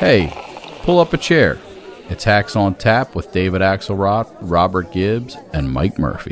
Hey, 0.00 0.32
pull 0.80 0.98
up 0.98 1.12
a 1.12 1.18
chair. 1.18 1.58
It's 2.08 2.24
Hacks 2.24 2.56
on 2.56 2.74
Tap 2.76 3.14
with 3.14 3.32
David 3.32 3.60
Axelrod, 3.60 4.34
Robert 4.40 4.90
Gibbs, 4.92 5.36
and 5.52 5.70
Mike 5.70 5.98
Murphy. 5.98 6.30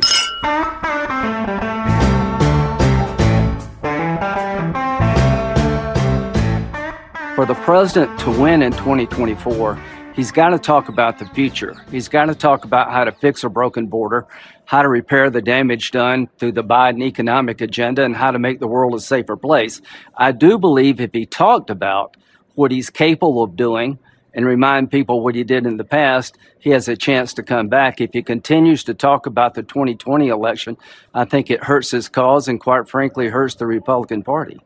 For 7.35 7.45
the 7.45 7.53
president 7.61 8.19
to 8.21 8.31
win 8.31 8.63
in 8.63 8.71
2024, 8.71 9.79
he's 10.15 10.31
got 10.31 10.49
to 10.49 10.57
talk 10.57 10.89
about 10.89 11.19
the 11.19 11.27
future. 11.27 11.75
He's 11.91 12.07
got 12.07 12.25
to 12.25 12.33
talk 12.33 12.65
about 12.65 12.91
how 12.91 13.03
to 13.03 13.11
fix 13.11 13.43
a 13.43 13.49
broken 13.49 13.85
border, 13.85 14.25
how 14.65 14.81
to 14.81 14.89
repair 14.89 15.29
the 15.29 15.43
damage 15.43 15.91
done 15.91 16.27
through 16.39 16.53
the 16.53 16.63
Biden 16.63 17.03
economic 17.03 17.61
agenda, 17.61 18.03
and 18.03 18.15
how 18.15 18.31
to 18.31 18.39
make 18.39 18.59
the 18.59 18.67
world 18.67 18.95
a 18.95 18.99
safer 18.99 19.37
place. 19.37 19.79
I 20.17 20.31
do 20.31 20.57
believe 20.57 20.99
if 20.99 21.13
he 21.13 21.27
talked 21.27 21.69
about 21.69 22.17
what 22.59 22.71
he's 22.71 22.89
capable 22.89 23.41
of 23.41 23.55
doing 23.55 23.97
and 24.33 24.45
remind 24.45 24.91
people 24.91 25.21
what 25.21 25.33
he 25.33 25.45
did 25.45 25.65
in 25.65 25.77
the 25.77 25.83
past, 25.85 26.37
he 26.59 26.69
has 26.71 26.89
a 26.89 26.97
chance 26.97 27.33
to 27.33 27.41
come 27.41 27.69
back. 27.69 28.01
If 28.01 28.11
he 28.11 28.21
continues 28.21 28.83
to 28.83 28.93
talk 28.93 29.25
about 29.25 29.53
the 29.53 29.63
2020 29.63 30.27
election, 30.27 30.75
I 31.13 31.23
think 31.23 31.49
it 31.49 31.63
hurts 31.63 31.91
his 31.91 32.09
cause 32.09 32.49
and, 32.49 32.59
quite 32.59 32.89
frankly, 32.89 33.29
hurts 33.29 33.55
the 33.55 33.65
Republican 33.65 34.23
Party. 34.23 34.59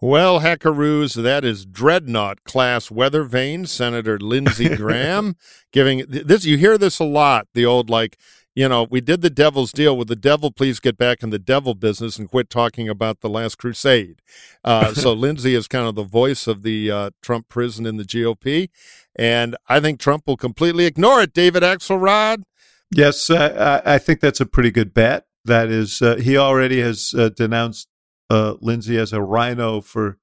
Well, 0.00 0.38
hackaroos, 0.38 1.20
that 1.20 1.44
is 1.44 1.66
dreadnought 1.66 2.44
class 2.44 2.88
weather 2.88 3.24
vane, 3.24 3.66
Senator 3.66 4.16
Lindsey 4.20 4.68
Graham 4.76 5.34
giving 5.72 6.04
this. 6.08 6.44
You 6.44 6.56
hear 6.56 6.78
this 6.78 7.00
a 7.00 7.04
lot. 7.04 7.48
The 7.52 7.66
old 7.66 7.90
like, 7.90 8.16
you 8.58 8.68
know, 8.68 8.88
we 8.90 9.00
did 9.00 9.20
the 9.20 9.30
devil's 9.30 9.70
deal. 9.70 9.96
Would 9.96 10.08
the 10.08 10.16
devil 10.16 10.50
please 10.50 10.80
get 10.80 10.98
back 10.98 11.22
in 11.22 11.30
the 11.30 11.38
devil 11.38 11.76
business 11.76 12.18
and 12.18 12.28
quit 12.28 12.50
talking 12.50 12.88
about 12.88 13.20
the 13.20 13.28
last 13.28 13.56
crusade? 13.56 14.20
Uh, 14.64 14.92
so 14.94 15.12
Lindsey 15.12 15.54
is 15.54 15.68
kind 15.68 15.86
of 15.86 15.94
the 15.94 16.02
voice 16.02 16.48
of 16.48 16.64
the 16.64 16.90
uh, 16.90 17.10
Trump 17.22 17.48
prison 17.48 17.86
in 17.86 17.98
the 17.98 18.02
GOP, 18.02 18.68
and 19.14 19.54
I 19.68 19.78
think 19.78 20.00
Trump 20.00 20.24
will 20.26 20.36
completely 20.36 20.86
ignore 20.86 21.22
it. 21.22 21.32
David 21.32 21.62
Axelrod. 21.62 22.42
Yes, 22.90 23.30
uh, 23.30 23.80
I 23.84 23.96
think 23.98 24.18
that's 24.18 24.40
a 24.40 24.46
pretty 24.46 24.72
good 24.72 24.92
bet. 24.92 25.26
That 25.44 25.68
is, 25.68 26.02
uh, 26.02 26.16
he 26.16 26.36
already 26.36 26.80
has 26.80 27.14
uh, 27.16 27.28
denounced 27.28 27.86
uh, 28.28 28.54
Lindsey 28.60 28.98
as 28.98 29.12
a 29.12 29.22
rhino 29.22 29.80
for 29.80 30.18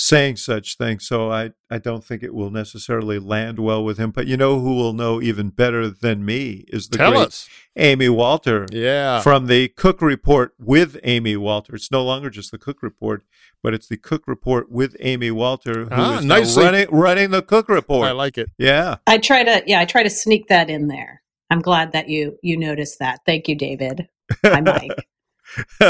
saying 0.00 0.36
such 0.36 0.76
things. 0.76 1.04
So 1.04 1.28
I, 1.32 1.50
I 1.68 1.78
don't 1.78 2.04
think 2.04 2.22
it 2.22 2.32
will 2.32 2.50
necessarily 2.52 3.18
land 3.18 3.58
well 3.58 3.84
with 3.84 3.98
him. 3.98 4.12
But 4.12 4.28
you 4.28 4.36
know 4.36 4.60
who 4.60 4.76
will 4.76 4.92
know 4.92 5.20
even 5.20 5.50
better 5.50 5.90
than 5.90 6.24
me 6.24 6.64
is 6.68 6.88
the 6.88 6.98
Tell 6.98 7.10
great 7.10 7.26
us. 7.26 7.48
Amy 7.76 8.08
Walter. 8.08 8.64
Yeah. 8.70 9.20
From 9.22 9.46
the 9.48 9.66
Cook 9.68 10.00
Report 10.00 10.54
with 10.56 10.98
Amy 11.02 11.36
Walter. 11.36 11.74
It's 11.74 11.90
no 11.90 12.04
longer 12.04 12.30
just 12.30 12.52
the 12.52 12.58
Cook 12.58 12.80
Report, 12.80 13.24
but 13.60 13.74
it's 13.74 13.88
the 13.88 13.96
Cook 13.96 14.28
Report 14.28 14.70
with 14.70 14.96
Amy 15.00 15.32
Walter, 15.32 15.86
who 15.86 15.88
Ah, 15.90 16.18
is 16.20 16.24
nicely- 16.24 16.62
running 16.64 16.86
running 16.92 17.30
the 17.32 17.42
Cook 17.42 17.68
Report. 17.68 18.06
I 18.06 18.12
like 18.12 18.38
it. 18.38 18.50
yeah. 18.56 18.96
I 19.08 19.18
try 19.18 19.42
to 19.42 19.64
yeah, 19.66 19.80
I 19.80 19.84
try 19.84 20.04
to 20.04 20.10
sneak 20.10 20.46
that 20.46 20.70
in 20.70 20.86
there. 20.86 21.22
I'm 21.50 21.60
glad 21.60 21.90
that 21.92 22.08
you 22.08 22.38
you 22.40 22.56
noticed 22.56 23.00
that. 23.00 23.20
Thank 23.26 23.48
you, 23.48 23.56
David. 23.56 24.08
Hi, 24.44 24.60
Mike. 24.60 25.08
All 25.80 25.88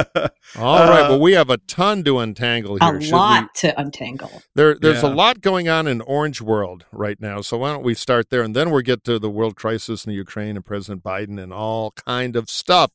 right. 0.88 1.02
Uh, 1.02 1.08
Well, 1.10 1.20
we 1.20 1.32
have 1.32 1.50
a 1.50 1.58
ton 1.58 2.04
to 2.04 2.18
untangle 2.18 2.76
A 2.80 2.84
here. 2.84 3.00
Should 3.00 3.12
we- 3.12 3.18
lot 3.18 3.54
to 3.56 3.80
untangle. 3.80 4.42
There, 4.54 4.76
there's 4.80 5.02
a 5.02 5.08
lot 5.08 5.40
going 5.40 5.68
on 5.68 5.86
in 5.86 6.00
Orange 6.00 6.40
World 6.40 6.84
right 6.92 7.20
now. 7.20 7.40
So 7.40 7.58
why 7.58 7.72
don't 7.72 7.84
we 7.84 7.94
start 7.94 8.30
there, 8.30 8.42
and 8.42 8.54
then 8.54 8.70
we'll 8.70 8.82
get 8.82 9.04
to 9.04 9.18
the 9.18 9.30
world 9.30 9.56
crisis 9.56 10.04
in 10.04 10.10
the 10.10 10.16
Ukraine 10.16 10.56
and 10.56 10.64
President 10.64 11.02
Biden 11.02 11.42
and 11.42 11.52
all 11.52 11.90
kind 11.92 12.36
of 12.36 12.48
stuff. 12.50 12.90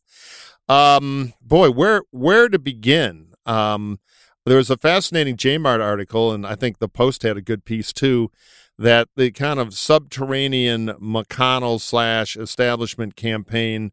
Um, 0.70 1.34
boy, 1.42 1.72
where 1.72 2.04
where 2.12 2.48
to 2.50 2.60
begin? 2.60 3.34
Um, 3.46 4.00
there 4.46 4.58
was 4.58 4.70
a 4.70 4.78
fascinating 4.78 5.38
Jmart 5.38 5.82
article, 5.82 6.32
and 6.32 6.46
I 6.46 6.56
think 6.56 6.80
the 6.80 6.88
Post 6.90 7.24
had 7.24 7.38
a 7.38 7.42
good 7.42 7.66
piece 7.66 7.92
too. 7.94 8.32
That 8.78 9.08
the 9.16 9.30
kind 9.32 9.60
of 9.60 9.74
subterranean 9.76 10.88
McConnell 11.02 11.80
slash 11.80 12.36
establishment 12.36 13.16
campaign, 13.16 13.92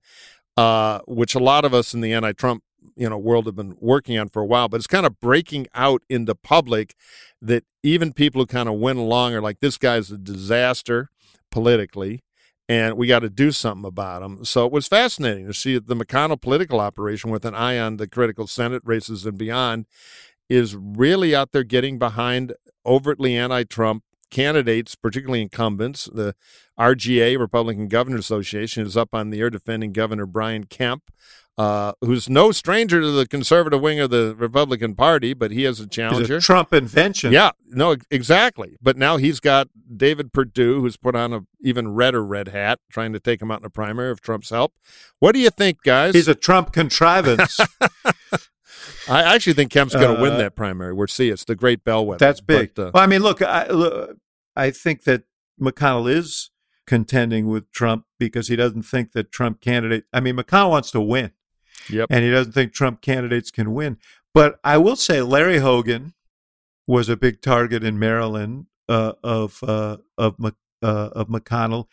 uh, 0.57 1.01
which 1.07 1.35
a 1.35 1.39
lot 1.39 1.65
of 1.65 1.73
us 1.75 1.95
in 1.95 2.01
the 2.01 2.13
anti-Trump 2.13 2.63
you 2.97 3.09
know 3.09 3.19
world 3.19 3.47
have 3.47 3.57
been 3.57 3.77
working 3.81 4.19
on 4.19 4.29
for 4.29 4.43
a 4.43 4.47
while, 4.47 4.69
but 4.69 4.77
it's 4.77 4.87
kind 4.87 5.07
of 5.07 5.21
breaking 5.21 5.67
out 5.75 6.03
into 6.09 6.35
public 6.35 6.95
that 7.41 7.65
even 7.83 8.13
people 8.13 8.43
who 8.43 8.47
kind 8.47 8.69
of 8.69 8.75
went 8.77 8.99
along 8.99 9.35
are 9.35 9.41
like, 9.41 9.61
this 9.61 9.79
guy's 9.79 10.11
a 10.11 10.19
disaster 10.19 11.09
politically, 11.51 12.23
and 12.69 12.97
we 12.97 13.07
got 13.07 13.21
to 13.21 13.31
do 13.31 13.51
something 13.53 13.87
about 13.87 14.23
him. 14.23 14.45
So 14.45 14.67
it 14.67 14.73
was 14.73 14.87
fascinating 14.87 15.47
to 15.47 15.55
see 15.55 15.75
that 15.75 15.87
the 15.87 15.97
McConnell 15.97 16.41
political 16.41 16.81
operation 16.81 17.31
with 17.31 17.45
an 17.45 17.55
eye 17.55 17.79
on 17.79 17.97
the 17.97 18.07
critical 18.07 18.47
Senate 18.47 18.83
races 18.85 19.25
and 19.25 19.39
beyond 19.39 19.87
is 20.49 20.77
really 20.77 21.35
out 21.35 21.53
there 21.53 21.65
getting 21.65 21.99
behind 21.99 22.53
overtly 22.85 23.37
anti 23.37 23.65
Trump 23.65 24.05
candidates, 24.31 24.95
particularly 24.95 25.43
incumbents. 25.43 26.09
The 26.13 26.35
RGA, 26.79 27.39
Republican 27.39 27.89
Governors 27.89 28.21
Association, 28.21 28.87
is 28.87 28.97
up 28.97 29.15
on 29.15 29.31
the 29.31 29.41
air 29.41 29.51
defending 29.51 29.93
Governor 29.93 30.27
Brian 30.27 30.65
Kemp. 30.65 31.11
Uh, 31.59 31.93
who's 32.01 32.31
no 32.31 32.53
stranger 32.53 33.03
to 33.03 33.11
the 33.11 33.27
conservative 33.27 33.83
wing 33.83 34.01
of 34.01 34.09
the 34.09 34.35
Republican 34.39 34.95
Party, 34.95 35.35
but 35.35 35.51
he 35.51 35.65
has 35.65 35.79
a 35.79 35.87
challenger. 35.87 36.37
a 36.37 36.41
Trump 36.41 36.73
invention. 36.73 37.33
Yeah, 37.33 37.51
no, 37.67 37.97
exactly. 38.11 38.79
But 38.81 38.97
now 38.97 39.19
he's 39.19 39.41
got 39.41 39.69
David 39.95 40.33
Perdue, 40.33 40.81
who's 40.81 40.97
put 40.97 41.15
on 41.15 41.35
an 41.35 41.47
even 41.61 41.93
redder 41.93 42.25
red 42.25 42.49
hat, 42.49 42.79
trying 42.91 43.13
to 43.13 43.21
take 43.21 43.43
him 43.43 43.51
out 43.51 43.61
in 43.61 43.67
a 43.67 43.71
primary 43.71 44.09
with 44.09 44.23
Trump's 44.23 44.49
help. 44.49 44.73
What 45.19 45.33
do 45.33 45.39
you 45.39 45.51
think, 45.51 45.83
guys? 45.83 46.15
He's 46.15 46.29
a 46.29 46.35
Trump 46.35 46.73
contrivance. 46.73 47.61
I 49.09 49.35
actually 49.35 49.55
think 49.55 49.71
Kemp's 49.71 49.95
going 49.95 50.17
to 50.17 50.23
win 50.23 50.35
Uh, 50.35 50.39
that 50.39 50.57
primary. 50.57 50.93
We'll 50.93 51.07
see. 51.07 51.31
It's 51.31 51.45
the 51.45 51.55
great 51.55 51.85
bellwether. 51.85 52.19
That's 52.19 52.41
big. 52.41 52.75
But, 52.75 52.83
uh, 52.83 52.91
well, 52.95 53.03
I 53.03 53.07
mean, 53.07 53.23
look, 53.23 53.43
I, 53.43 53.69
look, 53.69 54.17
I 54.57 54.71
think 54.71 55.05
that 55.05 55.25
McConnell 55.61 56.11
is 56.11 56.51
contending 56.87 57.47
with 57.49 57.71
Trump 57.73 58.05
because 58.19 58.49
he 58.49 58.57
doesn't 58.57 58.83
think 58.83 59.13
that 59.13 59.31
Trump 59.31 59.61
candidate. 59.61 60.05
I 60.13 60.21
mean, 60.21 60.37
McConnell 60.37 60.71
wants 60.71 60.91
to 60.93 61.01
win, 61.01 61.33
yep. 61.89 62.09
and 62.11 62.25
he 62.25 62.31
doesn't 62.31 62.53
think 62.53 62.73
Trump 62.73 63.01
candidates 63.01 63.51
can 63.51 63.73
win. 63.73 63.99
But 64.35 64.59
I 64.65 64.77
will 64.79 64.97
say, 64.97 65.23
Larry 65.23 65.59
Hogan 65.59 66.15
was 66.87 67.09
a 67.09 67.17
big 67.17 67.41
target 67.43 67.85
in 67.85 67.99
Maryland 67.99 68.67
uh, 68.89 69.13
of 69.23 69.63
uh, 69.63 69.99
of 70.19 70.37
uh, 70.41 70.53
of 70.83 71.29
McConnell. 71.29 71.87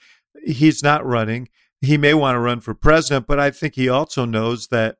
He's 0.43 0.81
not 0.81 1.05
running. 1.05 1.49
He 1.81 1.97
may 1.97 2.13
want 2.15 2.35
to 2.35 2.39
run 2.39 2.59
for 2.59 2.73
president, 2.73 3.27
but 3.27 3.39
I 3.39 3.51
think 3.51 3.75
he 3.75 3.87
also 3.87 4.25
knows 4.25 4.67
that 4.69 4.97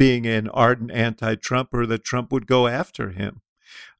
being 0.00 0.26
an 0.26 0.48
ardent 0.48 0.90
anti-Trumper, 0.90 1.84
that 1.84 2.02
Trump 2.02 2.32
would 2.32 2.46
go 2.46 2.66
after 2.66 3.10
him. 3.10 3.42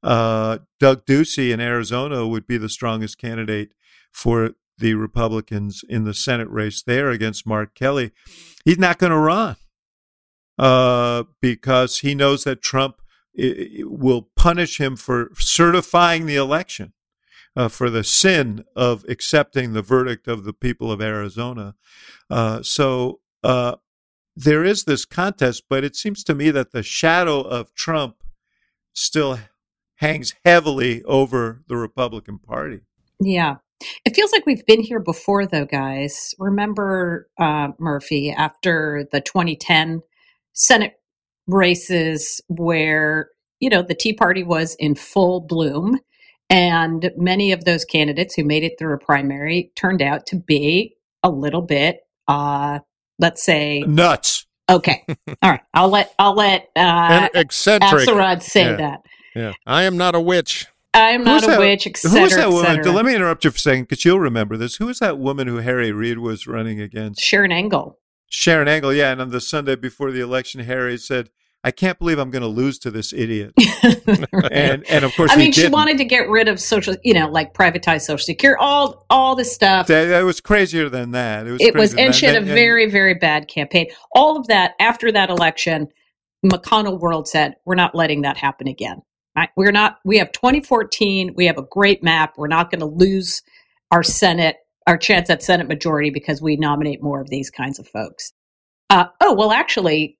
Uh, 0.01 0.57
Doug 0.79 1.05
Ducey 1.05 1.53
in 1.53 1.59
Arizona 1.59 2.27
would 2.27 2.47
be 2.47 2.57
the 2.57 2.69
strongest 2.69 3.19
candidate 3.19 3.73
for 4.11 4.55
the 4.79 4.95
Republicans 4.95 5.83
in 5.87 6.03
the 6.03 6.15
Senate 6.15 6.49
race 6.49 6.81
there 6.81 7.11
against 7.11 7.45
Mark 7.45 7.75
Kelly. 7.75 8.09
He's 8.65 8.79
not 8.79 8.97
going 8.97 9.11
to 9.11 9.17
run 9.19 9.57
uh, 10.57 11.25
because 11.39 11.99
he 11.99 12.15
knows 12.15 12.45
that 12.45 12.63
Trump 12.63 12.95
will 13.35 14.29
punish 14.35 14.79
him 14.79 14.95
for 14.95 15.29
certifying 15.37 16.25
the 16.25 16.35
election. 16.35 16.93
Uh, 17.53 17.67
for 17.67 17.89
the 17.89 18.03
sin 18.03 18.63
of 18.77 19.03
accepting 19.09 19.73
the 19.73 19.81
verdict 19.81 20.25
of 20.25 20.45
the 20.45 20.53
people 20.53 20.89
of 20.89 21.01
Arizona. 21.01 21.75
Uh, 22.29 22.63
so 22.63 23.19
uh, 23.43 23.75
there 24.35 24.63
is 24.63 24.83
this 24.83 25.05
contest, 25.05 25.63
but 25.69 25.83
it 25.83 25.95
seems 25.95 26.23
to 26.23 26.35
me 26.35 26.51
that 26.51 26.71
the 26.71 26.83
shadow 26.83 27.41
of 27.41 27.73
Trump 27.73 28.23
still 28.93 29.39
hangs 29.95 30.33
heavily 30.45 31.03
over 31.03 31.61
the 31.67 31.77
Republican 31.77 32.39
Party. 32.39 32.81
Yeah. 33.19 33.57
It 34.05 34.15
feels 34.15 34.31
like 34.31 34.45
we've 34.45 34.65
been 34.65 34.81
here 34.81 34.99
before, 34.99 35.45
though, 35.45 35.65
guys. 35.65 36.33
Remember, 36.39 37.27
uh, 37.39 37.69
Murphy, 37.79 38.31
after 38.31 39.07
the 39.11 39.21
2010 39.21 40.01
Senate 40.53 40.93
races, 41.47 42.41
where, 42.47 43.29
you 43.59 43.69
know, 43.69 43.81
the 43.81 43.95
Tea 43.95 44.13
Party 44.13 44.43
was 44.43 44.75
in 44.79 44.95
full 44.95 45.41
bloom, 45.41 45.99
and 46.49 47.11
many 47.15 47.51
of 47.51 47.65
those 47.65 47.85
candidates 47.85 48.35
who 48.35 48.43
made 48.43 48.63
it 48.63 48.73
through 48.77 48.93
a 48.93 48.99
primary 48.99 49.71
turned 49.75 50.01
out 50.01 50.25
to 50.27 50.35
be 50.35 50.95
a 51.23 51.29
little 51.29 51.61
bit, 51.61 52.01
uh, 52.27 52.79
let's 53.21 53.43
say, 53.43 53.81
Nuts. 53.87 54.45
okay. 54.69 55.05
All 55.41 55.51
right. 55.51 55.61
I'll 55.73 55.87
let, 55.89 56.13
I'll 56.19 56.35
let, 56.35 56.63
uh, 56.75 56.79
and 56.79 57.29
eccentric. 57.35 58.07
Axelrod 58.09 58.41
say 58.41 58.65
Yeah. 58.71 58.75
that. 58.75 58.99
Yeah. 59.35 59.53
I 59.65 59.83
am 59.83 59.95
not 59.95 60.13
a 60.15 60.19
witch. 60.19 60.65
I'm 60.93 61.23
not 61.23 61.43
a 61.43 61.47
that- 61.47 61.59
witch, 61.59 61.87
et 61.87 61.95
cetera, 61.95 62.19
Who 62.19 62.25
is 62.25 62.35
that 62.35 62.49
woman? 62.49 62.81
Let 62.93 63.05
me 63.05 63.15
interrupt 63.15 63.45
you 63.45 63.51
for 63.51 63.55
a 63.55 63.59
second 63.59 63.83
because 63.83 64.03
you'll 64.03 64.19
remember 64.19 64.57
this. 64.57 64.75
Who 64.75 64.89
is 64.89 64.99
that 64.99 65.17
woman 65.17 65.47
who 65.47 65.57
Harry 65.57 65.93
Reid 65.93 66.17
was 66.17 66.47
running 66.47 66.81
against? 66.81 67.21
Sharron 67.21 67.53
Angle. 67.53 67.97
Sharron 68.29 68.67
Angle, 68.67 68.93
yeah. 68.93 69.11
And 69.13 69.21
on 69.21 69.29
the 69.29 69.39
Sunday 69.39 69.75
before 69.75 70.11
the 70.11 70.19
election, 70.19 70.61
Harry 70.65 70.97
said, 70.97 71.29
I 71.63 71.71
can't 71.71 71.99
believe 71.99 72.17
I'm 72.17 72.31
going 72.31 72.41
to 72.41 72.47
lose 72.47 72.79
to 72.79 72.91
this 72.91 73.13
idiot. 73.13 73.53
And 74.51 74.85
and 74.89 75.05
of 75.05 75.15
course, 75.15 75.31
I 75.31 75.37
mean, 75.37 75.51
she 75.51 75.61
didn't. 75.61 75.73
wanted 75.73 75.97
to 75.99 76.03
get 76.03 76.29
rid 76.29 76.47
of 76.47 76.59
social, 76.59 76.95
you 77.03 77.13
know, 77.13 77.29
like 77.29 77.53
privatize 77.53 78.01
social 78.01 78.23
security, 78.23 78.57
all 78.59 79.05
all 79.09 79.35
this 79.35 79.53
stuff. 79.53 79.87
That, 79.87 80.05
that 80.05 80.23
was 80.23 80.41
crazier 80.41 80.89
than 80.89 81.11
that. 81.11 81.47
It 81.47 81.51
was. 81.51 81.61
it 81.61 81.75
was, 81.75 81.91
and 81.91 81.99
than 81.99 82.11
she 82.13 82.25
had 82.25 82.35
a. 82.35 82.39
And- 82.39 82.47
very, 82.47 82.89
very 82.89 83.13
bad 83.13 83.47
campaign. 83.47 83.87
All 84.13 84.37
of 84.37 84.47
that 84.47 84.73
after 84.79 85.11
that 85.11 85.29
election, 85.29 85.87
McConnell 86.45 86.99
world 86.99 87.27
said, 87.27 87.55
"We're 87.65 87.75
not 87.75 87.95
letting 87.95 88.21
that 88.23 88.37
happen 88.37 88.67
again." 88.67 89.01
We're 89.55 89.71
not. 89.71 89.99
We 90.03 90.17
have 90.17 90.31
2014. 90.31 91.33
We 91.35 91.45
have 91.45 91.57
a 91.57 91.63
great 91.63 92.03
map. 92.03 92.33
We're 92.37 92.47
not 92.47 92.71
going 92.71 92.81
to 92.81 92.85
lose 92.85 93.41
our 93.91 94.03
Senate, 94.03 94.57
our 94.87 94.97
chance 94.97 95.29
at 95.29 95.43
Senate 95.43 95.67
majority 95.67 96.09
because 96.09 96.41
we 96.41 96.57
nominate 96.57 97.01
more 97.01 97.21
of 97.21 97.29
these 97.29 97.49
kinds 97.49 97.79
of 97.79 97.87
folks. 97.87 98.33
Uh, 98.89 99.05
oh 99.21 99.33
well, 99.33 99.51
actually, 99.51 100.17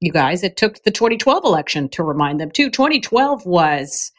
you 0.00 0.12
guys, 0.12 0.42
it 0.42 0.56
took 0.56 0.82
the 0.84 0.90
2012 0.90 1.44
election 1.44 1.88
to 1.90 2.02
remind 2.02 2.40
them 2.40 2.50
too. 2.50 2.70
2012 2.70 3.46
was 3.46 4.12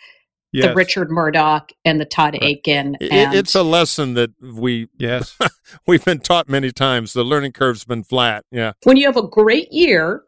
yes. 0.52 0.66
the 0.66 0.74
Richard 0.74 1.12
Mourdock 1.12 1.72
and 1.86 2.00
the 2.00 2.06
Todd 2.06 2.36
Akin. 2.42 2.98
It, 3.00 3.34
it's 3.34 3.56
a 3.56 3.64
lesson 3.64 4.16
that 4.16 4.32
we 4.42 4.88
yes 4.98 5.38
we've 5.88 6.04
been 6.04 6.20
taught 6.20 6.50
many 6.50 6.72
times. 6.72 7.14
The 7.14 7.24
learning 7.24 7.52
curve's 7.52 7.86
been 7.86 8.04
flat. 8.04 8.46
Yeah. 8.52 8.74
When 8.84 8.98
you 8.98 9.06
have 9.06 9.18
a 9.18 9.28
great 9.28 9.72
year 9.72 10.24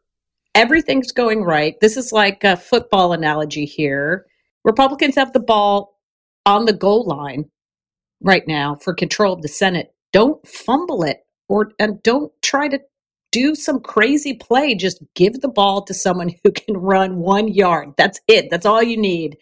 everything's 0.56 1.12
going 1.12 1.44
right. 1.44 1.80
This 1.80 1.98
is 1.98 2.12
like 2.12 2.44
a 2.44 2.58
football 2.58 3.14
analogy 3.14 3.66
here. 3.66 4.26
Republicans 4.64 5.16
have 5.16 5.34
the 5.34 5.40
ball 5.40 5.98
on 6.46 6.66
the 6.66 6.74
goal 6.74 7.06
line 7.06 7.46
right 8.22 8.48
now 8.48 8.76
for 8.76 8.94
control 8.94 9.34
of 9.34 9.42
the 9.42 9.48
Senate. 9.48 9.94
Don't 10.12 10.46
fumble 10.48 11.04
it 11.04 11.26
or 11.48 11.72
and 11.80 12.02
don't 12.04 12.32
try 12.42 12.68
to 12.68 12.80
do 13.32 13.56
some 13.56 13.80
crazy 13.80 14.34
play. 14.34 14.76
Just 14.76 15.02
give 15.16 15.42
the 15.42 15.50
ball 15.50 15.84
to 15.84 15.94
someone 15.94 16.34
who 16.44 16.52
can 16.52 16.78
run 16.78 17.18
one 17.18 17.48
yard. 17.48 17.94
That's 17.98 18.20
it. 18.28 18.50
That's 18.50 18.66
all 18.66 18.84
you 18.84 18.98
need. 18.98 19.38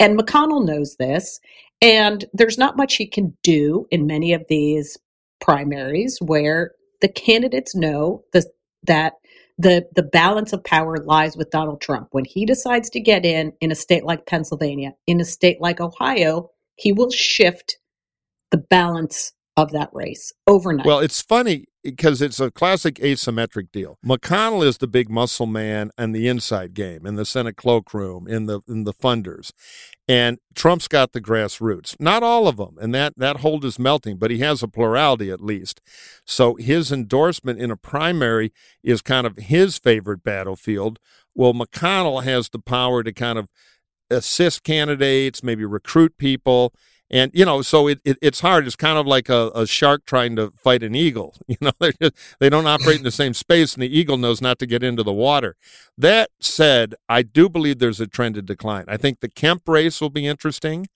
And 0.00 0.18
McConnell 0.18 0.66
knows 0.66 0.96
this. 0.96 1.40
And 1.80 2.24
there's 2.32 2.58
not 2.58 2.76
much 2.76 2.96
he 2.96 3.06
can 3.06 3.36
do 3.42 3.86
in 3.90 4.06
many 4.06 4.32
of 4.32 4.44
these 4.48 4.98
primaries 5.40 6.18
where 6.20 6.72
the 7.00 7.08
candidates 7.08 7.74
know 7.76 8.24
the, 8.32 8.44
that 8.84 9.14
the 9.58 9.84
the 9.94 10.04
balance 10.04 10.52
of 10.52 10.62
power 10.62 10.96
lies 11.04 11.36
with 11.36 11.50
Donald 11.50 11.80
Trump. 11.80 12.08
When 12.12 12.24
he 12.24 12.46
decides 12.46 12.90
to 12.90 13.00
get 13.00 13.26
in 13.26 13.52
in 13.60 13.72
a 13.72 13.76
state 13.76 14.04
like 14.04 14.26
Pennsylvania, 14.26 14.94
in 15.06 15.20
a 15.20 15.24
state 15.24 15.60
like 15.60 15.80
Ohio, 15.80 16.50
he 16.76 16.92
will 16.92 17.10
shift 17.10 17.78
the 18.50 18.58
balance 18.58 19.32
of 19.58 19.72
that 19.72 19.90
race 19.92 20.32
overnight. 20.46 20.86
Well, 20.86 21.00
it's 21.00 21.20
funny 21.20 21.64
because 21.82 22.22
it's 22.22 22.38
a 22.38 22.50
classic 22.50 22.94
asymmetric 22.96 23.72
deal. 23.72 23.98
McConnell 24.06 24.64
is 24.64 24.78
the 24.78 24.86
big 24.86 25.10
muscle 25.10 25.46
man 25.46 25.90
and 25.98 26.14
the 26.14 26.28
inside 26.28 26.74
game 26.74 27.04
in 27.04 27.16
the 27.16 27.24
Senate 27.24 27.56
cloakroom, 27.56 28.28
in 28.28 28.46
the 28.46 28.60
in 28.68 28.84
the 28.84 28.92
funders, 28.92 29.50
and 30.06 30.38
Trump's 30.54 30.86
got 30.86 31.12
the 31.12 31.20
grassroots. 31.20 31.96
Not 31.98 32.22
all 32.22 32.46
of 32.46 32.56
them, 32.56 32.76
and 32.80 32.94
that 32.94 33.14
that 33.16 33.38
hold 33.38 33.64
is 33.64 33.80
melting, 33.80 34.18
but 34.18 34.30
he 34.30 34.38
has 34.38 34.62
a 34.62 34.68
plurality 34.68 35.28
at 35.30 35.40
least. 35.40 35.80
So 36.24 36.54
his 36.54 36.92
endorsement 36.92 37.58
in 37.58 37.72
a 37.72 37.76
primary 37.76 38.52
is 38.84 39.02
kind 39.02 39.26
of 39.26 39.36
his 39.36 39.76
favorite 39.76 40.22
battlefield. 40.22 41.00
Well, 41.34 41.52
McConnell 41.52 42.22
has 42.22 42.48
the 42.48 42.60
power 42.60 43.02
to 43.02 43.12
kind 43.12 43.38
of 43.38 43.48
assist 44.08 44.62
candidates, 44.62 45.42
maybe 45.42 45.64
recruit 45.64 46.16
people 46.16 46.72
and 47.10 47.30
you 47.34 47.44
know 47.44 47.62
so 47.62 47.88
it, 47.88 48.00
it, 48.04 48.18
it's 48.20 48.40
hard. 48.40 48.66
It's 48.66 48.76
kind 48.76 48.98
of 48.98 49.06
like 49.06 49.28
a, 49.28 49.50
a, 49.54 49.66
shark 49.66 50.04
trying 50.04 50.36
to 50.36 50.52
fight 50.56 50.82
an 50.82 50.94
eagle 50.94 51.34
you 51.46 51.56
know 51.60 51.72
just, 52.00 52.14
they 52.40 52.48
don't 52.48 52.66
operate 52.66 52.98
in 52.98 53.04
the 53.04 53.10
same 53.10 53.34
space 53.34 53.74
and 53.74 53.82
the 53.82 53.98
eagle 53.98 54.16
knows 54.16 54.40
not 54.40 54.58
to 54.60 54.66
get 54.66 54.82
into 54.82 55.02
the 55.02 55.12
water. 55.12 55.56
That 55.96 56.30
said 56.40 56.94
i 57.08 57.22
do 57.22 57.48
believe 57.48 57.78
there's 57.78 58.00
a 58.00 58.06
trend 58.06 58.34
to 58.36 58.42
decline. 58.42 58.84
I 58.88 58.96
think 58.96 59.20
the 59.20 59.28
kemp 59.28 59.68
race 59.68 60.00
will 60.00 60.10
be 60.10 60.26
interesting 60.26 60.86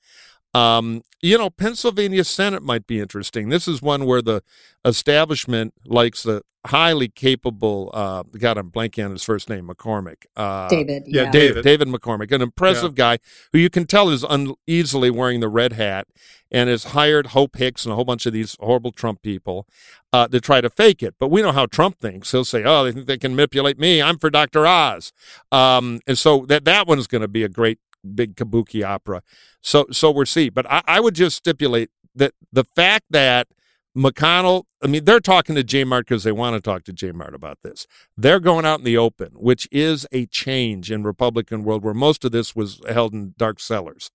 um, 0.55 1.03
you 1.21 1.39
know, 1.39 1.51
Pennsylvania 1.51 2.25
Senate 2.25 2.63
might 2.63 2.87
be 2.87 3.01
interesting. 3.01 3.49
This 3.49 3.67
is 3.67 3.81
one 3.81 4.05
where 4.05 4.23
the 4.23 4.43
establishment 4.85 5.75
likes 5.87 6.23
the 6.23 6.43
highly 6.67 7.09
capable. 7.09 7.91
Uh, 7.93 8.23
God, 8.39 8.59
I'm 8.59 8.71
blanking 8.71 9.05
on 9.05 9.13
his 9.13 9.25
first 9.25 9.49
name, 9.49 9.69
McCormick. 9.69 10.27
Uh, 10.37 10.69
David. 10.69 11.05
Yeah, 11.07 11.25
yeah, 11.25 11.31
David. 11.31 11.65
David 11.65 11.89
McCormick, 11.89 12.31
an 12.33 12.43
impressive 12.43 12.93
yeah. 12.93 13.17
guy 13.17 13.19
who 13.53 13.59
you 13.59 13.71
can 13.71 13.87
tell 13.87 14.11
is 14.11 14.25
uneasily 14.25 15.11
wearing 15.11 15.41
the 15.41 15.49
red 15.49 15.73
hat 15.73 16.07
and 16.51 16.69
has 16.69 16.85
hired 16.85 17.29
Hope 17.29 17.57
Hicks 17.57 17.85
and 17.85 17.93
a 17.93 17.97
whole 17.97 18.05
bunch 18.05 18.27
of 18.27 18.33
these 18.33 18.57
horrible 18.61 18.93
Trump 18.93 19.23
people 19.23 19.67
uh, 20.13 20.29
to 20.29 20.41
try 20.41 20.61
to 20.61 20.71
fake 20.71 21.03
it. 21.03 21.15
But 21.19 21.29
we 21.29 21.43
know 21.43 21.53
how 21.53 21.67
Trump 21.67 21.99
thinks. 22.01 22.31
He'll 22.31 22.45
say, 22.45 22.63
"Oh, 22.65 22.85
they 22.85 22.93
think 22.93 23.07
they 23.07 23.19
can 23.19 23.35
manipulate 23.35 23.79
me. 23.79 24.03
I'm 24.03 24.19
for 24.19 24.31
Dr. 24.31 24.67
Oz," 24.67 25.13
um, 25.51 26.01
and 26.07 26.19
so 26.19 26.45
that 26.47 26.65
that 26.65 26.87
one's 26.87 27.07
going 27.07 27.23
to 27.23 27.29
be 27.29 27.43
a 27.43 27.49
great 27.49 27.79
big 28.15 28.37
kabuki 28.37 28.85
opera. 28.85 29.23
So 29.61 29.87
so 29.91 30.11
we'll 30.11 30.27
see. 30.27 30.49
But 30.49 30.71
I, 30.71 30.83
I 30.87 31.01
would 31.01 31.15
just 31.15 31.37
stipulate 31.37 31.91
that 32.15 32.33
the 32.53 32.65
fact 32.65 33.07
that 33.11 33.49
McConnell, 33.97 34.65
I 34.83 34.87
mean, 34.87 35.05
they're 35.05 35.21
talking 35.21 35.55
to 35.55 35.63
J 35.63 35.85
Mart 35.85 36.07
because 36.07 36.25
they 36.25 36.33
want 36.33 36.55
to 36.55 36.61
talk 36.61 36.85
to 36.85 36.93
J 36.93 37.13
Mart 37.13 37.35
about 37.35 37.59
this. 37.63 37.87
They're 38.17 38.41
going 38.41 38.65
out 38.65 38.79
in 38.79 38.85
the 38.85 38.97
open, 38.97 39.33
which 39.35 39.69
is 39.71 40.07
a 40.13 40.27
change 40.27 40.91
in 40.91 41.03
Republican 41.03 41.63
world 41.63 41.85
where 41.85 41.95
most 41.95 42.25
of 42.25 42.33
this 42.33 42.57
was 42.57 42.81
held 42.89 43.13
in 43.13 43.35
dark 43.37 43.61
cellars. 43.61 44.11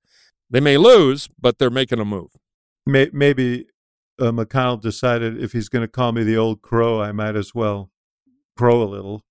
They 0.49 0.59
may 0.59 0.77
lose, 0.77 1.29
but 1.39 1.59
they're 1.59 1.69
making 1.69 1.99
a 1.99 2.05
move. 2.05 2.31
Maybe 2.85 3.65
uh, 4.19 4.31
McConnell 4.31 4.81
decided 4.81 5.41
if 5.41 5.51
he's 5.51 5.69
going 5.69 5.83
to 5.83 5.87
call 5.87 6.11
me 6.11 6.23
the 6.23 6.37
old 6.37 6.61
crow, 6.61 7.01
I 7.01 7.11
might 7.11 7.35
as 7.35 7.53
well 7.53 7.91
crow 8.57 8.81
a 8.81 8.85
little 8.85 9.23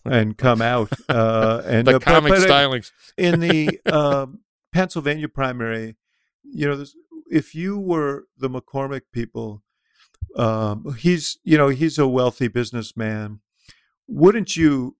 and 0.04 0.36
come 0.36 0.62
out. 0.62 0.92
Uh, 1.08 1.62
and 1.64 1.86
the 1.86 1.96
uh, 1.96 1.98
comic 1.98 2.30
but, 2.30 2.40
but 2.40 2.48
stylings 2.48 2.90
in 3.16 3.40
the 3.40 3.80
uh, 3.86 4.26
Pennsylvania 4.72 5.28
primary. 5.28 5.96
You 6.44 6.68
know, 6.68 6.84
if 7.30 7.54
you 7.54 7.78
were 7.78 8.24
the 8.36 8.48
McCormick 8.48 9.02
people, 9.12 9.62
um, 10.36 10.96
he's 10.98 11.38
you 11.44 11.58
know 11.58 11.68
he's 11.68 11.98
a 11.98 12.06
wealthy 12.06 12.48
businessman. 12.48 13.40
Wouldn't 14.06 14.56
you? 14.56 14.96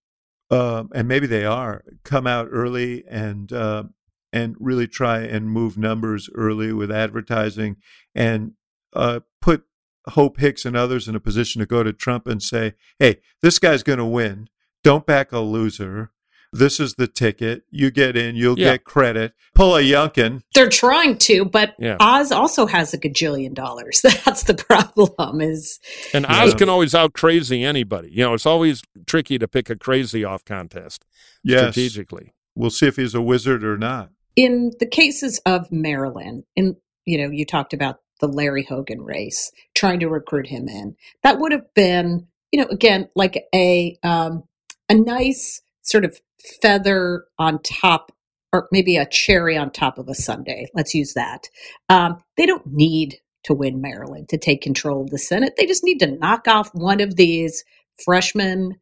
Uh, 0.51 0.85
and 0.95 1.07
maybe 1.07 1.27
they 1.27 1.45
are 1.45 1.85
come 2.05 2.27
out 2.27 2.49
early 2.51 3.05
and 3.07 3.53
uh, 3.53 3.85
and 4.33 4.57
really 4.59 4.87
try 4.87 5.21
and 5.21 5.51
move 5.51 5.77
numbers 5.77 6.31
early 6.35 6.73
with 6.73 6.91
advertising 6.91 7.77
and 8.15 8.53
uh, 8.95 9.21
put 9.43 9.65
Hope 10.11 10.41
Hicks 10.41 10.65
and 10.65 10.75
others 10.75 11.07
in 11.07 11.15
a 11.15 11.21
position 11.21 11.61
to 11.61 11.67
go 11.67 11.83
to 11.83 11.93
Trump 11.93 12.27
and 12.27 12.43
say, 12.43 12.75
"Hey, 12.99 13.21
this 13.43 13.59
guy's 13.59 13.83
going 13.83 13.99
to 13.99 14.07
win. 14.07 14.49
Don't 14.83 15.07
back 15.07 15.33
a 15.33 15.41
loser. 15.41 16.13
This 16.53 16.81
is 16.81 16.95
the 16.95 17.07
ticket. 17.07 17.65
You 17.71 17.91
get 17.91 18.17
in, 18.17 18.35
you'll 18.35 18.59
yeah. 18.59 18.73
get 18.73 18.85
credit. 18.85 19.35
Pull 19.55 19.77
a 19.77 19.83
Youngkin. 19.83 20.43
They're 20.55 20.71
trying 20.71 21.19
to, 21.19 21.45
but 21.45 21.75
yeah. 21.79 21.97
Oz 22.01 22.33
also 22.33 22.67
has 22.67 22.95
a 22.95 22.99
gajillion 22.99 23.53
dollars. 23.53 24.01
That's 24.25 24.45
the 24.45 24.55
problem. 24.55 25.41
Is 25.41 25.79
and 26.15 26.25
Oz 26.27 26.53
know. 26.53 26.59
can 26.59 26.69
always 26.69 26.95
out 26.95 27.13
crazy 27.13 27.63
anybody. 27.65 28.09
You 28.11 28.25
know, 28.25 28.35
it's 28.35 28.47
always 28.47 28.83
tricky 29.07 29.39
to 29.39 29.47
pick 29.47 29.69
a 29.69 29.77
crazy 29.77 30.25
off 30.25 30.45
contest 30.45 31.05
yes. 31.45 31.61
strategically. 31.61 32.33
We'll 32.55 32.71
see 32.71 32.87
if 32.87 32.97
he's 32.97 33.15
a 33.15 33.23
wizard 33.23 33.63
or 33.63 33.77
not. 33.77 34.11
In 34.35 34.73
the 34.81 34.87
cases 34.87 35.41
of 35.45 35.71
Maryland, 35.71 36.45
in 36.57 36.77
you 37.05 37.19
know, 37.19 37.31
you 37.31 37.45
talked 37.45 37.75
about 37.75 38.01
the 38.21 38.29
Larry 38.29 38.65
Hogan 38.65 39.01
race, 39.01 39.51
trying 39.75 40.01
to 40.01 40.09
recruit 40.09 40.47
him 40.47 40.69
in. 40.69 40.97
That 41.23 41.39
would 41.39 41.53
have 41.53 41.73
been, 41.75 42.27
you 42.53 42.61
know, 42.61 42.69
again, 42.71 43.09
like 43.15 43.45
a 43.55 43.99
um, 44.03 44.45
a 44.89 44.95
nice 44.95 45.61
sort 45.83 46.05
of 46.05 46.21
feather 46.63 47.25
on 47.39 47.61
top 47.63 48.13
or 48.53 48.69
maybe 48.73 48.97
a 48.97 49.07
cherry 49.07 49.57
on 49.57 49.71
top 49.71 49.99
of 49.99 50.09
a 50.09 50.15
sundae. 50.15 50.67
Let's 50.75 50.95
use 50.95 51.15
that. 51.15 51.49
Um, 51.89 52.23
they 52.37 52.47
don't 52.47 52.67
need 52.67 53.17
to 53.45 53.55
win 53.55 53.81
Maryland 53.81 54.29
to 54.31 54.39
take 54.39 54.63
control 54.63 55.03
of 55.03 55.11
the 55.11 55.19
Senate. 55.19 55.55
They 55.57 55.67
just 55.67 55.85
need 55.85 55.99
to 55.99 56.19
knock 56.19 56.49
off 56.49 56.75
one 56.75 57.01
of 57.01 57.17
these 57.17 57.65
freshman 58.05 58.77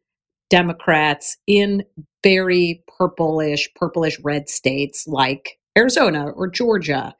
Democrats 0.49 1.37
in 1.47 1.83
very 2.23 2.83
purplish, 2.97 3.69
purplish 3.75 4.17
red 4.23 4.49
states 4.49 5.05
like 5.07 5.59
Arizona 5.77 6.29
or 6.29 6.47
Georgia 6.47 7.13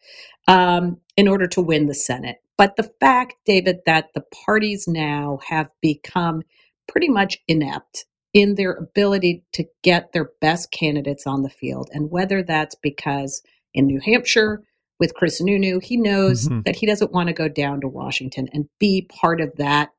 um, 0.48 0.98
in 1.17 1.27
order 1.27 1.48
to 1.48 1.62
win 1.62 1.88
the 1.88 1.94
Senate. 1.94 2.38
But 2.58 2.75
the 2.75 2.89
fact, 3.00 3.36
David, 3.46 3.79
that 3.86 4.10
the 4.15 4.24
parties 4.46 4.88
now 4.88 5.39
have 5.48 5.70
become 5.82 6.41
pretty 6.88 7.10
much 7.10 7.38
inept 7.48 8.06
in 8.38 8.53
their 8.53 8.74
ability 8.74 9.44
to 9.53 9.65
get 9.84 10.13
their 10.13 10.29
best 10.41 10.72
candidates 10.72 11.25
on 11.25 11.41
the 11.41 11.50
field. 11.50 11.89
And 11.91 12.12
whether 12.12 12.44
that's 12.44 12.75
because 12.75 13.41
in 13.74 13.88
New 13.88 14.00
Hampshire 14.00 14.62
with 15.00 15.15
Chris 15.15 15.41
Sununu, 15.41 15.82
he 15.82 15.98
knows 15.98 16.48
mm-hmm. 16.48 16.62
that 16.62 16.75
he 16.75 16.86
doesn't 16.86 17.12
want 17.12 17.29
to 17.29 17.34
go 17.34 17.48
down 17.48 17.82
to 17.82 17.88
Washington 17.88 18.48
and 18.53 18.70
be 18.79 19.10
part 19.10 19.41
of 19.41 19.56
that 19.58 19.89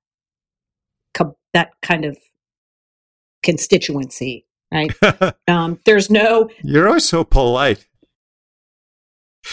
that 1.55 1.71
kind 1.83 2.05
of 2.05 2.17
constituency, 3.43 4.47
right? 4.73 4.93
um, 5.49 5.81
there's 5.87 6.11
no. 6.11 6.51
You're 6.63 6.87
always 6.87 7.09
so 7.09 7.25
polite. 7.25 7.88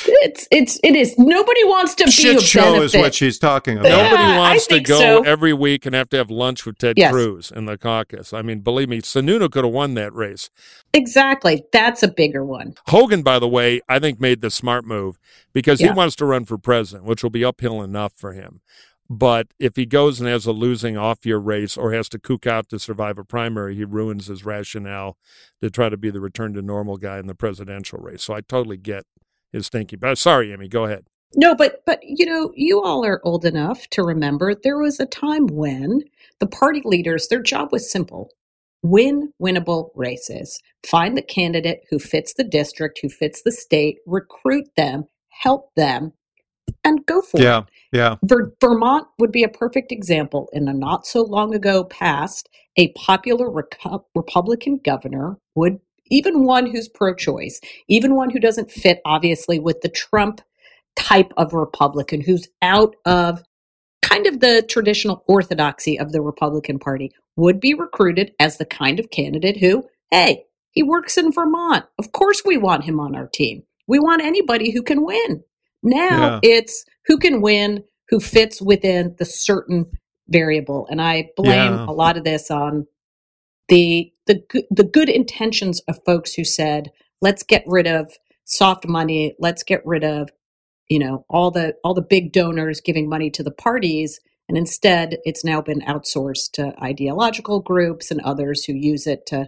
It's 0.08 0.48
it's 0.51 0.80
it 0.84 0.96
is. 0.96 1.18
Nobody 1.18 1.63
wants 1.63 1.96
to 1.96 2.12
Shit 2.12 2.38
be 2.38 2.44
a 2.44 2.46
show 2.46 2.74
benefit. 2.74 2.84
is 2.84 2.96
what 2.96 3.15
she's 3.15 3.39
talking 3.39 3.77
about. 3.77 3.89
Nobody 3.89 4.24
wants 4.38 4.68
to 4.68 4.80
go 4.82 5.00
so. 5.00 5.24
every 5.24 5.54
week 5.54 5.86
and 5.86 5.96
have 5.96 6.10
to 6.10 6.18
have 6.18 6.30
lunch 6.30 6.65
with 6.65 6.77
Ted 6.77 6.98
yes. 6.98 7.12
Cruz 7.12 7.51
in 7.51 7.65
the 7.65 7.77
caucus. 7.77 8.34
I 8.34 8.42
mean, 8.42 8.60
believe 8.60 8.89
me, 8.89 9.01
Sununu 9.01 9.50
could 9.50 9.63
have 9.63 9.74
won 9.74 9.94
that 9.94 10.13
race. 10.13 10.50
Exactly. 10.94 11.63
That's 11.72 12.04
a 12.04 12.08
bigger 12.08 12.44
one. 12.44 12.75
Hogan, 12.88 13.22
by 13.22 13.39
the 13.39 13.48
way, 13.48 13.82
I 13.88 14.00
think 14.00 14.20
made 14.20 14.42
the 14.42 14.51
smart 14.51 14.86
move 14.86 15.18
because 15.54 15.80
yeah. 15.80 15.88
he 15.88 15.94
wants 15.94 16.15
to 16.18 16.25
run 16.25 16.46
for 16.46 16.58
president, 16.58 17.06
which 17.06 17.24
will 17.24 17.30
be 17.30 17.46
uphill 17.46 17.82
enough 17.82 18.13
for 18.15 18.34
him. 18.34 18.62
But 19.08 19.48
if 19.60 19.75
he 19.75 19.86
goes 19.86 20.20
and 20.20 20.27
has 20.27 20.48
a 20.48 20.51
losing 20.51 20.98
off 20.98 21.25
year 21.25 21.38
race 21.38 21.77
or 21.77 21.94
has 21.94 22.10
to 22.10 22.20
kook 22.20 22.48
out 22.48 22.70
to 22.70 22.80
survive 22.80 23.20
a 23.20 23.24
primary, 23.24 23.75
he 23.75 23.86
ruins 23.86 24.27
his 24.27 24.44
rationale 24.44 25.15
to 25.62 25.70
try 25.70 25.89
to 25.89 25.98
be 25.98 26.10
the 26.10 26.20
return 26.20 26.54
to 26.54 26.62
normal 26.62 26.98
guy 26.98 27.20
in 27.20 27.27
the 27.27 27.36
presidential 27.36 28.00
race. 28.00 28.24
So 28.24 28.34
I 28.34 28.42
totally 28.42 28.77
get 28.77 29.06
his 29.52 29.70
thinking. 29.70 30.00
But 30.00 30.12
uh, 30.12 30.16
sorry, 30.16 30.54
Amy, 30.54 30.68
go 30.68 30.86
ahead. 30.86 31.06
No, 31.36 31.56
but 31.56 31.82
but 31.86 32.00
you 32.04 32.25
know, 32.25 32.52
you 32.56 32.82
all 32.84 33.06
are 33.06 33.22
old 33.24 33.46
enough 33.46 33.88
to 33.90 34.04
remember 34.04 34.56
there 34.56 34.78
was 34.78 35.00
a 35.00 35.06
time 35.06 35.48
when 35.48 36.02
the 36.40 36.48
party 36.48 36.82
leaders, 36.86 37.28
their 37.28 37.42
job 37.42 37.70
was 37.72 37.92
simple. 37.92 38.30
Win 38.84 39.32
winnable 39.42 39.90
races. 39.96 40.62
Find 40.88 41.18
the 41.18 41.22
candidate 41.22 41.82
who 41.90 42.00
fits 42.00 42.34
the 42.36 42.44
district, 42.44 43.00
who 43.02 43.10
fits 43.10 43.42
the 43.42 43.52
state, 43.52 43.98
recruit 44.06 44.68
them, 44.78 45.06
help 45.30 45.74
them, 45.75 46.14
and 46.84 47.06
go 47.06 47.22
for 47.22 47.40
Yeah, 47.42 47.60
it. 47.60 47.66
yeah. 47.92 48.16
Ver- 48.24 48.54
Vermont 48.62 49.08
would 49.20 49.32
be 49.32 49.44
a 49.44 49.50
perfect 49.50 49.92
example. 49.92 50.50
In 50.54 50.68
a 50.68 50.74
not 50.74 51.06
so 51.08 51.24
long 51.24 51.56
ago 51.56 51.84
past, 51.86 52.50
a 52.78 52.92
popular 52.94 53.50
Reco- 53.50 54.04
Republican 54.16 54.80
governor 54.84 55.38
would, 55.56 55.80
even 56.09 56.45
one 56.45 56.65
who's 56.65 56.88
pro 56.88 57.13
choice, 57.13 57.59
even 57.88 58.15
one 58.15 58.29
who 58.29 58.39
doesn't 58.39 58.71
fit 58.71 59.01
obviously 59.05 59.59
with 59.59 59.81
the 59.81 59.89
Trump 59.89 60.41
type 60.95 61.31
of 61.38 61.53
Republican, 61.53 62.21
who's 62.21 62.47
out 62.62 62.95
of 63.05 63.43
kind 64.01 64.27
of 64.27 64.39
the 64.39 64.63
traditional 64.69 65.24
orthodoxy 65.27 66.00
of 66.00 66.12
the 66.12 66.21
Republican 66.21 66.79
Party, 66.79 67.12
would 67.35 67.59
be 67.59 67.74
recruited 67.74 68.33
as 68.39 68.57
the 68.57 68.65
kind 68.65 69.00
of 69.00 69.09
candidate 69.09 69.57
who, 69.57 69.83
hey, 70.12 70.43
he 70.71 70.83
works 70.83 71.17
in 71.17 71.31
Vermont. 71.31 71.85
Of 72.00 72.12
course, 72.12 72.43
we 72.45 72.57
want 72.57 72.83
him 72.83 73.00
on 73.00 73.15
our 73.15 73.27
team. 73.27 73.63
We 73.88 74.00
want 74.00 74.21
anybody 74.21 74.71
who 74.71 74.83
can 74.83 75.03
win. 75.05 75.43
Now 75.83 76.39
it's 76.43 76.85
who 77.05 77.17
can 77.17 77.41
win, 77.41 77.83
who 78.09 78.19
fits 78.19 78.62
within 78.62 79.15
the 79.17 79.25
certain 79.25 79.85
variable, 80.29 80.88
and 80.89 81.01
I 81.01 81.29
blame 81.35 81.74
Yeah. 81.74 81.85
a 81.88 81.93
lot 81.93 82.17
of 82.17 82.24
this 82.24 82.50
on 82.50 82.88
the 83.67 84.12
the 84.27 84.43
good- 84.50 84.65
the 84.72 84.84
good 84.84 85.10
intentions 85.10 85.81
of 85.88 86.03
folks 86.05 86.34
who 86.34 86.43
said, 86.43 86.91
"Let's 87.22 87.43
get 87.43 87.63
rid 87.67 87.88
of 87.88 88.13
soft 88.45 88.88
money. 88.88 89.36
Let's 89.39 89.63
get 89.63 89.86
rid 89.86 90.03
of 90.03 90.29
you 90.89 91.00
know 91.00 91.25
all 91.29 91.51
the 91.51 91.75
all 91.84 91.93
the 91.93 92.01
big 92.01 92.31
donors 92.31 92.81
giving 92.81 93.10
money 93.10 93.29
to 93.31 93.43
the 93.43 93.51
parties." 93.51 94.19
And 94.48 94.57
instead, 94.57 95.17
it's 95.24 95.43
now 95.43 95.62
been 95.62 95.81
outsourced 95.81 96.51
to 96.53 96.74
ideological 96.84 97.62
groups 97.62 98.12
and 98.12 98.22
others 98.22 98.63
who 98.63 98.74
use 98.74 99.07
it 99.07 99.25
to 99.27 99.48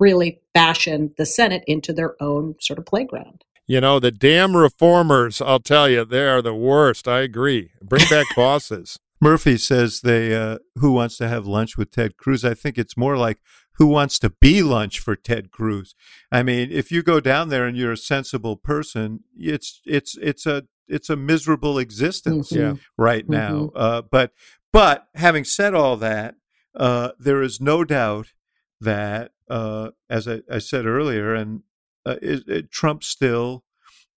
really 0.00 0.40
fashion 0.54 1.12
the 1.18 1.26
Senate 1.26 1.64
into 1.66 1.92
their 1.92 2.14
own 2.22 2.54
sort 2.60 2.78
of 2.78 2.86
playground. 2.86 3.44
You 3.66 3.82
know, 3.82 4.00
the 4.00 4.10
damn 4.10 4.56
reformers, 4.56 5.42
I'll 5.42 5.60
tell 5.60 5.90
you, 5.90 6.04
they 6.04 6.26
are 6.26 6.40
the 6.40 6.54
worst. 6.54 7.06
I 7.06 7.20
agree. 7.20 7.70
Bring 7.82 8.08
back 8.08 8.24
bosses. 8.34 8.98
Murphy 9.20 9.56
says 9.58 10.00
they 10.00 10.34
uh, 10.34 10.58
who 10.76 10.92
wants 10.92 11.16
to 11.18 11.28
have 11.28 11.46
lunch 11.46 11.76
with 11.76 11.90
Ted 11.90 12.16
Cruz. 12.16 12.44
I 12.44 12.54
think 12.54 12.78
it's 12.78 12.96
more 12.96 13.16
like 13.16 13.38
who 13.74 13.86
wants 13.86 14.18
to 14.20 14.30
be 14.30 14.62
lunch 14.62 14.98
for 15.00 15.16
Ted 15.16 15.50
Cruz. 15.50 15.94
I 16.32 16.42
mean, 16.42 16.70
if 16.70 16.90
you 16.92 17.02
go 17.02 17.20
down 17.20 17.48
there 17.48 17.64
and 17.66 17.76
you're 17.76 17.92
a 17.92 17.96
sensible 17.96 18.56
person, 18.56 19.20
it's 19.36 19.80
it's 19.84 20.16
it's 20.18 20.46
a 20.46 20.64
it's 20.86 21.10
a 21.10 21.16
miserable 21.16 21.78
existence 21.78 22.50
Mhm. 22.50 22.56
Yeah. 22.56 22.74
right 22.96 23.28
now. 23.28 23.70
Uh, 23.74 24.02
but 24.02 24.32
but 24.72 25.08
having 25.14 25.44
said 25.44 25.74
all 25.74 25.96
that, 25.96 26.36
uh, 26.74 27.10
there 27.18 27.42
is 27.42 27.60
no 27.60 27.84
doubt 27.84 28.32
that, 28.80 29.32
uh, 29.50 29.90
as 30.08 30.28
I, 30.28 30.42
I 30.50 30.58
said 30.58 30.86
earlier, 30.86 31.34
and 31.34 31.62
uh, 32.06 32.16
it, 32.22 32.48
it, 32.48 32.70
Trump 32.70 33.02
still 33.02 33.64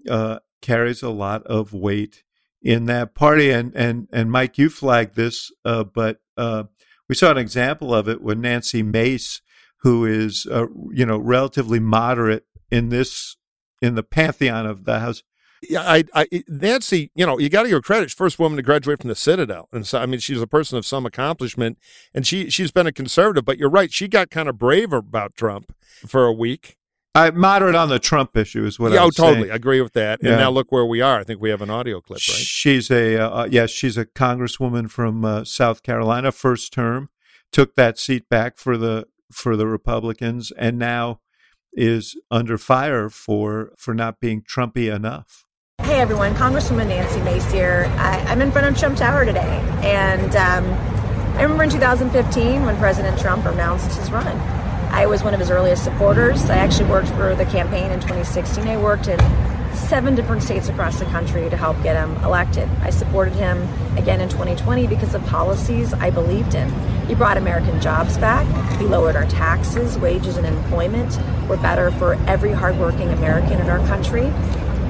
uh, 0.10 0.40
carries 0.62 1.02
a 1.02 1.10
lot 1.10 1.44
of 1.48 1.74
weight 1.74 2.24
in 2.62 2.86
that 2.86 3.16
party. 3.16 3.52
And 3.52 3.74
and 3.76 4.08
and 4.12 4.32
Mike, 4.32 4.58
you 4.58 4.70
flagged 4.70 5.16
this, 5.16 5.52
uh, 5.66 5.84
but 5.84 6.22
uh, 6.38 6.66
we 7.10 7.16
saw 7.16 7.32
an 7.32 7.38
example 7.38 7.94
of 7.94 8.08
it 8.08 8.22
when 8.22 8.42
Nancy 8.42 8.84
Mace, 8.84 9.42
who 9.80 10.06
is 10.06 10.48
uh, 10.52 10.68
you 10.92 11.06
know 11.06 11.18
relatively 11.18 11.80
moderate 11.80 12.46
in 12.70 12.90
this 12.90 13.38
in 13.82 13.96
the 13.96 14.04
pantheon 14.04 14.66
of 14.66 14.86
the 14.86 15.00
House. 15.00 15.24
Yeah, 15.70 15.82
I, 15.82 16.04
I, 16.16 16.44
Nancy, 16.48 17.12
you 17.14 17.24
know, 17.24 17.38
you 17.38 17.48
got 17.48 17.64
to 17.64 17.70
give 17.70 17.78
her 17.78 17.82
credit. 17.82 18.10
She's 18.10 18.18
first 18.18 18.40
woman 18.40 18.58
to 18.58 18.64
graduate 18.64 19.00
from 19.00 19.10
the 19.10 19.16
Citadel, 19.16 19.70
and 19.72 19.86
so 19.86 20.00
I 20.00 20.08
mean, 20.08 20.20
she's 20.20 20.42
a 20.42 20.48
person 20.48 20.78
of 20.78 20.88
some 20.88 21.06
accomplishment, 21.06 21.78
and 22.16 22.26
she 22.26 22.50
she's 22.50 22.72
been 22.72 22.88
a 22.88 22.92
conservative. 22.92 23.46
But 23.46 23.60
you're 23.60 23.70
right, 23.70 23.92
she 23.92 24.08
got 24.08 24.32
kind 24.32 24.50
of 24.50 24.58
brave 24.58 24.92
about 24.92 25.36
Trump 25.36 25.76
for 26.08 26.26
a 26.26 26.34
week. 26.34 26.78
I 27.14 27.30
moderate 27.32 27.76
on 27.76 27.90
the 27.90 28.00
Trump 28.00 28.38
issue 28.38 28.66
is 28.66 28.80
what 28.80 28.94
yeah, 28.94 29.02
I 29.02 29.04
oh, 29.04 29.10
totally, 29.10 29.42
saying. 29.42 29.52
I 29.52 29.56
agree 29.56 29.82
with 29.82 29.94
that. 29.94 30.20
Yeah. 30.22 30.32
And 30.32 30.40
now 30.40 30.50
look 30.50 30.72
where 30.72 30.86
we 30.86 31.02
are. 31.02 31.20
I 31.20 31.24
think 31.24 31.42
we 31.42 31.50
have 31.50 31.62
an 31.62 31.70
audio 31.70 32.00
clip, 32.00 32.20
right? 32.28 32.38
She's 32.38 32.90
a 32.90 33.18
uh, 33.18 33.30
uh, 33.30 33.48
yes, 33.52 33.70
she's 33.70 33.98
a 33.98 34.06
congresswoman 34.06 34.90
from 34.90 35.26
uh, 35.26 35.44
South 35.44 35.84
Carolina, 35.84 36.32
first 36.32 36.72
term, 36.72 37.10
took 37.52 37.76
that 37.76 38.00
seat 38.00 38.30
back 38.30 38.58
for 38.58 38.78
the 38.78 39.08
for 39.30 39.58
the 39.58 39.68
Republicans, 39.68 40.52
and 40.58 40.80
now 40.80 41.20
is 41.74 42.16
under 42.30 42.58
fire 42.58 43.10
for 43.10 43.74
for 43.78 43.94
not 43.94 44.22
being 44.22 44.42
Trumpy 44.42 44.94
enough. 44.94 45.46
Hey 45.82 46.00
everyone, 46.00 46.34
Congresswoman 46.36 46.88
Nancy 46.88 47.20
Mace 47.22 47.52
here. 47.52 47.92
I, 47.98 48.20
I'm 48.20 48.42
in 48.42 48.54
front 48.54 48.68
of 48.68 48.78
Trump 48.78 48.98
Tower 48.98 49.26
today, 49.26 49.62
and 49.84 50.34
um, 50.38 50.66
I 51.38 51.44
remember 51.44 51.64
in 51.64 51.70
2015 51.72 52.64
when 52.64 52.78
President 52.78 53.20
Trump 53.20 53.46
announced 53.46 53.98
his 53.98 54.10
run. 54.12 54.61
I 54.92 55.06
was 55.06 55.24
one 55.24 55.34
of 55.34 55.40
his 55.40 55.50
earliest 55.50 55.86
supporters. 55.86 56.50
I 56.50 56.58
actually 56.58 56.90
worked 56.90 57.08
for 57.10 57.34
the 57.34 57.46
campaign 57.46 57.92
in 57.92 58.02
2016. 58.02 58.68
I 58.68 58.76
worked 58.76 59.08
in 59.08 59.18
seven 59.74 60.16
different 60.16 60.44
states 60.44 60.68
across 60.68 61.00
the 61.00 61.06
country 61.06 61.50
to 61.50 61.56
help 61.56 61.82
get 61.82 61.96
him 61.96 62.14
elected. 62.26 62.70
I 62.82 62.90
supported 62.90 63.34
him 63.34 63.62
again 63.98 64.20
in 64.20 64.28
2020 64.28 64.88
because 64.88 65.16
of 65.16 65.26
policies 65.28 65.94
I 65.94 66.10
believed 66.10 66.56
in. 66.56 66.70
He 67.08 67.16
brought 67.16 67.38
American 67.38 67.80
jobs 67.80 68.18
back. 68.18 68.46
He 68.80 68.86
lowered 68.86 69.16
our 69.16 69.26
taxes, 69.28 69.98
wages, 69.98 70.36
and 70.36 70.46
employment 70.46 71.18
were 71.48 71.58
better 71.58 71.90
for 71.92 72.16
every 72.28 72.52
hardworking 72.52 73.10
American 73.10 73.62
in 73.62 73.70
our 73.70 73.80
country. 73.88 74.30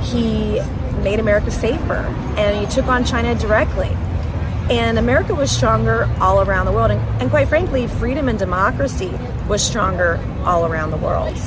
He 0.01 0.59
made 1.03 1.19
America 1.19 1.51
safer, 1.51 2.03
and 2.37 2.59
he 2.59 2.73
took 2.73 2.87
on 2.87 3.05
China 3.05 3.35
directly. 3.35 3.95
And 4.69 4.97
America 4.97 5.35
was 5.35 5.51
stronger 5.51 6.09
all 6.19 6.41
around 6.41 6.65
the 6.65 6.71
world. 6.71 6.89
And, 6.89 7.21
and 7.21 7.29
quite 7.29 7.49
frankly, 7.49 7.87
freedom 7.87 8.29
and 8.29 8.39
democracy 8.39 9.11
was 9.47 9.61
stronger 9.61 10.19
all 10.43 10.65
around 10.65 10.91
the 10.91 10.97
world. 10.97 11.37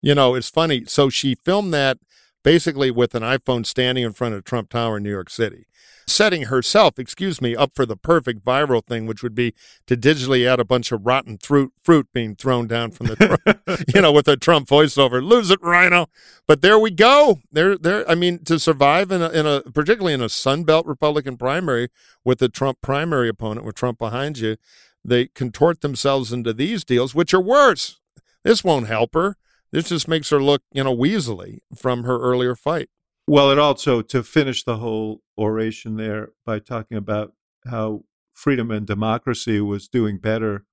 You 0.00 0.14
know, 0.14 0.34
it's 0.34 0.50
funny. 0.50 0.84
So 0.86 1.08
she 1.08 1.34
filmed 1.34 1.72
that 1.74 1.98
basically 2.42 2.90
with 2.90 3.14
an 3.14 3.22
iPhone 3.22 3.64
standing 3.64 4.04
in 4.04 4.12
front 4.12 4.34
of 4.34 4.44
Trump 4.44 4.70
Tower 4.70 4.96
in 4.96 5.04
New 5.04 5.10
York 5.10 5.30
City, 5.30 5.66
setting 6.06 6.44
herself, 6.44 6.98
excuse 6.98 7.40
me, 7.40 7.54
up 7.54 7.72
for 7.74 7.86
the 7.86 7.96
perfect 7.96 8.44
viral 8.44 8.84
thing, 8.84 9.06
which 9.06 9.22
would 9.22 9.34
be 9.34 9.54
to 9.86 9.96
digitally 9.96 10.46
add 10.46 10.60
a 10.60 10.64
bunch 10.64 10.90
of 10.92 11.06
rotten 11.06 11.38
fruit, 11.38 11.72
fruit 11.82 12.08
being 12.12 12.34
thrown 12.34 12.66
down 12.66 12.90
from 12.90 13.06
the, 13.06 13.84
you 13.94 14.00
know, 14.00 14.12
with 14.12 14.28
a 14.28 14.36
Trump 14.36 14.68
voiceover. 14.68 15.22
Lose 15.22 15.50
it, 15.50 15.60
Rhino. 15.62 16.06
But 16.46 16.62
there 16.62 16.78
we 16.78 16.90
go. 16.90 17.38
There, 17.50 17.78
there. 17.78 18.08
I 18.10 18.14
mean, 18.14 18.44
to 18.44 18.58
survive 18.58 19.10
in 19.12 19.22
a, 19.22 19.28
in 19.30 19.46
a 19.46 19.62
particularly 19.62 20.14
in 20.14 20.20
a 20.20 20.28
Sun 20.28 20.64
Belt 20.64 20.86
Republican 20.86 21.36
primary 21.36 21.88
with 22.24 22.42
a 22.42 22.48
Trump 22.48 22.78
primary 22.82 23.28
opponent 23.28 23.64
with 23.64 23.76
Trump 23.76 23.98
behind 23.98 24.38
you, 24.38 24.56
they 25.04 25.26
contort 25.26 25.80
themselves 25.80 26.32
into 26.32 26.52
these 26.52 26.84
deals, 26.84 27.14
which 27.14 27.34
are 27.34 27.40
worse. 27.40 28.00
This 28.44 28.64
won't 28.64 28.86
help 28.86 29.14
her. 29.14 29.36
This 29.70 29.88
just 29.88 30.06
makes 30.06 30.30
her 30.30 30.42
look, 30.42 30.62
you 30.72 30.84
know, 30.84 30.94
weaselly 30.94 31.60
from 31.74 32.04
her 32.04 32.20
earlier 32.20 32.54
fight. 32.54 32.88
Well, 33.26 33.50
it 33.50 33.58
also 33.58 34.02
to 34.02 34.22
finish 34.22 34.64
the 34.64 34.78
whole 34.78 35.22
oration 35.38 35.96
there 35.96 36.30
by 36.44 36.58
talking 36.58 36.96
about 36.96 37.32
how 37.66 38.04
freedom 38.34 38.70
and 38.70 38.86
democracy 38.86 39.60
was 39.60 39.88
doing 39.88 40.18
better 40.18 40.66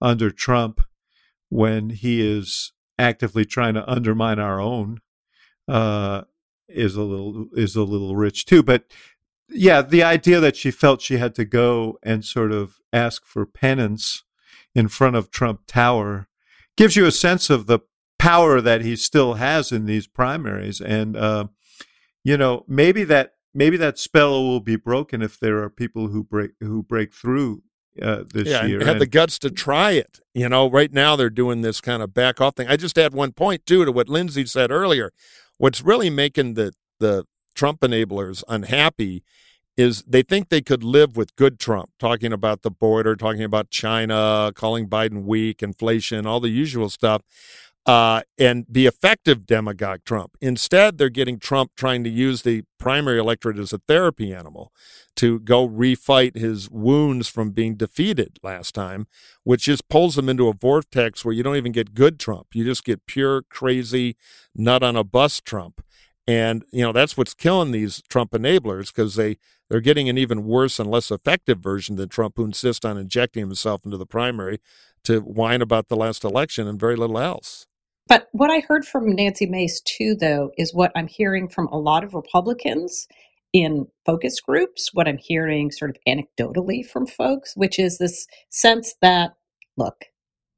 under 0.00 0.30
Trump 0.30 0.80
when 1.48 1.90
he 1.90 2.20
is 2.20 2.72
actively 2.98 3.44
trying 3.44 3.74
to 3.74 3.90
undermine 3.90 4.38
our 4.38 4.60
own 4.60 4.98
uh, 5.68 6.22
is 6.68 6.96
a 6.96 7.02
little 7.02 7.46
is 7.54 7.76
a 7.76 7.84
little 7.84 8.16
rich 8.16 8.44
too. 8.44 8.62
But 8.62 8.84
yeah, 9.50 9.82
the 9.82 10.02
idea 10.02 10.40
that 10.40 10.56
she 10.56 10.70
felt 10.70 11.02
she 11.02 11.18
had 11.18 11.34
to 11.36 11.44
go 11.44 11.98
and 12.02 12.24
sort 12.24 12.52
of 12.52 12.76
ask 12.92 13.24
for 13.24 13.46
penance 13.46 14.24
in 14.74 14.88
front 14.88 15.16
of 15.16 15.30
Trump 15.30 15.62
Tower 15.66 16.28
gives 16.76 16.96
you 16.96 17.06
a 17.06 17.12
sense 17.12 17.50
of 17.50 17.66
the 17.66 17.80
power 18.18 18.60
that 18.60 18.82
he 18.82 18.96
still 18.96 19.34
has 19.34 19.70
in 19.72 19.86
these 19.86 20.06
primaries 20.06 20.80
and 20.80 21.16
uh, 21.16 21.46
you 22.24 22.36
know 22.36 22.64
maybe 22.66 23.04
that 23.04 23.32
maybe 23.54 23.76
that 23.76 23.98
spell 23.98 24.42
will 24.42 24.60
be 24.60 24.76
broken 24.76 25.22
if 25.22 25.38
there 25.38 25.58
are 25.62 25.70
people 25.70 26.08
who 26.08 26.24
break 26.24 26.50
who 26.60 26.82
break 26.82 27.12
through 27.12 27.62
uh, 28.02 28.24
this 28.32 28.48
yeah, 28.48 28.64
year 28.64 28.80
had 28.80 28.90
And- 28.90 29.00
the 29.00 29.06
guts 29.06 29.38
to 29.40 29.50
try 29.50 29.92
it. 29.92 30.20
You 30.34 30.48
know, 30.48 30.70
right 30.70 30.92
now 30.92 31.16
they're 31.16 31.30
doing 31.30 31.62
this 31.62 31.80
kind 31.80 32.00
of 32.00 32.14
back 32.14 32.40
off 32.40 32.54
thing. 32.54 32.68
I 32.68 32.76
just 32.76 32.96
add 32.96 33.12
one 33.12 33.32
point 33.32 33.66
too 33.66 33.84
to 33.84 33.90
what 33.90 34.08
Lindsey 34.08 34.46
said 34.46 34.70
earlier. 34.70 35.10
What's 35.56 35.82
really 35.82 36.10
making 36.10 36.54
the 36.54 36.72
the 37.00 37.24
Trump 37.54 37.80
enablers 37.80 38.44
unhappy 38.48 39.24
is 39.76 40.02
they 40.02 40.22
think 40.22 40.48
they 40.48 40.60
could 40.62 40.82
live 40.84 41.16
with 41.16 41.36
good 41.36 41.58
Trump, 41.60 41.90
talking 41.98 42.32
about 42.32 42.62
the 42.62 42.70
border, 42.70 43.16
talking 43.16 43.44
about 43.44 43.70
China, 43.70 44.52
calling 44.54 44.88
Biden 44.88 45.24
weak, 45.24 45.62
inflation, 45.62 46.26
all 46.26 46.40
the 46.40 46.48
usual 46.50 46.88
stuff. 46.90 47.22
uh, 47.86 48.20
and 48.38 48.70
be 48.70 48.86
effective 48.86 49.46
demagogue 49.46 50.00
Trump. 50.04 50.36
Instead, 50.42 50.98
they're 50.98 51.08
getting 51.08 51.38
Trump 51.38 51.72
trying 51.76 52.04
to 52.04 52.10
use 52.10 52.42
the 52.42 52.62
primary 52.78 53.18
electorate 53.18 53.58
as 53.58 53.72
a 53.72 53.78
therapy 53.88 54.32
animal 54.32 54.72
to 55.16 55.40
go 55.40 55.66
refight 55.68 56.36
his 56.36 56.70
wounds 56.70 57.28
from 57.28 57.50
being 57.50 57.76
defeated 57.76 58.38
last 58.42 58.74
time, 58.74 59.06
which 59.42 59.62
just 59.64 59.88
pulls 59.88 60.18
him 60.18 60.28
into 60.28 60.48
a 60.48 60.52
vortex 60.52 61.24
where 61.24 61.34
you 61.34 61.42
don't 61.42 61.56
even 61.56 61.72
get 61.72 61.94
good 61.94 62.20
Trump. 62.20 62.48
You 62.54 62.64
just 62.64 62.84
get 62.84 63.06
pure, 63.06 63.42
crazy, 63.50 64.16
nut 64.54 64.82
on 64.82 64.94
a 64.94 65.04
bus 65.04 65.40
Trump. 65.40 65.80
And, 66.28 66.62
you 66.70 66.82
know, 66.82 66.92
that's 66.92 67.16
what's 67.16 67.32
killing 67.32 67.72
these 67.72 68.02
Trump 68.10 68.32
enablers 68.32 68.88
because 68.88 69.16
they, 69.16 69.38
they're 69.70 69.80
getting 69.80 70.10
an 70.10 70.18
even 70.18 70.44
worse 70.44 70.78
and 70.78 70.90
less 70.90 71.10
effective 71.10 71.58
version 71.58 71.96
than 71.96 72.10
Trump, 72.10 72.34
who 72.36 72.44
insists 72.44 72.84
on 72.84 72.98
injecting 72.98 73.40
himself 73.40 73.86
into 73.86 73.96
the 73.96 74.04
primary 74.04 74.60
to 75.04 75.20
whine 75.20 75.62
about 75.62 75.88
the 75.88 75.96
last 75.96 76.24
election 76.24 76.68
and 76.68 76.78
very 76.78 76.96
little 76.96 77.18
else. 77.18 77.66
But 78.08 78.28
what 78.32 78.50
I 78.50 78.60
heard 78.60 78.84
from 78.84 79.14
Nancy 79.14 79.46
Mace 79.46 79.80
too, 79.80 80.14
though, 80.14 80.50
is 80.58 80.74
what 80.74 80.92
I'm 80.94 81.08
hearing 81.08 81.48
from 81.48 81.66
a 81.68 81.78
lot 81.78 82.04
of 82.04 82.12
Republicans 82.12 83.08
in 83.54 83.86
focus 84.04 84.38
groups, 84.40 84.90
what 84.92 85.08
I'm 85.08 85.18
hearing 85.18 85.70
sort 85.70 85.90
of 85.90 85.96
anecdotally 86.06 86.84
from 86.84 87.06
folks, 87.06 87.54
which 87.56 87.78
is 87.78 87.96
this 87.96 88.26
sense 88.50 88.94
that, 89.00 89.32
look, 89.78 90.04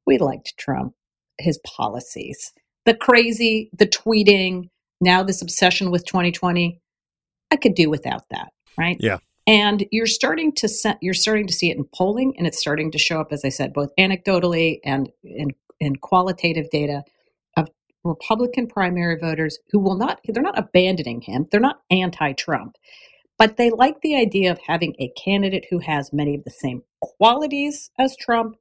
we 0.04 0.18
liked 0.18 0.54
Trump, 0.58 0.94
his 1.38 1.60
policies, 1.64 2.52
the 2.86 2.94
crazy, 2.94 3.70
the 3.72 3.86
tweeting, 3.86 4.68
now 5.00 5.22
this 5.22 5.42
obsession 5.42 5.90
with 5.90 6.04
2020. 6.06 6.80
I 7.50 7.56
could 7.56 7.74
do 7.74 7.90
without 7.90 8.28
that, 8.30 8.52
right? 8.78 8.96
Yeah. 9.00 9.18
And 9.46 9.84
you're 9.90 10.06
starting 10.06 10.52
to 10.56 10.68
set, 10.68 10.98
you're 11.00 11.14
starting 11.14 11.46
to 11.46 11.52
see 11.52 11.70
it 11.70 11.76
in 11.76 11.84
polling, 11.94 12.34
and 12.38 12.46
it's 12.46 12.60
starting 12.60 12.92
to 12.92 12.98
show 12.98 13.20
up, 13.20 13.32
as 13.32 13.44
I 13.44 13.48
said, 13.48 13.72
both 13.72 13.90
anecdotally 13.98 14.78
and 14.84 15.10
in, 15.24 15.48
in 15.80 15.96
qualitative 15.96 16.70
data 16.70 17.02
of 17.56 17.68
Republican 18.04 18.68
primary 18.68 19.18
voters 19.18 19.58
who 19.72 19.80
will 19.80 19.96
not, 19.96 20.20
they're 20.28 20.42
not 20.42 20.58
abandoning 20.58 21.22
him, 21.22 21.48
they're 21.50 21.58
not 21.58 21.80
anti 21.90 22.32
Trump, 22.34 22.76
but 23.38 23.56
they 23.56 23.70
like 23.70 24.00
the 24.02 24.14
idea 24.14 24.52
of 24.52 24.60
having 24.64 24.94
a 25.00 25.12
candidate 25.20 25.66
who 25.70 25.78
has 25.80 26.12
many 26.12 26.34
of 26.36 26.44
the 26.44 26.50
same 26.50 26.82
qualities 27.00 27.90
as 27.98 28.16
Trump, 28.16 28.56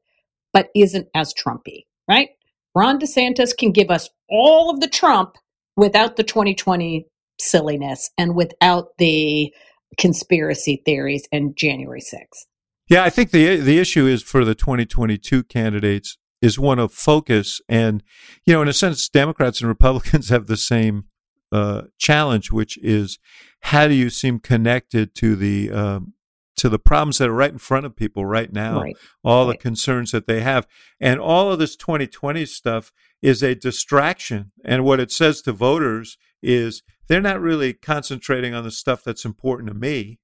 but 0.54 0.70
isn't 0.74 1.08
as 1.14 1.34
Trumpy, 1.34 1.86
right? 2.08 2.30
Ron 2.74 3.00
DeSantis 3.00 3.56
can 3.56 3.72
give 3.72 3.92
us 3.92 4.10
all 4.30 4.70
of 4.70 4.80
the 4.80 4.88
Trump 4.88 5.36
without 5.80 6.18
the 6.18 6.24
2020 6.24 7.08
silliness 7.40 8.10
and 8.18 8.36
without 8.36 8.98
the 8.98 9.54
conspiracy 9.98 10.82
theories 10.86 11.28
and 11.32 11.56
January 11.56 12.02
6th. 12.02 12.46
Yeah, 12.90 13.04
I 13.04 13.10
think 13.10 13.32
the 13.32 13.58
the 13.58 13.80
issue 13.80 14.08
is 14.08 14.24
for 14.24 14.44
the 14.44 14.56
2022 14.56 15.44
candidates 15.44 16.18
is 16.42 16.58
one 16.58 16.80
of 16.80 16.92
focus. 16.92 17.62
And, 17.68 18.04
you 18.46 18.54
know, 18.54 18.62
in 18.62 18.68
a 18.68 18.74
sense, 18.74 19.10
Democrats 19.10 19.62
and 19.62 19.68
Republicans 19.68 20.30
have 20.36 20.48
the 20.48 20.58
same 20.58 21.06
uh, 21.52 21.84
challenge, 21.98 22.52
which 22.52 22.78
is 22.80 23.20
how 23.62 23.88
do 23.88 23.94
you 23.94 24.10
seem 24.10 24.40
connected 24.40 25.16
to 25.16 25.36
the 25.36 25.72
um, 25.72 26.14
to 26.60 26.70
the 26.70 26.80
problems 26.80 27.18
that 27.18 27.30
are 27.30 27.34
right 27.34 27.52
in 27.52 27.58
front 27.58 27.86
of 27.86 27.96
people 27.96 28.26
right 28.26 28.52
now, 28.52 28.82
right. 28.82 28.98
all 29.24 29.48
right. 29.48 29.58
the 29.58 29.62
concerns 29.62 30.12
that 30.12 30.28
they 30.28 30.42
have, 30.42 30.68
and 31.00 31.20
all 31.20 31.52
of 31.52 31.60
this 31.60 31.76
2020 31.76 32.46
stuff 32.46 32.92
is 33.22 33.42
a 33.42 33.56
distraction. 33.56 34.52
And 34.64 34.84
what 34.84 35.00
it 35.00 35.12
says 35.12 35.42
to 35.44 35.54
voters 35.54 36.18
is 36.42 36.84
they're 37.08 37.22
not 37.22 37.42
really 37.42 37.74
concentrating 37.74 38.54
on 38.54 38.64
the 38.64 38.72
stuff 38.72 39.04
that's 39.04 39.26
important 39.26 39.70
to 39.70 39.74
me. 39.74 40.20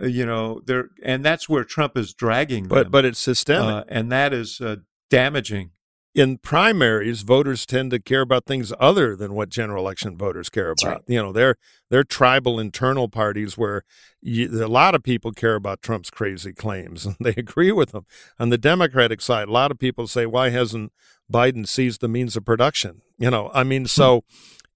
Uh, 0.00 0.06
you 0.06 0.26
know, 0.26 0.60
they're 0.66 0.90
and 1.02 1.24
that's 1.24 1.48
where 1.48 1.64
Trump 1.64 1.96
is 1.96 2.14
dragging 2.14 2.64
them. 2.64 2.70
But 2.70 2.90
but 2.90 3.04
it's 3.04 3.18
systemic, 3.18 3.74
uh, 3.74 3.84
and 3.88 4.10
that 4.12 4.32
is 4.32 4.60
uh, 4.60 4.76
damaging. 5.08 5.70
In 6.12 6.38
primaries, 6.38 7.22
voters 7.22 7.64
tend 7.64 7.92
to 7.92 8.00
care 8.00 8.22
about 8.22 8.44
things 8.44 8.72
other 8.80 9.14
than 9.14 9.32
what 9.32 9.48
general 9.48 9.84
election 9.84 10.16
voters 10.16 10.50
care 10.50 10.70
about. 10.70 10.84
Right. 10.84 11.02
You 11.06 11.22
know, 11.22 11.32
they're 11.32 11.54
they're 11.88 12.02
tribal 12.02 12.58
internal 12.58 13.08
parties 13.08 13.56
where 13.56 13.82
you, 14.20 14.64
a 14.64 14.66
lot 14.66 14.96
of 14.96 15.04
people 15.04 15.30
care 15.30 15.54
about 15.54 15.82
Trump's 15.82 16.10
crazy 16.10 16.52
claims 16.52 17.06
and 17.06 17.16
they 17.20 17.34
agree 17.36 17.70
with 17.70 17.92
them. 17.92 18.06
On 18.40 18.48
the 18.48 18.58
Democratic 18.58 19.20
side, 19.20 19.48
a 19.48 19.52
lot 19.52 19.70
of 19.70 19.78
people 19.78 20.08
say, 20.08 20.26
"Why 20.26 20.50
hasn't 20.50 20.92
Biden 21.32 21.66
seized 21.66 22.00
the 22.00 22.08
means 22.08 22.36
of 22.36 22.44
production?" 22.44 23.02
You 23.16 23.30
know, 23.30 23.50
I 23.54 23.62
mean, 23.62 23.82
hmm. 23.82 23.86
so 23.86 24.24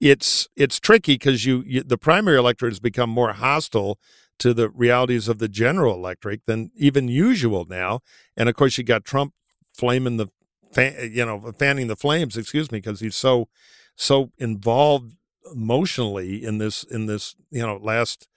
it's 0.01 0.49
it's 0.55 0.79
tricky 0.79 1.15
because 1.15 1.45
you, 1.45 1.65
you 1.67 1.83
the 1.83 1.99
primary 1.99 2.39
electorate 2.39 2.73
has 2.73 2.81
become 2.81 3.11
more 3.11 3.33
hostile 3.33 3.99
to 4.39 4.55
the 4.55 4.69
realities 4.69 5.29
of 5.29 5.39
the 5.39 5.49
general 5.49 5.95
electorate 5.95 6.43
than 6.47 6.71
even 6.77 7.09
usual 7.09 7.67
now. 7.69 8.01
And 8.37 8.49
of 8.49 8.55
course, 8.55 8.79
you 8.79 8.85
got 8.85 9.05
Trump 9.05 9.33
flaming 9.73 10.17
the, 10.17 10.29
fan, 10.75 11.11
you 11.13 11.25
know, 11.25 11.53
fanning 11.59 11.87
the 11.87 11.97
flames. 11.97 12.37
Excuse 12.37 12.71
me, 12.71 12.79
because 12.79 13.01
he's 13.01 13.17
so 13.17 13.49
so 13.97 14.31
involved 14.39 15.15
emotionally 15.53 16.45
in 16.45 16.59
this 16.59 16.83
in 16.85 17.07
this 17.07 17.37
you 17.51 17.63
know 17.63 17.77
last 17.77 18.29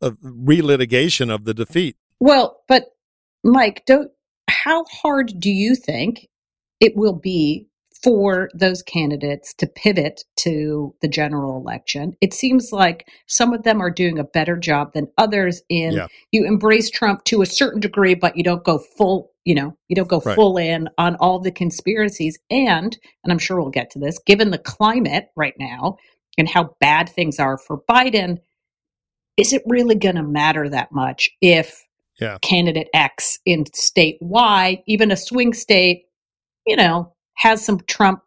uh, 0.00 0.10
relitigation 0.22 1.32
of 1.32 1.44
the 1.44 1.54
defeat. 1.54 1.96
Well, 2.20 2.60
but 2.68 2.84
Mike, 3.42 3.84
don't. 3.86 4.10
How 4.48 4.84
hard 4.84 5.32
do 5.38 5.50
you 5.50 5.74
think 5.74 6.28
it 6.80 6.96
will 6.96 7.14
be 7.14 7.66
for 8.04 8.50
those 8.54 8.82
candidates 8.82 9.54
to 9.54 9.66
pivot 9.66 10.22
to 10.36 10.94
the 11.00 11.08
general 11.08 11.56
election. 11.56 12.14
It 12.20 12.34
seems 12.34 12.70
like 12.70 13.08
some 13.26 13.54
of 13.54 13.62
them 13.62 13.80
are 13.80 13.90
doing 13.90 14.18
a 14.18 14.24
better 14.24 14.56
job 14.58 14.92
than 14.92 15.08
others 15.18 15.62
in 15.70 15.94
Yeah. 15.94 16.06
you 16.30 16.44
embrace 16.46 16.90
Trump 16.90 17.24
to 17.24 17.40
a 17.42 17.46
certain 17.46 17.80
degree, 17.80 18.14
but 18.14 18.36
you 18.36 18.44
don't 18.44 18.62
go 18.62 18.78
full, 18.78 19.32
you 19.46 19.54
know, 19.54 19.74
you 19.88 19.96
don't 19.96 20.08
go 20.08 20.20
Right. 20.20 20.36
full 20.36 20.58
in 20.58 20.88
on 20.98 21.16
all 21.16 21.38
the 21.40 21.50
conspiracies. 21.50 22.38
And, 22.50 22.96
and 23.24 23.32
I'm 23.32 23.38
sure 23.38 23.58
we'll 23.58 23.70
get 23.70 23.90
to 23.92 23.98
this, 23.98 24.18
given 24.26 24.50
the 24.50 24.58
climate 24.58 25.28
right 25.34 25.54
now 25.58 25.96
and 26.36 26.48
how 26.48 26.74
bad 26.80 27.08
things 27.08 27.40
are 27.40 27.56
for 27.56 27.80
Biden, 27.90 28.38
is 29.38 29.52
it 29.54 29.62
really 29.66 29.94
going 29.94 30.16
to 30.16 30.22
matter 30.22 30.68
that 30.68 30.92
much 30.92 31.30
if 31.40 31.82
Yeah. 32.20 32.36
candidate 32.42 32.88
X 32.94 33.38
in 33.46 33.64
state 33.72 34.18
Y, 34.20 34.82
even 34.86 35.10
a 35.10 35.16
swing 35.16 35.54
state, 35.54 36.04
you 36.66 36.76
know, 36.76 37.13
has 37.34 37.64
some 37.64 37.80
Trump, 37.86 38.20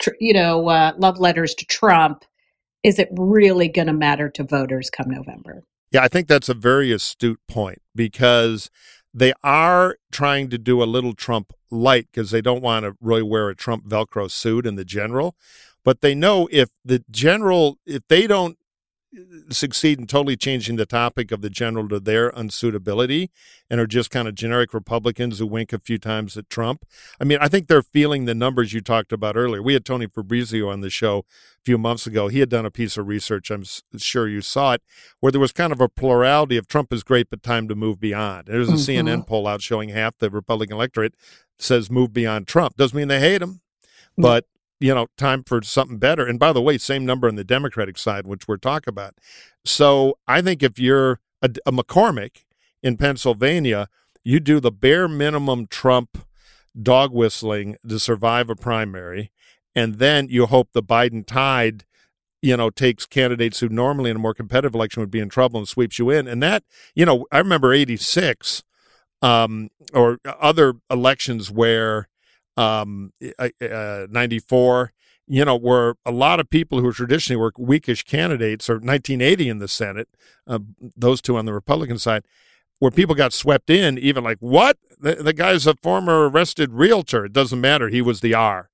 tr- 0.00 0.10
you 0.20 0.32
know, 0.32 0.68
uh, 0.68 0.92
love 0.98 1.18
letters 1.18 1.54
to 1.56 1.64
Trump. 1.66 2.24
Is 2.82 2.98
it 2.98 3.08
really 3.12 3.68
going 3.68 3.88
to 3.88 3.92
matter 3.92 4.28
to 4.30 4.44
voters 4.44 4.90
come 4.90 5.10
November? 5.10 5.62
Yeah, 5.90 6.02
I 6.02 6.08
think 6.08 6.28
that's 6.28 6.48
a 6.48 6.54
very 6.54 6.92
astute 6.92 7.40
point 7.48 7.80
because 7.94 8.70
they 9.14 9.32
are 9.42 9.96
trying 10.12 10.50
to 10.50 10.58
do 10.58 10.82
a 10.82 10.84
little 10.84 11.14
Trump 11.14 11.52
light 11.70 12.08
because 12.12 12.30
they 12.30 12.42
don't 12.42 12.62
want 12.62 12.84
to 12.84 12.96
really 13.00 13.22
wear 13.22 13.48
a 13.48 13.56
Trump 13.56 13.88
Velcro 13.88 14.30
suit 14.30 14.66
in 14.66 14.76
the 14.76 14.84
general. 14.84 15.36
But 15.84 16.00
they 16.00 16.14
know 16.14 16.48
if 16.50 16.68
the 16.84 17.04
general, 17.10 17.78
if 17.86 18.02
they 18.08 18.26
don't 18.26 18.58
succeed 19.50 19.98
in 19.98 20.06
totally 20.06 20.36
changing 20.36 20.76
the 20.76 20.86
topic 20.86 21.32
of 21.32 21.40
the 21.40 21.50
general 21.50 21.88
to 21.88 22.00
their 22.00 22.30
unsuitability 22.32 23.28
and 23.70 23.80
are 23.80 23.86
just 23.86 24.10
kind 24.10 24.28
of 24.28 24.34
generic 24.34 24.74
Republicans 24.74 25.38
who 25.38 25.46
wink 25.46 25.72
a 25.72 25.78
few 25.78 25.98
times 25.98 26.36
at 26.36 26.50
Trump. 26.50 26.84
I 27.20 27.24
mean, 27.24 27.38
I 27.40 27.48
think 27.48 27.66
they're 27.68 27.82
feeling 27.82 28.24
the 28.24 28.34
numbers 28.34 28.72
you 28.72 28.80
talked 28.80 29.12
about 29.12 29.36
earlier. 29.36 29.62
We 29.62 29.74
had 29.74 29.84
Tony 29.84 30.06
Fabrizio 30.06 30.68
on 30.68 30.80
the 30.80 30.90
show 30.90 31.18
a 31.18 31.64
few 31.64 31.78
months 31.78 32.06
ago. 32.06 32.28
He 32.28 32.40
had 32.40 32.48
done 32.48 32.66
a 32.66 32.70
piece 32.70 32.96
of 32.96 33.06
research, 33.06 33.50
I'm 33.50 33.64
sure 33.96 34.28
you 34.28 34.40
saw 34.40 34.74
it, 34.74 34.82
where 35.20 35.32
there 35.32 35.40
was 35.40 35.52
kind 35.52 35.72
of 35.72 35.80
a 35.80 35.88
plurality 35.88 36.56
of 36.56 36.68
Trump 36.68 36.92
is 36.92 37.02
great, 37.02 37.28
but 37.30 37.42
time 37.42 37.68
to 37.68 37.74
move 37.74 38.00
beyond. 38.00 38.46
There's 38.46 38.68
a 38.68 38.72
Mhm. 38.72 38.78
CNN 38.78 39.22
poll 39.26 39.46
out 39.46 39.62
showing 39.62 39.90
half 39.90 40.18
the 40.18 40.30
Republican 40.30 40.76
electorate 40.76 41.14
says 41.58 41.90
move 41.90 42.12
beyond 42.12 42.46
Trump. 42.46 42.76
Doesn't 42.76 42.96
mean 42.96 43.08
they 43.08 43.20
hate 43.20 43.40
him, 43.42 43.60
but 44.18 44.44
you 44.80 44.94
know, 44.94 45.06
time 45.16 45.42
for 45.42 45.62
something 45.62 45.98
better. 45.98 46.26
And 46.26 46.38
by 46.38 46.52
the 46.52 46.62
way, 46.62 46.78
same 46.78 47.06
number 47.06 47.28
on 47.28 47.36
the 47.36 47.44
Democratic 47.44 47.98
side, 47.98 48.26
which 48.26 48.46
we're 48.46 48.56
talking 48.56 48.90
about. 48.90 49.14
So 49.64 50.18
I 50.26 50.42
think 50.42 50.62
if 50.62 50.78
you're 50.78 51.20
a, 51.42 51.50
a 51.64 51.72
McCormick 51.72 52.44
in 52.82 52.96
Pennsylvania, 52.96 53.88
you 54.22 54.40
do 54.40 54.60
the 54.60 54.72
bare 54.72 55.08
minimum 55.08 55.66
Trump 55.66 56.18
dog 56.80 57.12
whistling 57.12 57.76
to 57.88 57.98
survive 57.98 58.50
a 58.50 58.56
primary, 58.56 59.32
and 59.74 59.94
then 59.94 60.28
you 60.28 60.46
hope 60.46 60.70
the 60.72 60.82
Biden 60.82 61.24
tide, 61.26 61.84
you 62.42 62.56
know, 62.56 62.70
takes 62.70 63.06
candidates 63.06 63.60
who 63.60 63.68
normally 63.68 64.10
in 64.10 64.16
a 64.16 64.20
more 64.20 64.34
competitive 64.34 64.74
election 64.74 65.00
would 65.00 65.10
be 65.10 65.20
in 65.20 65.28
trouble 65.28 65.58
and 65.58 65.68
sweeps 65.68 65.98
you 65.98 66.10
in. 66.10 66.26
And 66.26 66.42
that, 66.42 66.64
you 66.94 67.06
know, 67.06 67.26
I 67.32 67.38
remember 67.38 67.72
'86 67.72 68.62
um, 69.22 69.70
or 69.94 70.18
other 70.24 70.74
elections 70.90 71.50
where 71.50 72.08
um, 72.56 73.12
uh, 73.38 74.06
94, 74.10 74.92
you 75.26 75.44
know, 75.44 75.56
where 75.56 75.94
a 76.04 76.12
lot 76.12 76.40
of 76.40 76.48
people 76.48 76.80
who 76.80 76.92
traditionally 76.92 77.40
were 77.40 77.52
weakish 77.58 78.04
candidates, 78.04 78.70
or 78.70 78.74
1980 78.74 79.48
in 79.48 79.58
the 79.58 79.68
Senate, 79.68 80.08
uh, 80.46 80.58
those 80.96 81.20
two 81.20 81.36
on 81.36 81.46
the 81.46 81.52
Republican 81.52 81.98
side, 81.98 82.24
where 82.78 82.90
people 82.90 83.14
got 83.14 83.32
swept 83.32 83.70
in, 83.70 83.98
even 83.98 84.22
like, 84.22 84.38
what? 84.40 84.76
The, 85.00 85.16
the 85.16 85.32
guy's 85.32 85.66
a 85.66 85.74
former 85.76 86.28
arrested 86.28 86.72
realtor. 86.72 87.24
It 87.24 87.32
doesn't 87.32 87.60
matter. 87.60 87.88
He 87.88 88.02
was 88.02 88.20
the 88.20 88.34
R. 88.34 88.68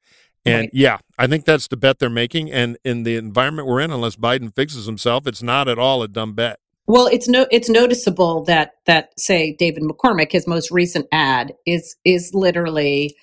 And 0.44 0.62
Right. 0.62 0.70
yeah, 0.72 0.98
I 1.18 1.28
think 1.28 1.44
that's 1.44 1.68
the 1.68 1.76
bet 1.76 2.00
they're 2.00 2.10
making. 2.10 2.50
And 2.50 2.76
in 2.84 3.04
the 3.04 3.16
environment 3.16 3.68
we're 3.68 3.80
in, 3.80 3.92
unless 3.92 4.16
Biden 4.16 4.54
fixes 4.54 4.86
himself, 4.86 5.26
it's 5.26 5.42
not 5.42 5.68
at 5.68 5.78
all 5.78 6.02
a 6.02 6.08
dumb 6.08 6.34
bet. 6.34 6.58
Well, 6.88 7.06
it's 7.06 7.28
no, 7.28 7.46
it's 7.52 7.68
noticeable 7.68 8.44
that 8.44 8.72
that 8.86 9.10
say 9.16 9.54
David 9.56 9.84
McCormick, 9.84 10.32
his 10.32 10.48
most 10.48 10.72
recent 10.72 11.06
ad 11.12 11.54
is 11.64 11.94
is 12.04 12.32
literally, 12.34 13.14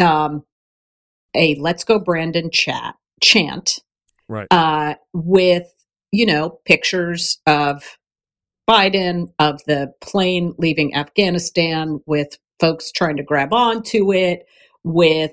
um, 0.00 0.44
a 1.34 1.54
"Let's 1.56 1.84
Go 1.84 1.98
Brandon" 1.98 2.50
chat 2.50 2.94
chant, 3.20 3.78
right? 4.28 4.46
Uh, 4.50 4.94
with 5.12 5.66
you 6.10 6.26
know 6.26 6.60
pictures 6.64 7.38
of 7.46 7.98
Biden 8.68 9.32
of 9.38 9.60
the 9.66 9.92
plane 10.00 10.54
leaving 10.58 10.94
Afghanistan, 10.94 12.00
with 12.06 12.38
folks 12.60 12.92
trying 12.92 13.16
to 13.16 13.22
grab 13.22 13.52
onto 13.52 14.12
it, 14.12 14.46
with 14.84 15.32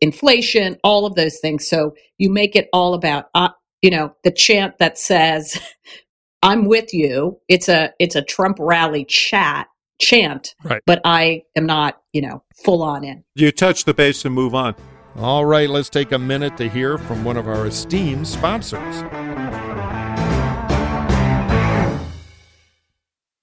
inflation, 0.00 0.78
all 0.82 1.06
of 1.06 1.14
those 1.14 1.38
things. 1.38 1.68
So 1.68 1.94
you 2.18 2.30
make 2.30 2.56
it 2.56 2.68
all 2.72 2.94
about, 2.94 3.26
uh, 3.34 3.50
you 3.82 3.90
know, 3.90 4.14
the 4.24 4.30
chant 4.30 4.78
that 4.78 4.98
says, 4.98 5.58
"I'm 6.42 6.66
with 6.66 6.92
you." 6.94 7.40
It's 7.48 7.68
a 7.68 7.92
it's 7.98 8.16
a 8.16 8.22
Trump 8.22 8.58
rally 8.60 9.04
chat 9.04 9.68
chant, 9.98 10.54
right. 10.64 10.82
but 10.86 11.00
I 11.04 11.42
am 11.56 11.66
not, 11.66 12.00
you 12.12 12.22
know, 12.22 12.42
full 12.64 12.82
on 12.82 13.04
in. 13.04 13.24
You 13.34 13.52
touch 13.52 13.84
the 13.84 13.94
base 13.94 14.24
and 14.24 14.34
move 14.34 14.54
on. 14.54 14.74
All 15.16 15.46
right, 15.46 15.68
let's 15.68 15.88
take 15.88 16.12
a 16.12 16.18
minute 16.18 16.56
to 16.58 16.68
hear 16.68 16.98
from 16.98 17.24
one 17.24 17.36
of 17.36 17.48
our 17.48 17.66
esteemed 17.66 18.28
sponsors. 18.28 19.02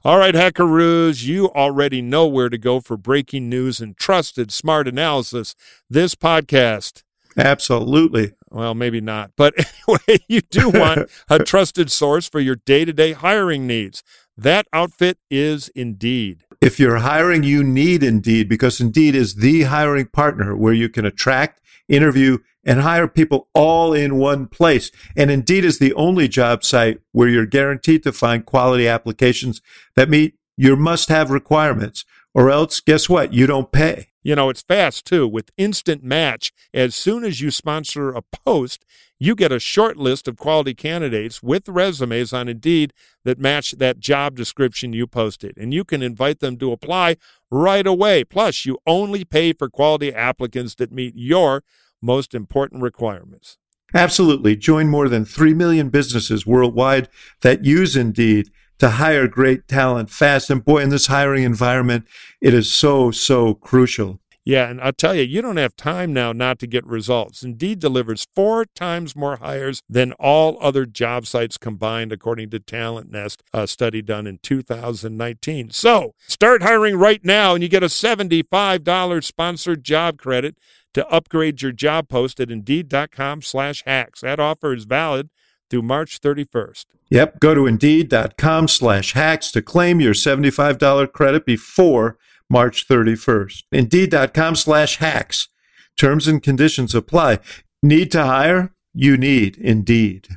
All 0.05 0.17
right, 0.17 0.35
Hackaroos, 0.35 1.23
you 1.23 1.49
already 1.51 2.01
know 2.01 2.27
where 2.27 2.49
to 2.49 2.57
go 2.57 2.81
for 2.81 2.97
breaking 2.97 3.47
news 3.47 3.79
and 3.79 3.95
trusted 3.95 4.51
smart 4.51 4.85
analysis. 4.87 5.55
This 5.89 6.13
podcast. 6.13 7.03
Absolutely. 7.37 8.33
Well, 8.51 8.75
maybe 8.75 9.01
not. 9.01 9.31
But 9.35 9.53
anyway, 9.87 10.23
you 10.27 10.41
do 10.41 10.69
want 10.69 11.09
a 11.29 11.39
trusted 11.39 11.89
source 11.89 12.27
for 12.27 12.39
your 12.39 12.57
day 12.57 12.85
to 12.85 12.93
day 12.93 13.13
hiring 13.13 13.65
needs. 13.65 14.03
That 14.37 14.65
outfit 14.73 15.17
is 15.29 15.69
Indeed. 15.75 16.43
If 16.59 16.79
you're 16.79 16.97
hiring, 16.97 17.43
you 17.43 17.63
need 17.63 18.01
Indeed 18.01 18.49
because 18.49 18.81
Indeed 18.81 19.15
is 19.15 19.35
the 19.35 19.63
hiring 19.63 20.07
partner 20.07 20.55
where 20.55 20.73
you 20.73 20.89
can 20.89 21.05
attract, 21.05 21.61
interview, 21.87 22.39
and 22.63 22.81
hire 22.81 23.07
people 23.07 23.49
all 23.53 23.93
in 23.93 24.15
one 24.17 24.47
place. 24.47 24.89
And 25.15 25.29
Indeed 25.29 25.65
is 25.65 25.77
the 25.77 25.93
only 25.93 26.27
job 26.27 26.63
site 26.63 26.99
where 27.11 27.27
you're 27.27 27.45
guaranteed 27.45 28.01
to 28.03 28.11
find 28.11 28.45
quality 28.45 28.87
applications 28.87 29.61
that 29.95 30.09
meet 30.09 30.35
your 30.57 30.77
must 30.77 31.09
have 31.09 31.29
requirements. 31.29 32.05
Or 32.33 32.49
else, 32.49 32.79
guess 32.79 33.07
what? 33.07 33.33
You 33.33 33.45
don't 33.45 33.71
pay. 33.71 34.07
You 34.23 34.35
know, 34.35 34.49
it's 34.49 34.61
fast 34.61 35.05
too 35.05 35.27
with 35.27 35.51
Instant 35.57 36.03
Match. 36.03 36.53
As 36.73 36.95
soon 36.95 37.25
as 37.25 37.41
you 37.41 37.51
sponsor 37.51 38.11
a 38.11 38.21
post, 38.21 38.85
you 39.19 39.35
get 39.35 39.51
a 39.51 39.59
short 39.59 39.97
list 39.97 40.27
of 40.27 40.37
quality 40.37 40.73
candidates 40.73 41.43
with 41.43 41.67
resumes 41.67 42.31
on 42.31 42.47
Indeed 42.47 42.93
that 43.25 43.37
match 43.37 43.71
that 43.71 43.99
job 43.99 44.35
description 44.35 44.93
you 44.93 45.07
posted. 45.07 45.57
And 45.57 45.73
you 45.73 45.83
can 45.83 46.01
invite 46.01 46.39
them 46.39 46.57
to 46.57 46.71
apply 46.71 47.17
right 47.51 47.85
away. 47.85 48.23
Plus, 48.23 48.65
you 48.65 48.79
only 48.87 49.25
pay 49.25 49.51
for 49.51 49.69
quality 49.69 50.13
applicants 50.13 50.75
that 50.75 50.91
meet 50.91 51.13
your 51.17 51.63
most 52.01 52.33
important 52.33 52.81
requirements. 52.81 53.57
Absolutely. 53.93 54.55
Join 54.55 54.87
more 54.87 55.07
than 55.07 55.23
3 55.23 55.53
million 55.53 55.89
businesses 55.89 56.47
worldwide 56.47 57.09
that 57.41 57.63
use 57.63 57.95
Indeed 57.95 58.49
to 58.79 58.89
hire 58.89 59.27
great 59.27 59.67
talent 59.67 60.09
fast. 60.09 60.49
And 60.49 60.63
boy, 60.63 60.79
in 60.79 60.89
this 60.89 61.07
hiring 61.07 61.43
environment, 61.43 62.05
it 62.41 62.53
is 62.53 62.71
so, 62.71 63.11
so 63.11 63.53
crucial. 63.53 64.19
Yeah, 64.45 64.69
and 64.69 64.81
I'll 64.81 64.91
tell 64.91 65.15
you, 65.15 65.23
you 65.23 65.41
don't 65.41 65.55
have 65.55 65.75
time 65.77 66.11
now 66.11 66.33
not 66.33 66.59
to 66.59 66.67
get 66.67 66.85
results. 66.85 67.43
Indeed 67.43 67.79
delivers 67.79 68.27
four 68.35 68.65
times 68.75 69.15
more 69.15 69.37
hires 69.37 69.81
than 69.87 70.11
all 70.13 70.57
other 70.59 70.85
job 70.85 71.25
sites 71.25 71.57
combined, 71.57 72.11
according 72.11 72.49
to 72.49 72.59
TalentNest, 72.59 73.37
a 73.53 73.67
study 73.67 74.01
done 74.01 74.27
in 74.27 74.39
2019. 74.43 75.69
So 75.69 76.13
start 76.27 76.61
hiring 76.61 76.97
right 76.97 77.23
now, 77.23 77.53
and 77.53 77.63
you 77.63 77.69
get 77.69 77.83
a 77.83 77.87
$75 77.87 79.23
sponsored 79.23 79.83
job 79.83 80.17
credit 80.17 80.57
to 80.93 81.07
upgrade 81.07 81.61
your 81.61 81.71
job 81.71 82.09
post 82.09 82.41
at 82.41 82.51
Indeed.com 82.51 83.41
slash 83.43 83.83
hacks. 83.85 84.21
That 84.21 84.41
offer 84.41 84.73
is 84.73 84.83
valid 84.83 85.29
through 85.69 85.81
March 85.83 86.21
31st. 86.21 86.85
Yep. 87.09 87.39
Go 87.39 87.53
to 87.53 87.67
Indeed.com 87.67 88.67
slash 88.67 89.13
hacks 89.13 89.51
to 89.51 89.61
claim 89.61 89.99
your 90.01 90.13
$75 90.13 91.11
credit 91.13 91.45
before 91.45 92.17
March 92.49 92.87
31st. 92.87 93.63
Indeed.com 93.71 94.55
slash 94.55 94.97
hacks. 94.97 95.49
Terms 95.97 96.27
and 96.27 96.41
conditions 96.41 96.95
apply. 96.95 97.39
Need 97.81 98.11
to 98.11 98.25
hire? 98.25 98.73
You 98.93 99.17
need 99.17 99.57
Indeed. 99.57 100.27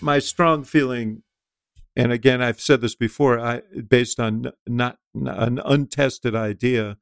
My 0.00 0.20
strong 0.20 0.62
feeling 0.62 1.22
and 1.96 2.12
again, 2.12 2.42
I've 2.42 2.60
said 2.60 2.82
this 2.82 2.94
before, 2.94 3.38
I, 3.38 3.62
based 3.88 4.20
on 4.20 4.52
not, 4.66 4.98
not 5.14 5.42
an 5.42 5.60
untested 5.64 6.34
idea, 6.34 6.98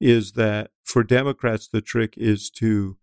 is 0.00 0.32
that 0.32 0.70
for 0.84 1.04
Democrats, 1.04 1.68
the 1.68 1.82
trick 1.82 2.14
is 2.16 2.48
to 2.50 2.96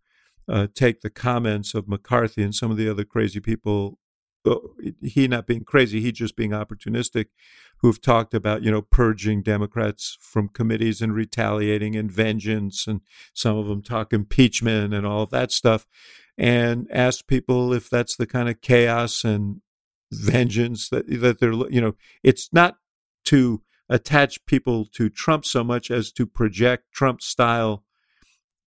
uh, 0.49 0.67
take 0.73 1.01
the 1.01 1.09
comments 1.11 1.75
of 1.75 1.87
McCarthy 1.87 2.41
and 2.41 2.55
some 2.55 2.71
of 2.71 2.77
the 2.77 2.89
other 2.89 3.05
crazy 3.05 3.39
people. 3.39 3.99
Uh, 4.43 4.55
he 5.03 5.27
not 5.27 5.45
being 5.45 5.63
crazy, 5.63 6.01
he 6.01 6.11
just 6.11 6.35
being 6.35 6.51
opportunistic, 6.51 7.25
who've 7.77 8.01
talked 8.01 8.33
about 8.33 8.63
you 8.63 8.71
know 8.71 8.81
purging 8.81 9.43
Democrats 9.43 10.17
from 10.19 10.49
committees 10.49 11.01
and 11.01 11.13
retaliating 11.13 11.95
and 11.95 12.11
vengeance, 12.11 12.87
and 12.87 13.01
some 13.33 13.57
of 13.57 13.67
them 13.67 13.83
talk 13.83 14.13
impeachment 14.13 14.93
and 14.93 15.05
all 15.05 15.23
of 15.23 15.29
that 15.29 15.51
stuff, 15.51 15.85
and 16.37 16.87
ask 16.89 17.27
people 17.27 17.71
if 17.73 17.89
that's 17.89 18.15
the 18.15 18.25
kind 18.25 18.49
of 18.49 18.61
chaos 18.61 19.23
and 19.23 19.61
vengeance 20.11 20.89
that 20.89 21.07
that 21.21 21.39
they're 21.39 21.53
you 21.69 21.81
know 21.81 21.95
it's 22.23 22.49
not 22.51 22.77
to 23.25 23.61
attach 23.89 24.45
people 24.45 24.85
to 24.85 25.09
Trump 25.09 25.45
so 25.45 25.63
much 25.63 25.89
as 25.91 26.11
to 26.11 26.25
project 26.25 26.91
Trump 26.93 27.21
style 27.21 27.83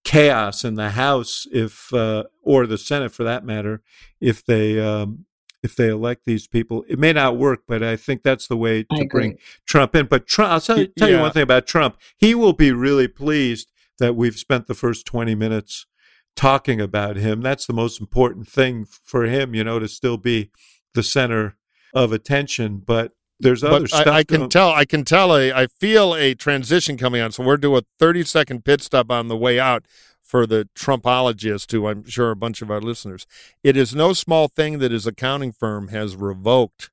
chaos 0.05 0.65
in 0.65 0.75
the 0.75 0.91
House 0.91 1.47
if 1.53 1.93
uh, 1.93 2.25
or 2.43 2.67
the 2.67 2.79
Senate 2.79 3.13
for 3.13 3.25
that 3.25 3.45
matter 3.45 3.83
if 4.21 4.45
they 4.45 4.81
um, 4.81 5.27
if 5.63 5.77
they 5.77 5.89
elect 5.89 6.25
these 6.25 6.47
people. 6.47 6.85
It 6.89 6.99
may 6.99 7.13
not 7.13 7.37
work, 7.37 7.61
but 7.69 7.83
I 7.83 7.97
think 7.97 8.23
that's 8.23 8.49
the 8.49 8.57
way 8.57 8.83
to 8.83 9.07
bring 9.09 9.39
Trump 9.67 9.95
in. 9.95 10.07
But 10.07 10.27
Trump, 10.27 10.53
I'll 10.53 10.61
tell, 10.61 10.77
tell 10.99 11.09
yeah. 11.09 11.17
you 11.17 11.21
one 11.21 11.33
thing 11.33 11.43
about 11.43 11.67
Trump. 11.67 11.99
He 12.17 12.35
will 12.35 12.53
be 12.53 12.73
really 12.73 13.09
pleased 13.09 13.71
that 13.99 14.17
we've 14.17 14.37
spent 14.37 14.67
the 14.67 14.75
first 14.75 15.07
20 15.07 15.35
minutes 15.37 15.87
talking 16.35 16.81
about 16.81 17.17
him. 17.17 17.43
That's 17.43 17.67
the 17.67 17.73
most 17.73 18.01
important 18.01 18.49
thing 18.49 18.87
for 18.87 19.25
him, 19.25 19.55
you 19.55 19.63
know, 19.63 19.79
to 19.79 19.87
still 19.87 20.17
be 20.17 20.51
the 20.95 21.03
center 21.03 21.57
of 21.95 22.13
attention. 22.13 22.83
But 22.85 23.13
there's 23.41 23.65
other 23.65 23.81
but 23.81 23.89
stuff. 23.89 24.07
I, 24.07 24.19
I 24.19 24.25
can 24.25 24.49
tell. 24.49 24.71
I 24.71 24.85
can 24.85 25.05
tell. 25.05 25.37
A, 25.37 25.53
I 25.53 25.67
feel 25.67 26.15
a 26.15 26.35
transition 26.35 26.97
coming 26.97 27.21
on. 27.21 27.33
So 27.33 27.43
we're 27.43 27.57
doing 27.57 27.79
a 27.79 27.87
30 27.99 28.25
second 28.25 28.65
pit 28.65 28.83
stop 28.83 29.11
on 29.11 29.29
the 29.29 29.37
way 29.37 29.59
out 29.59 29.85
for 30.23 30.47
the 30.47 30.69
Trumpologist, 30.75 31.73
who 31.73 31.87
I'm 31.87 32.09
sure 32.09 32.31
a 32.31 32.37
bunch 32.37 32.63
of 32.63 32.71
our 32.71 32.81
listeners. 32.81 33.27
It 33.63 33.77
is 33.77 33.95
no 33.95 34.13
small 34.13 34.49
thing 34.49 34.79
that 34.79 34.91
his 34.91 35.07
accounting 35.07 35.53
firm 35.53 35.89
has 35.89 36.17
revoked 36.17 36.91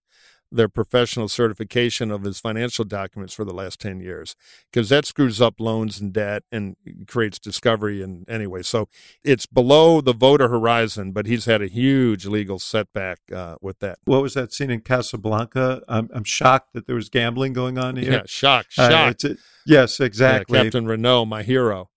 their 0.51 0.69
professional 0.69 1.27
certification 1.27 2.11
of 2.11 2.23
his 2.23 2.39
financial 2.39 2.85
documents 2.85 3.33
for 3.33 3.45
the 3.45 3.53
last 3.53 3.79
10 3.79 3.99
years 3.99 4.35
because 4.71 4.89
that 4.89 5.05
screws 5.05 5.41
up 5.41 5.59
loans 5.59 5.99
and 5.99 6.13
debt 6.13 6.43
and 6.51 6.75
creates 7.07 7.39
discovery 7.39 8.01
and 8.01 8.29
anyway 8.29 8.61
so 8.61 8.87
it's 9.23 9.45
below 9.45 10.01
the 10.01 10.13
voter 10.13 10.49
horizon 10.49 11.11
but 11.11 11.25
he's 11.25 11.45
had 11.45 11.61
a 11.61 11.67
huge 11.67 12.25
legal 12.25 12.59
setback 12.59 13.19
uh, 13.33 13.55
with 13.61 13.79
that. 13.79 13.99
What 14.05 14.21
was 14.21 14.33
that 14.33 14.53
scene 14.53 14.71
in 14.71 14.81
casablanca? 14.81 15.81
I'm, 15.87 16.09
I'm 16.13 16.23
shocked 16.23 16.73
that 16.73 16.87
there 16.87 16.95
was 16.95 17.09
gambling 17.09 17.53
going 17.53 17.77
on 17.77 17.95
here. 17.95 18.11
Yeah 18.11 18.21
shock 18.25 18.67
shock. 18.69 19.15
uh, 19.23 19.29
yes 19.65 19.99
exactly. 19.99 20.57
Yeah, 20.57 20.63
captain 20.63 20.87
renault 20.87 21.25
my 21.25 21.43
hero 21.43 21.89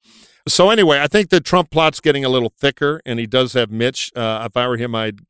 so 0.49 0.71
anyway, 0.71 1.01
I 1.01 1.07
think 1.07 1.31
the 1.31 1.41
Trump 1.41 1.71
plot's 1.71 2.01
getting 2.01 2.25
a 2.25 2.29
little 2.29 2.53
thicker, 2.59 3.01
and 3.07 3.19
he 3.19 3.27
does 3.27 3.53
have 3.53 3.71
Mitch. 3.71 4.11
Uh, 4.17 4.47
if 4.47 4.57
I 4.57 4.67
were 4.67 4.77
him, 4.77 4.95
I'd 4.95 5.21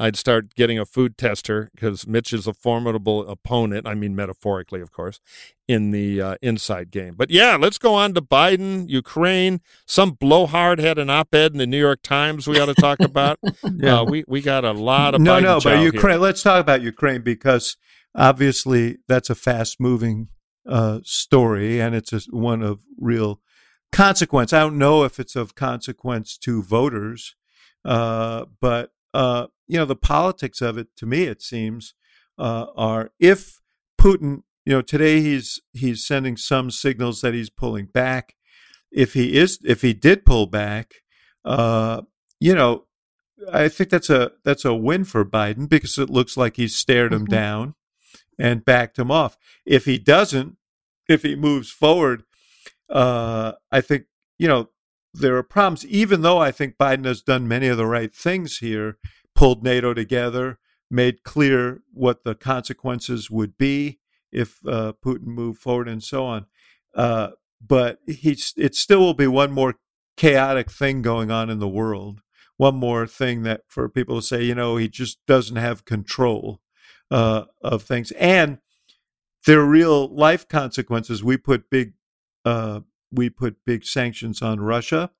I'd 0.00 0.16
start 0.16 0.54
getting 0.54 0.78
a 0.78 0.84
food 0.84 1.18
tester 1.18 1.70
because 1.74 2.06
Mitch 2.06 2.32
is 2.32 2.46
a 2.46 2.54
formidable 2.54 3.28
opponent. 3.28 3.86
I 3.86 3.94
mean, 3.94 4.14
metaphorically, 4.14 4.80
of 4.80 4.92
course, 4.92 5.20
in 5.66 5.90
the 5.90 6.20
uh, 6.20 6.34
inside 6.40 6.90
game. 6.90 7.14
But 7.16 7.30
yeah, 7.30 7.56
let's 7.56 7.78
go 7.78 7.94
on 7.94 8.14
to 8.14 8.22
Biden, 8.22 8.88
Ukraine. 8.88 9.60
Some 9.86 10.12
blowhard 10.12 10.78
had 10.78 10.98
an 10.98 11.10
op-ed 11.10 11.52
in 11.52 11.58
the 11.58 11.66
New 11.66 11.78
York 11.78 12.00
Times. 12.02 12.46
We 12.46 12.60
ought 12.60 12.66
to 12.66 12.74
talk 12.74 13.00
about. 13.00 13.38
yeah, 13.76 14.00
uh, 14.00 14.04
we 14.04 14.24
we 14.28 14.40
got 14.40 14.64
a 14.64 14.72
lot 14.72 15.14
of 15.14 15.20
no, 15.20 15.34
Biden 15.34 15.42
no, 15.42 15.60
but 15.62 15.82
Ukraine. 15.82 16.14
Here. 16.14 16.20
Let's 16.20 16.42
talk 16.42 16.60
about 16.60 16.82
Ukraine 16.82 17.22
because 17.22 17.76
obviously 18.14 18.98
that's 19.08 19.30
a 19.30 19.34
fast-moving 19.34 20.28
uh, 20.68 21.00
story, 21.02 21.80
and 21.80 21.94
it's 21.94 22.12
a, 22.12 22.20
one 22.30 22.62
of 22.62 22.80
real 22.98 23.40
consequence. 23.92 24.52
I 24.52 24.60
don't 24.60 24.78
know 24.78 25.04
if 25.04 25.18
it's 25.20 25.36
of 25.36 25.54
consequence 25.54 26.36
to 26.38 26.62
voters, 26.62 27.34
uh, 27.84 28.46
but 28.60 28.92
uh, 29.14 29.46
you 29.66 29.78
know 29.78 29.84
the 29.84 29.96
politics 29.96 30.60
of 30.60 30.78
it. 30.78 30.88
To 30.96 31.06
me, 31.06 31.24
it 31.24 31.42
seems 31.42 31.94
uh, 32.38 32.66
are 32.76 33.10
if 33.18 33.60
Putin. 34.00 34.42
You 34.66 34.74
know, 34.74 34.82
today 34.82 35.22
he's 35.22 35.60
he's 35.72 36.06
sending 36.06 36.36
some 36.36 36.70
signals 36.70 37.22
that 37.22 37.32
he's 37.32 37.48
pulling 37.48 37.86
back. 37.86 38.34
If 38.92 39.14
he 39.14 39.36
is, 39.38 39.58
if 39.64 39.80
he 39.80 39.94
did 39.94 40.26
pull 40.26 40.46
back, 40.46 40.96
uh, 41.44 42.02
you 42.38 42.54
know, 42.54 42.84
I 43.50 43.68
think 43.68 43.88
that's 43.88 44.10
a 44.10 44.32
that's 44.44 44.66
a 44.66 44.74
win 44.74 45.04
for 45.04 45.24
Biden 45.24 45.68
because 45.70 45.96
it 45.96 46.10
looks 46.10 46.36
like 46.36 46.56
he's 46.56 46.76
stared 46.76 47.14
him 47.14 47.26
Mhm. 47.26 47.30
down 47.30 47.74
and 48.38 48.64
backed 48.64 48.98
him 48.98 49.10
off. 49.10 49.38
If 49.64 49.86
he 49.86 49.98
doesn't, 49.98 50.56
if 51.08 51.22
he 51.22 51.34
moves 51.34 51.70
forward, 51.70 52.24
uh, 52.90 53.52
I 53.70 53.80
think 53.80 54.04
you 54.38 54.48
know 54.48 54.70
there 55.14 55.36
are 55.36 55.42
problems. 55.42 55.86
Even 55.86 56.22
though 56.22 56.38
I 56.38 56.50
think 56.50 56.76
Biden 56.76 57.04
has 57.04 57.22
done 57.22 57.48
many 57.48 57.68
of 57.68 57.76
the 57.76 57.86
right 57.86 58.14
things 58.14 58.58
here, 58.58 58.98
pulled 59.34 59.62
NATO 59.62 59.94
together, 59.94 60.58
made 60.90 61.22
clear 61.22 61.82
what 61.92 62.24
the 62.24 62.34
consequences 62.34 63.30
would 63.30 63.56
be 63.56 63.98
if 64.32 64.58
uh, 64.66 64.92
Putin 65.04 65.26
moved 65.26 65.60
forward, 65.60 65.88
and 65.88 66.02
so 66.02 66.24
on. 66.24 66.46
Uh, 66.94 67.30
but 67.66 67.98
he's 68.06 68.52
it 68.56 68.74
still 68.74 69.00
will 69.00 69.14
be 69.14 69.26
one 69.26 69.52
more 69.52 69.74
chaotic 70.16 70.70
thing 70.70 71.02
going 71.02 71.30
on 71.30 71.50
in 71.50 71.58
the 71.58 71.68
world. 71.68 72.20
One 72.56 72.74
more 72.74 73.06
thing 73.06 73.44
that 73.44 73.62
for 73.68 73.88
people 73.88 74.16
to 74.16 74.22
say, 74.22 74.42
you 74.42 74.54
know, 74.54 74.76
he 74.76 74.88
just 74.88 75.18
doesn't 75.26 75.56
have 75.56 75.84
control 75.84 76.60
uh, 77.10 77.44
of 77.62 77.82
things, 77.82 78.10
and 78.12 78.58
there 79.46 79.60
are 79.60 79.66
real 79.66 80.08
life 80.08 80.48
consequences. 80.48 81.22
We 81.22 81.36
put 81.36 81.70
big 81.70 81.92
uh, 82.48 82.80
we 83.12 83.28
put 83.28 83.64
big 83.66 83.84
sanctions 83.84 84.40
on 84.40 84.60
Russia. 84.60 85.10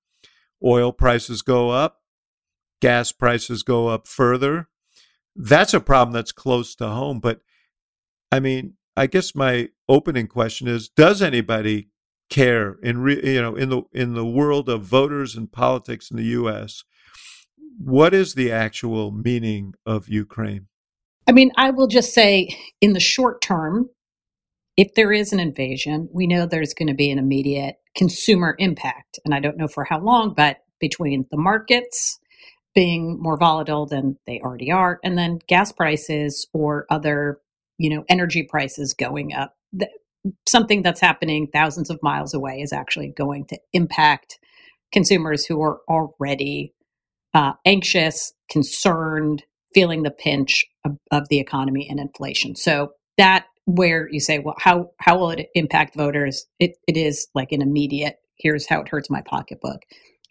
Oil 0.64 0.92
prices 0.92 1.42
go 1.42 1.70
up, 1.70 1.98
gas 2.80 3.12
prices 3.12 3.62
go 3.62 3.88
up 3.88 4.08
further. 4.08 4.68
That's 5.36 5.74
a 5.74 5.80
problem 5.80 6.14
that's 6.14 6.32
close 6.32 6.74
to 6.76 6.88
home. 6.88 7.20
But 7.20 7.40
I 8.32 8.40
mean, 8.40 8.74
I 8.96 9.06
guess 9.06 9.34
my 9.34 9.68
opening 9.88 10.26
question 10.26 10.68
is: 10.68 10.88
Does 10.88 11.20
anybody 11.20 11.90
care 12.30 12.76
in 12.82 12.98
re, 12.98 13.20
you 13.22 13.42
know 13.42 13.54
in 13.54 13.68
the 13.68 13.82
in 13.92 14.14
the 14.14 14.26
world 14.26 14.68
of 14.70 14.82
voters 14.82 15.36
and 15.36 15.52
politics 15.52 16.10
in 16.10 16.16
the 16.16 16.30
U.S. 16.40 16.82
What 17.78 18.14
is 18.14 18.34
the 18.34 18.50
actual 18.50 19.12
meaning 19.12 19.74
of 19.84 20.08
Ukraine? 20.08 20.66
I 21.28 21.32
mean, 21.32 21.52
I 21.56 21.70
will 21.70 21.88
just 21.88 22.14
say 22.14 22.56
in 22.80 22.94
the 22.94 23.00
short 23.00 23.42
term, 23.42 23.90
if 24.78 24.94
there 24.94 25.12
is 25.12 25.32
an 25.32 25.40
invasion, 25.40 26.08
we 26.12 26.28
know 26.28 26.46
there's 26.46 26.72
going 26.72 26.86
to 26.86 26.94
be 26.94 27.10
an 27.10 27.18
immediate 27.18 27.74
consumer 27.96 28.54
impact. 28.60 29.18
And 29.24 29.34
I 29.34 29.40
don't 29.40 29.56
know 29.56 29.66
for 29.66 29.82
how 29.82 29.98
long, 29.98 30.34
but 30.34 30.58
between 30.78 31.26
the 31.32 31.36
markets 31.36 32.20
being 32.76 33.20
more 33.20 33.36
volatile 33.36 33.86
than 33.86 34.16
they 34.24 34.40
already 34.40 34.70
are, 34.70 35.00
and 35.02 35.18
then 35.18 35.40
gas 35.48 35.72
prices 35.72 36.46
or 36.52 36.86
other, 36.90 37.40
you 37.76 37.90
know, 37.90 38.04
energy 38.08 38.44
prices 38.44 38.94
going 38.94 39.34
up, 39.34 39.52
th- 39.76 39.90
something 40.46 40.82
that's 40.82 41.00
happening 41.00 41.48
thousands 41.52 41.90
of 41.90 41.98
miles 42.00 42.32
away 42.32 42.60
is 42.60 42.72
actually 42.72 43.08
going 43.08 43.46
to 43.46 43.58
impact 43.72 44.38
consumers 44.92 45.44
who 45.44 45.60
are 45.60 45.80
already 45.88 46.72
uh, 47.34 47.54
anxious, 47.64 48.32
concerned, 48.48 49.42
feeling 49.74 50.04
the 50.04 50.12
pinch 50.12 50.64
of, 50.84 50.96
of 51.10 51.28
the 51.30 51.40
economy 51.40 51.88
and 51.90 51.98
inflation. 51.98 52.54
So 52.54 52.92
that 53.16 53.46
where 53.68 54.08
you 54.10 54.18
say, 54.18 54.38
well, 54.38 54.56
how 54.58 54.90
how 54.98 55.18
will 55.18 55.30
it 55.30 55.50
impact 55.54 55.94
voters? 55.94 56.46
It 56.58 56.78
it 56.86 56.96
is 56.96 57.28
like 57.34 57.52
an 57.52 57.60
immediate. 57.60 58.16
Here's 58.38 58.66
how 58.66 58.80
it 58.80 58.88
hurts 58.88 59.10
my 59.10 59.20
pocketbook. 59.20 59.82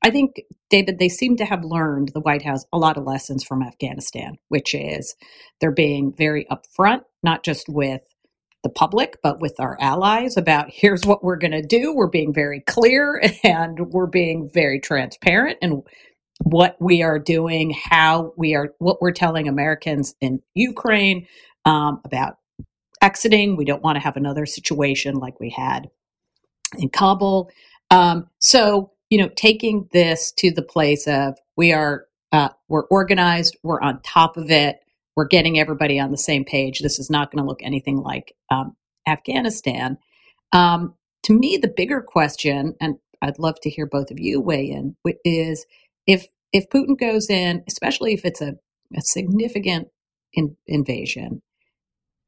I 0.02 0.10
think 0.10 0.42
David, 0.72 0.98
they 0.98 1.10
seem 1.10 1.38
to 1.38 1.46
have 1.46 1.64
learned 1.64 2.10
the 2.10 2.20
White 2.20 2.42
House 2.42 2.66
a 2.74 2.78
lot 2.80 2.98
of 2.98 3.04
lessons 3.04 3.44
from 3.44 3.62
Afghanistan, 3.62 4.38
which 4.50 4.74
is 4.74 5.16
they're 5.62 5.72
being 5.72 6.14
very 6.18 6.48
upfront, 6.52 7.02
not 7.22 7.44
just 7.44 7.70
with 7.70 8.02
the 8.64 8.70
public, 8.70 9.18
but 9.22 9.40
with 9.40 9.56
our 9.60 9.78
allies 9.80 10.36
about 10.36 10.70
here's 10.72 11.06
what 11.06 11.24
we're 11.24 11.38
going 11.38 11.52
to 11.52 11.62
do. 11.62 11.94
We're 11.94 12.10
being 12.10 12.34
very 12.34 12.62
clear 12.62 13.22
and 13.44 13.92
we're 13.92 14.08
being 14.08 14.50
very 14.52 14.80
transparent 14.80 15.60
and 15.62 15.84
what 16.44 16.76
we 16.80 17.04
are 17.04 17.20
doing, 17.20 17.72
how 17.72 18.34
we 18.36 18.56
are, 18.56 18.74
what 18.80 19.02
we're 19.02 19.12
telling 19.12 19.48
Americans 19.48 20.16
in 20.22 20.42
Ukraine 20.56 21.28
um, 21.66 22.02
about 22.04 22.38
exiting. 23.02 23.56
We 23.56 23.66
don't 23.66 23.84
want 23.84 23.96
to 23.96 24.04
have 24.04 24.18
another 24.18 24.46
situation 24.46 25.16
like 25.16 25.40
we 25.40 25.50
had 25.50 25.90
in 26.78 26.90
Kabul. 26.90 27.50
Um, 27.92 28.28
so, 28.40 28.92
you 29.10 29.18
know, 29.18 29.30
taking 29.36 29.88
this 29.94 30.32
to 30.34 30.52
the 30.52 30.62
place 30.62 31.08
of 31.08 31.38
we 31.56 31.72
are, 31.74 32.06
uh, 32.32 32.50
we're 32.68 32.86
organized, 32.86 33.58
we're 33.64 33.82
on 33.82 34.02
top 34.02 34.38
of 34.38 34.52
it, 34.52 34.80
we're 35.16 35.28
getting 35.28 35.60
everybody 35.60 36.00
on 36.00 36.12
the 36.12 36.18
same 36.18 36.44
page. 36.44 36.80
This 36.80 37.00
is 37.00 37.10
not 37.10 37.32
going 37.32 37.44
to 37.44 37.48
look 37.48 37.64
anything 37.64 37.98
like 37.98 38.36
um, 38.52 38.76
Afghanistan. 39.08 39.98
Um, 40.52 40.94
to 41.24 41.34
me, 41.34 41.58
the 41.58 41.74
bigger 41.76 42.02
question, 42.02 42.76
and 42.80 42.96
I'd 43.22 43.40
love 43.40 43.60
to 43.62 43.70
hear 43.70 43.86
both 43.86 44.12
of 44.12 44.20
you 44.20 44.40
weigh 44.40 44.70
in, 44.70 44.96
is 45.26 45.66
if 46.06 46.28
if 46.54 46.70
Putin 46.70 46.98
goes 46.98 47.30
in, 47.30 47.64
especially 47.68 48.14
if 48.14 48.24
it's 48.26 48.42
a, 48.42 48.54
a 48.96 49.02
significant 49.02 49.90
in, 50.34 50.56
invasion, 50.66 51.42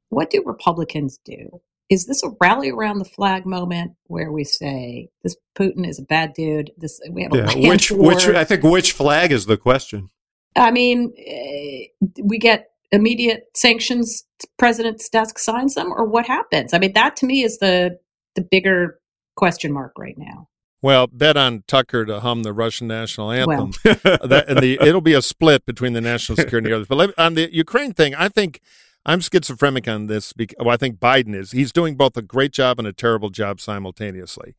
what 0.10 0.30
do 0.30 0.44
Republicans 0.46 1.20
do? 1.24 1.62
Is 1.90 2.06
this 2.06 2.22
a 2.24 2.30
rally 2.40 2.70
around 2.70 3.00
the 3.00 3.06
flag 3.06 3.46
moment 3.46 3.94
where 4.06 4.32
we 4.32 4.44
say 4.44 5.10
this 5.24 5.36
Putin 5.58 5.88
is 5.88 5.98
a 5.98 6.04
bad 6.04 6.34
dude? 6.34 6.72
This 6.78 7.00
we 7.12 7.24
have 7.24 7.34
a 7.34 7.38
Yeah, 7.38 7.46
land 7.46 7.64
which 7.70 7.92
war. 7.92 8.14
which 8.14 8.28
I 8.28 8.44
think 8.44 8.64
which 8.64 8.92
flag 8.92 9.32
is 9.32 9.46
the 9.48 9.58
question. 9.58 10.10
I 10.56 10.72
mean, 10.72 11.14
eh, 11.18 11.86
we 12.24 12.38
get 12.38 12.68
immediate 12.92 13.46
sanctions. 13.56 14.24
President's 14.58 15.10
desk 15.10 15.40
signs 15.40 15.76
them, 15.76 15.92
or 15.92 16.06
what 16.06 16.28
happens? 16.28 16.74
I 16.74 16.80
mean, 16.80 16.94
that 16.94 17.16
to 17.18 17.26
me 17.26 17.44
is 17.44 17.58
the 17.58 17.98
the 18.36 18.42
bigger 18.42 19.00
question 19.36 19.72
mark 19.72 19.94
right 19.98 20.18
now. 20.18 20.48
Well, 20.82 21.08
bet 21.08 21.36
on 21.36 21.64
Tucker 21.68 22.06
to 22.06 22.20
hum 22.22 22.44
the 22.44 22.54
Russian 22.54 22.88
national 22.88 23.32
anthem. 23.32 23.74
Well. 23.84 23.96
that, 24.04 24.46
and 24.48 24.60
the 24.60 24.78
it'll 24.82 25.02
be 25.02 25.14
a 25.14 25.22
split 25.22 25.66
between 25.66 25.94
the 25.94 26.02
national 26.02 26.38
security 26.38 26.68
and 26.68 26.72
the 26.72 26.76
others. 26.78 26.88
But 26.88 26.96
let, 26.96 27.20
on 27.20 27.34
the 27.34 27.54
Ukraine 27.54 27.94
thing, 27.94 28.16
I 28.16 28.30
think 28.30 28.62
I'm 29.06 29.22
schizophrenic 29.22 29.88
on 29.88 30.08
this. 30.08 30.34
Because, 30.34 30.56
well, 30.60 30.74
I 30.74 30.78
think 30.78 31.00
Biden 31.00 31.36
is. 31.36 31.52
He's 31.52 31.72
doing 31.72 31.96
both 31.96 32.18
a 32.18 32.22
great 32.22 32.52
job 32.52 32.80
and 32.80 32.88
a 32.88 32.94
terrible 32.94 33.30
job 33.30 33.60
simultaneously. 33.60 34.56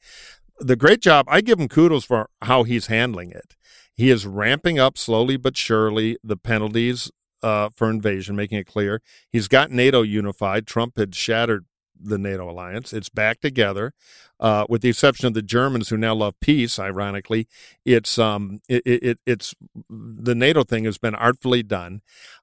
The 0.59 0.77
great 0.77 1.01
job, 1.01 1.27
I 1.29 1.41
give 1.41 1.59
him 1.59 1.69
kudos 1.69 2.05
for 2.05 2.29
how 2.43 2.65
he's 2.65 2.87
handling 2.87 3.31
it. 3.31 3.57
He 3.95 4.11
is 4.11 4.27
ramping 4.27 4.79
up 4.79 4.99
slowly 4.99 5.37
but 5.37 5.57
surely 5.57 6.17
the 6.23 6.37
penalties 6.37 7.11
uh, 7.43 7.71
for 7.75 7.89
invasion, 7.91 8.37
making 8.37 8.59
it 8.59 8.67
clear. 8.67 9.01
He's 9.31 9.49
got 9.49 9.71
NATO 9.71 10.03
unified. 10.03 10.67
Trump 10.67 10.99
had 10.99 11.15
shattered 11.15 11.65
the 12.03 12.19
NATO 12.19 12.51
alliance. 12.51 12.93
It's 12.93 13.09
back 13.09 13.41
together, 13.41 13.93
uh, 14.39 14.65
with 14.69 14.83
the 14.83 14.89
exception 14.89 15.27
of 15.27 15.35
the 15.35 15.43
Germans 15.43 15.91
who 15.91 15.97
now 15.97 16.15
love 16.15 16.35
peace. 16.41 16.79
Ironically, 16.79 17.47
it's 17.85 18.19
um 18.19 18.61
it, 18.69 18.83
it 18.87 19.19
it's 19.27 19.55
the 19.89 20.35
NATO 20.35 20.65
thing 20.65 20.85
has 20.85 20.99
been 20.99 21.15
artfully 21.15 21.63
done. 21.63 22.01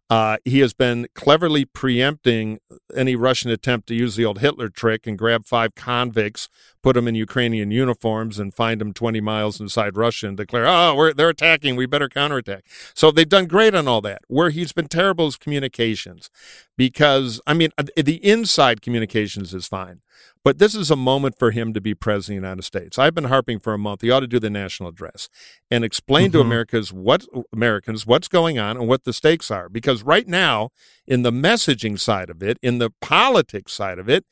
Uh, 0.09 0.37
he 0.45 0.59
has 0.59 0.73
been 0.73 1.07
cleverly 1.13 1.65
preempting 1.65 2.59
any 2.95 3.15
Russian 3.15 3.51
attempt 3.51 3.87
to 3.89 3.95
use 3.95 4.15
the 4.15 4.23
old 4.23 4.39
Hitler 4.39 4.69
trick 4.69 5.05
and 5.05 5.17
grab 5.17 5.45
five 5.45 5.75
convicts, 5.75 6.47
put 6.81 6.93
them 6.93 7.09
in 7.09 7.15
Ukrainian 7.15 7.71
uniforms, 7.71 8.39
and 8.39 8.53
find 8.53 8.79
them 8.79 8.93
20 8.93 9.19
miles 9.19 9.59
inside 9.59 9.97
Russia 9.97 10.27
and 10.27 10.37
declare, 10.37 10.65
"Oh, 10.65 11.11
they're 11.13 11.29
attacking. 11.29 11.75
We 11.75 11.87
better 11.87 12.07
counterattack." 12.07 12.63
So 12.93 13.11
they've 13.11 13.27
done 13.27 13.47
great 13.47 13.75
on 13.75 13.87
all 13.89 13.99
that. 14.01 14.21
Where 14.27 14.49
he's 14.49 14.71
been 14.71 14.87
terrible 14.87 15.27
is 15.27 15.35
communications, 15.35 16.29
because 16.77 17.41
I 17.45 17.53
mean 17.53 17.71
the 17.97 18.25
inside 18.25 18.81
communications 18.81 19.53
is 19.53 19.67
fine, 19.67 19.99
but 20.47 20.59
this 20.59 20.75
is 20.75 20.89
a 20.89 20.95
moment 20.95 21.37
for 21.37 21.51
him 21.51 21.73
to 21.73 21.81
be 21.81 21.93
president 21.93 22.37
of 22.37 22.41
the 22.41 22.47
United 22.47 22.63
States. 22.63 22.97
I've 22.97 23.13
been 23.13 23.25
harping 23.25 23.59
for 23.59 23.73
a 23.73 23.77
month. 23.77 23.99
He 23.99 24.09
ought 24.09 24.21
to 24.21 24.27
do 24.27 24.39
the 24.39 24.49
national 24.49 24.87
address 24.87 25.27
and 25.69 25.83
explain 25.83 26.31
to 26.31 26.37
Mhm. 26.37 26.45
Americans 26.45 26.93
what 26.93 27.25
Americans 27.51 28.07
what's 28.07 28.29
going 28.29 28.57
on 28.57 28.77
and 28.77 28.87
what 28.87 29.03
the 29.03 29.11
stakes 29.11 29.51
are. 29.51 29.67
Because 29.67 30.03
right 30.03 30.25
now, 30.25 30.69
in 31.05 31.23
the 31.23 31.33
messaging 31.33 31.99
side 31.99 32.29
of 32.29 32.41
it, 32.41 32.57
in 32.61 32.77
the 32.77 32.91
politics 33.01 33.73
side 33.73 33.99
of 33.99 34.07
it, 34.07 34.23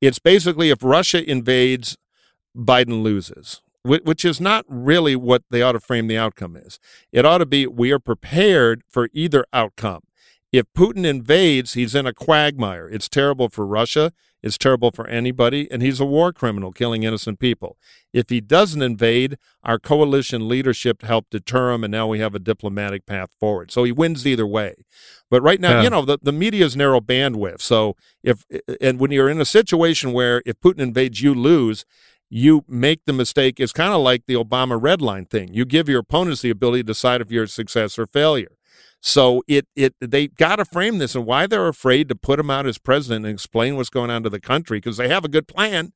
it's 0.00 0.18
basically 0.18 0.70
if 0.70 0.82
Russia 0.82 1.22
invades, 1.22 1.96
Biden 2.56 3.04
loses. 3.04 3.62
Which 3.84 4.24
is 4.24 4.40
not 4.40 4.64
really 4.68 5.14
what 5.14 5.44
they 5.52 5.62
ought 5.62 5.72
to 5.78 5.80
frame 5.80 6.08
the 6.08 6.18
outcome 6.18 6.56
is. 6.56 6.80
It 7.12 7.24
ought 7.24 7.38
to 7.38 7.46
be 7.46 7.68
we 7.68 7.92
are 7.92 8.00
prepared 8.00 8.82
for 8.90 9.08
either 9.12 9.44
outcome. 9.52 10.00
If 10.50 10.66
Putin 10.76 11.06
invades, 11.06 11.74
he's 11.74 11.94
in 11.94 12.06
a 12.06 12.12
quagmire. 12.12 12.88
It's 12.88 13.08
terrible 13.08 13.48
for 13.48 13.64
Russia. 13.64 14.10
It's 14.42 14.56
terrible 14.56 14.90
for 14.90 15.06
anybody, 15.06 15.70
and 15.70 15.82
he's 15.82 16.00
a 16.00 16.04
war 16.04 16.32
criminal 16.32 16.72
killing 16.72 17.02
innocent 17.02 17.38
people. 17.38 17.76
If 18.12 18.30
he 18.30 18.40
doesn't 18.40 18.80
invade, 18.80 19.36
our 19.62 19.78
coalition 19.78 20.48
leadership 20.48 21.02
helped 21.02 21.30
deter 21.30 21.72
him, 21.72 21.84
and 21.84 21.92
now 21.92 22.06
we 22.06 22.20
have 22.20 22.34
a 22.34 22.38
diplomatic 22.38 23.04
path 23.06 23.30
forward. 23.38 23.70
So 23.70 23.84
he 23.84 23.92
wins 23.92 24.26
either 24.26 24.46
way. 24.46 24.74
But 25.30 25.42
right 25.42 25.60
now, 25.60 25.76
Yeah. 25.78 25.82
you 25.82 25.90
know, 25.90 26.04
the, 26.04 26.18
the 26.22 26.32
media's 26.32 26.74
narrow 26.76 27.00
bandwidth. 27.00 27.60
So 27.60 27.96
if 28.22 28.44
and 28.80 28.98
when 28.98 29.10
you're 29.10 29.28
in 29.28 29.40
a 29.40 29.44
situation 29.44 30.12
where 30.12 30.42
if 30.46 30.58
Putin 30.60 30.80
invades, 30.80 31.20
you 31.20 31.34
lose, 31.34 31.84
you 32.30 32.64
make 32.68 33.04
the 33.06 33.12
mistake. 33.12 33.60
It's 33.60 33.72
kind 33.72 33.92
of 33.92 34.00
like 34.00 34.26
the 34.26 34.34
Obama 34.34 34.80
red 34.80 35.02
line 35.02 35.26
thing. 35.26 35.52
You 35.52 35.64
give 35.64 35.88
your 35.88 36.00
opponents 36.00 36.42
the 36.42 36.50
ability 36.50 36.82
to 36.84 36.86
decide 36.86 37.20
if 37.20 37.30
you're 37.30 37.44
a 37.44 37.48
success 37.48 37.98
or 37.98 38.06
failure. 38.06 38.52
So 39.00 39.42
it 39.48 39.66
it 39.74 39.94
they 40.00 40.28
got 40.28 40.56
to 40.56 40.64
frame 40.64 40.98
this 40.98 41.14
and 41.14 41.24
why 41.24 41.46
they're 41.46 41.68
afraid 41.68 42.08
to 42.08 42.14
put 42.14 42.38
him 42.38 42.50
out 42.50 42.66
as 42.66 42.78
president 42.78 43.24
and 43.24 43.32
explain 43.34 43.76
what's 43.76 43.88
going 43.88 44.10
on 44.10 44.22
to 44.24 44.30
the 44.30 44.40
country 44.40 44.78
because 44.78 44.98
they 44.98 45.08
have 45.08 45.24
a 45.24 45.28
good 45.28 45.48
plan 45.48 45.92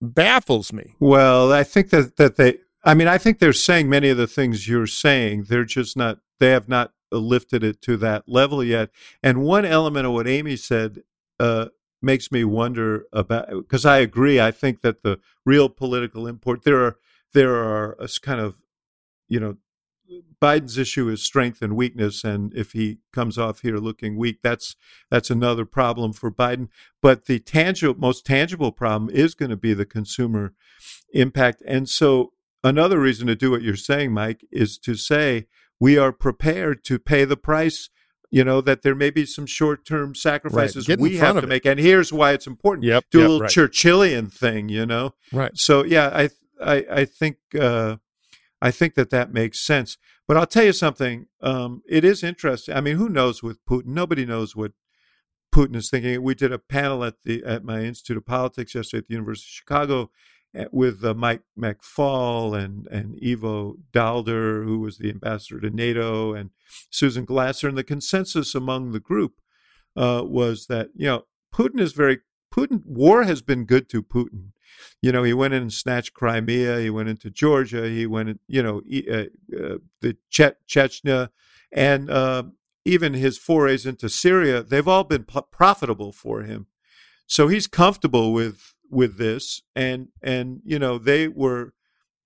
baffles 0.00 0.72
me. 0.72 0.94
Well, 0.98 1.52
I 1.52 1.64
think 1.64 1.90
that 1.90 2.16
that 2.16 2.36
they. 2.36 2.58
I 2.84 2.94
mean, 2.94 3.08
I 3.08 3.18
think 3.18 3.38
they're 3.38 3.52
saying 3.52 3.88
many 3.88 4.08
of 4.08 4.16
the 4.16 4.26
things 4.26 4.68
you're 4.68 4.86
saying. 4.86 5.44
They're 5.44 5.64
just 5.64 5.96
not. 5.96 6.18
They 6.40 6.50
have 6.50 6.68
not 6.68 6.92
lifted 7.10 7.64
it 7.64 7.80
to 7.82 7.96
that 7.98 8.24
level 8.28 8.62
yet. 8.62 8.90
And 9.22 9.42
one 9.42 9.64
element 9.64 10.06
of 10.06 10.12
what 10.12 10.28
Amy 10.28 10.56
said 10.56 11.02
uh, 11.40 11.66
makes 12.02 12.30
me 12.30 12.44
wonder 12.44 13.06
about 13.12 13.48
because 13.50 13.84
I 13.84 13.98
agree. 13.98 14.40
I 14.40 14.50
think 14.50 14.82
that 14.82 15.02
the 15.02 15.18
real 15.44 15.68
political 15.68 16.26
import 16.26 16.64
there 16.64 16.84
are 16.84 16.96
there 17.32 17.54
are 17.54 17.96
a 17.98 18.08
kind 18.22 18.40
of 18.40 18.56
you 19.28 19.40
know 19.40 19.56
Biden's 20.40 20.78
issue 20.78 21.08
is 21.08 21.22
strength 21.22 21.62
and 21.62 21.76
weakness, 21.76 22.24
and 22.24 22.54
if 22.54 22.72
he 22.72 22.98
comes 23.12 23.38
off 23.38 23.60
here 23.60 23.78
looking 23.78 24.16
weak, 24.16 24.38
that's 24.42 24.76
that's 25.10 25.30
another 25.30 25.64
problem 25.64 26.12
for 26.12 26.30
Biden. 26.30 26.68
But 27.02 27.26
the 27.26 27.38
tangible, 27.38 27.98
most 27.98 28.24
tangible 28.24 28.72
problem 28.72 29.10
is 29.10 29.34
going 29.34 29.50
to 29.50 29.56
be 29.56 29.74
the 29.74 29.86
consumer 29.86 30.54
impact. 31.12 31.62
And 31.66 31.88
so, 31.88 32.32
another 32.62 33.00
reason 33.00 33.26
to 33.26 33.34
do 33.34 33.50
what 33.50 33.62
you're 33.62 33.76
saying, 33.76 34.12
Mike, 34.12 34.44
is 34.52 34.78
to 34.78 34.94
say 34.94 35.46
we 35.80 35.98
are 35.98 36.12
prepared 36.12 36.84
to 36.84 36.98
pay 36.98 37.24
the 37.24 37.36
price. 37.36 37.90
You 38.30 38.44
know 38.44 38.60
that 38.60 38.82
there 38.82 38.94
may 38.94 39.10
be 39.10 39.24
some 39.24 39.46
short-term 39.46 40.14
sacrifices 40.14 40.86
Right. 40.88 41.00
We 41.00 41.16
have 41.16 41.36
to 41.36 41.44
it. 41.44 41.48
make, 41.48 41.64
and 41.64 41.80
here's 41.80 42.12
why 42.12 42.32
it's 42.32 42.46
important. 42.46 42.84
Yep. 42.84 43.04
Do 43.10 43.18
yep, 43.18 43.26
a 43.26 43.30
little 43.30 43.42
right. 43.42 43.50
Churchillian 43.50 44.30
thing, 44.30 44.68
you 44.68 44.84
know. 44.84 45.14
Right. 45.32 45.50
So 45.54 45.82
yeah, 45.84 46.10
I 46.14 46.30
I 46.62 46.86
I 46.90 47.04
think 47.06 47.36
uh, 47.58 47.96
I 48.60 48.70
think 48.70 48.94
that 48.94 49.10
that 49.10 49.32
makes 49.32 49.60
sense. 49.60 49.98
But 50.26 50.36
I'll 50.36 50.46
tell 50.46 50.64
you 50.64 50.72
something. 50.72 51.26
Um, 51.40 51.82
it 51.88 52.04
is 52.04 52.22
interesting. 52.22 52.74
I 52.74 52.80
mean, 52.80 52.96
who 52.96 53.08
knows 53.08 53.42
with 53.42 53.64
Putin? 53.64 53.86
Nobody 53.88 54.26
knows 54.26 54.56
what 54.56 54.72
Putin 55.52 55.76
is 55.76 55.90
thinking. 55.90 56.22
We 56.22 56.34
did 56.34 56.52
a 56.52 56.58
panel 56.58 57.04
at 57.04 57.22
the 57.24 57.42
at 57.44 57.64
my 57.64 57.80
Institute 57.82 58.16
of 58.16 58.26
Politics 58.26 58.74
yesterday 58.74 58.98
at 58.98 59.08
the 59.08 59.14
University 59.14 59.46
of 59.46 59.52
Chicago 59.52 60.10
eh, 60.54 60.66
with 60.72 61.04
uh, 61.04 61.14
Mike 61.14 61.42
McFaul 61.58 62.58
and 62.58 62.86
and 62.88 63.18
Ivo 63.24 63.76
Daalder, 63.92 64.64
who 64.64 64.80
was 64.80 64.98
the 64.98 65.10
ambassador 65.10 65.60
to 65.60 65.70
NATO, 65.70 66.34
and 66.34 66.50
Susan 66.90 67.24
Glasser. 67.24 67.68
And 67.68 67.78
the 67.78 67.84
consensus 67.84 68.54
among 68.54 68.92
the 68.92 69.00
group 69.00 69.40
uh, 69.96 70.22
was 70.24 70.66
that 70.66 70.88
you 70.94 71.06
know 71.06 71.24
Putin 71.54 71.80
is 71.80 71.92
very 71.92 72.18
Putin. 72.54 72.82
War 72.84 73.24
has 73.24 73.42
been 73.42 73.64
good 73.64 73.88
to 73.90 74.02
Putin. 74.02 74.52
You 75.02 75.12
know, 75.12 75.22
he 75.22 75.32
went 75.32 75.54
in 75.54 75.62
and 75.62 75.72
snatched 75.72 76.14
Crimea. 76.14 76.80
He 76.80 76.90
went 76.90 77.08
into 77.08 77.30
Georgia. 77.30 77.88
He 77.88 78.06
went, 78.06 78.28
in, 78.28 78.38
you 78.46 78.62
know, 78.62 78.82
uh, 79.10 79.26
uh, 79.56 79.78
the 80.00 80.16
che- 80.30 80.52
Chechnya, 80.68 81.30
and 81.72 82.10
uh, 82.10 82.44
even 82.84 83.14
his 83.14 83.38
forays 83.38 83.86
into 83.86 84.08
Syria. 84.08 84.62
They've 84.62 84.86
all 84.88 85.04
been 85.04 85.24
p- 85.24 85.40
profitable 85.50 86.12
for 86.12 86.42
him. 86.42 86.66
So 87.26 87.48
he's 87.48 87.66
comfortable 87.66 88.32
with 88.32 88.74
with 88.90 89.18
this, 89.18 89.62
and 89.76 90.08
and 90.22 90.60
you 90.64 90.78
know 90.78 90.96
they 90.98 91.28
were 91.28 91.74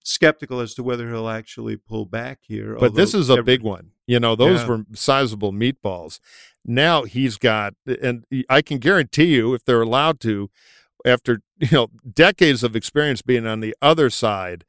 skeptical 0.04 0.60
as 0.60 0.74
to 0.74 0.82
whether 0.82 1.08
he'll 1.08 1.28
actually 1.28 1.76
pull 1.76 2.04
back 2.06 2.40
here. 2.42 2.76
But 2.78 2.94
this 2.94 3.14
is 3.14 3.28
a 3.30 3.34
every- 3.34 3.44
big 3.44 3.62
one. 3.62 3.90
You 4.12 4.20
know, 4.20 4.36
those 4.36 4.60
Yeah. 4.60 4.68
were 4.68 4.84
sizable 4.92 5.52
meatballs. 5.52 6.20
Now 6.66 7.04
he's 7.04 7.38
got, 7.38 7.72
and 7.86 8.24
I 8.50 8.60
can 8.60 8.78
guarantee 8.78 9.34
you, 9.36 9.54
if 9.54 9.64
they're 9.64 9.80
allowed 9.80 10.20
to, 10.20 10.50
after 11.06 11.40
you 11.58 11.68
know 11.72 11.86
decades 12.12 12.62
of 12.62 12.76
experience 12.76 13.22
being 13.22 13.46
on 13.46 13.60
the 13.60 13.74
other 13.80 14.10
side 14.10 14.64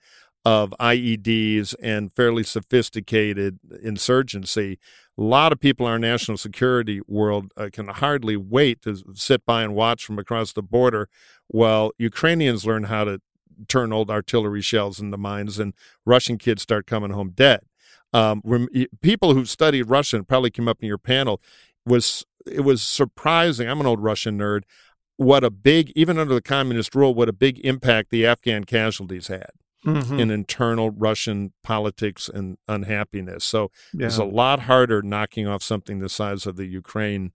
of 0.45 0.73
IEDs 0.79 1.75
and 1.81 2.11
fairly 2.13 2.43
sophisticated 2.43 3.59
insurgency, 3.81 4.79
a 5.17 5.21
lot 5.21 5.51
of 5.51 5.59
people 5.59 5.85
in 5.87 5.91
our 5.91 5.99
national 5.99 6.37
security 6.37 7.01
world 7.05 7.51
uh, 7.57 7.67
can 7.71 7.87
hardly 7.89 8.37
wait 8.37 8.81
to 8.83 8.91
sit 9.13 9.45
by 9.45 9.63
and 9.63 9.75
watch 9.75 10.05
from 10.05 10.17
across 10.19 10.53
the 10.53 10.63
border 10.63 11.09
while 11.47 11.91
Ukrainians 11.97 12.65
learn 12.65 12.85
how 12.85 13.03
to 13.03 13.19
turn 13.67 13.91
old 13.93 14.09
artillery 14.09 14.61
shells 14.61 14.99
into 15.01 15.17
mines 15.17 15.59
and 15.59 15.73
Russian 16.05 16.37
kids 16.37 16.61
start 16.63 16.87
coming 16.87 17.11
home 17.11 17.31
dead. 17.35 17.61
Um, 18.13 18.41
people 19.01 19.33
who 19.33 19.45
studied 19.45 19.83
Russian 19.83 20.23
probably 20.23 20.51
came 20.51 20.67
up 20.67 20.77
in 20.81 20.87
your 20.87 20.97
panel 20.97 21.41
was 21.85 22.25
it 22.45 22.61
was 22.61 22.81
surprising. 22.81 23.67
I'm 23.69 23.79
an 23.79 23.85
old 23.87 24.01
Russian 24.03 24.37
nerd. 24.37 24.61
What 25.17 25.43
a 25.43 25.49
big, 25.49 25.91
even 25.95 26.17
under 26.19 26.33
the 26.33 26.41
communist 26.41 26.93
rule, 26.95 27.13
what 27.13 27.29
a 27.29 27.33
big 27.33 27.59
impact 27.65 28.09
the 28.09 28.25
Afghan 28.25 28.63
casualties 28.65 29.27
had 29.27 29.51
Mhm. 29.85 30.19
in 30.19 30.31
internal 30.31 30.89
Russian 30.91 31.53
politics 31.63 32.29
and 32.33 32.57
unhappiness. 32.67 33.43
So 33.45 33.71
Yeah. 33.93 34.07
it's 34.07 34.17
a 34.17 34.23
lot 34.25 34.61
harder 34.61 35.01
knocking 35.01 35.47
off 35.47 35.61
something 35.63 35.99
the 35.99 36.09
size 36.09 36.45
of 36.45 36.55
the 36.57 36.65
Ukraine 36.65 37.31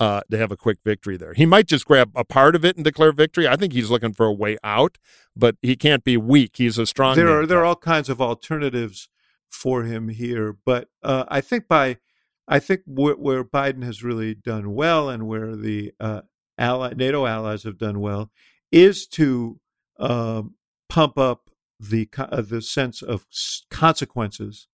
uh, 0.00 0.20
to 0.30 0.38
have 0.38 0.52
a 0.52 0.56
quick 0.56 0.78
victory 0.84 1.16
there. 1.16 1.34
He 1.34 1.44
might 1.44 1.66
just 1.66 1.84
grab 1.84 2.12
a 2.14 2.24
part 2.24 2.54
of 2.54 2.64
it 2.64 2.76
and 2.76 2.84
declare 2.84 3.10
victory. 3.10 3.48
I 3.48 3.56
think 3.56 3.72
he's 3.72 3.90
looking 3.90 4.12
for 4.12 4.26
a 4.26 4.32
way 4.32 4.56
out, 4.62 4.96
but 5.34 5.56
he 5.60 5.74
can't 5.74 6.04
be 6.04 6.16
weak. 6.16 6.52
He's 6.54 6.78
a 6.78 6.86
strong. 6.86 7.16
there 7.16 7.28
are 7.28 7.44
there 7.46 7.58
are 7.58 7.64
all 7.64 7.74
kinds 7.76 8.08
of 8.08 8.20
alternatives 8.20 9.08
for 9.50 9.84
him 9.84 10.08
here, 10.08 10.56
but 10.64 10.88
uh, 11.02 11.24
I 11.28 11.40
think 11.40 11.68
by 11.68 11.98
I 12.46 12.58
think 12.60 12.80
where, 12.86 13.14
where 13.14 13.44
Biden 13.44 13.82
has 13.84 14.02
really 14.02 14.34
done 14.34 14.74
well 14.74 15.10
and 15.10 15.26
where 15.26 15.54
the 15.54 15.92
uh, 16.00 16.22
ally, 16.56 16.94
NATO 16.96 17.26
allies 17.26 17.64
have 17.64 17.76
done 17.76 18.00
well 18.00 18.30
is 18.72 19.06
to 19.08 19.60
um, 19.98 20.54
pump 20.88 21.18
up 21.18 21.50
the 21.80 22.08
uh, 22.16 22.40
the 22.40 22.62
sense 22.62 23.02
of 23.02 23.26
consequences 23.70 24.68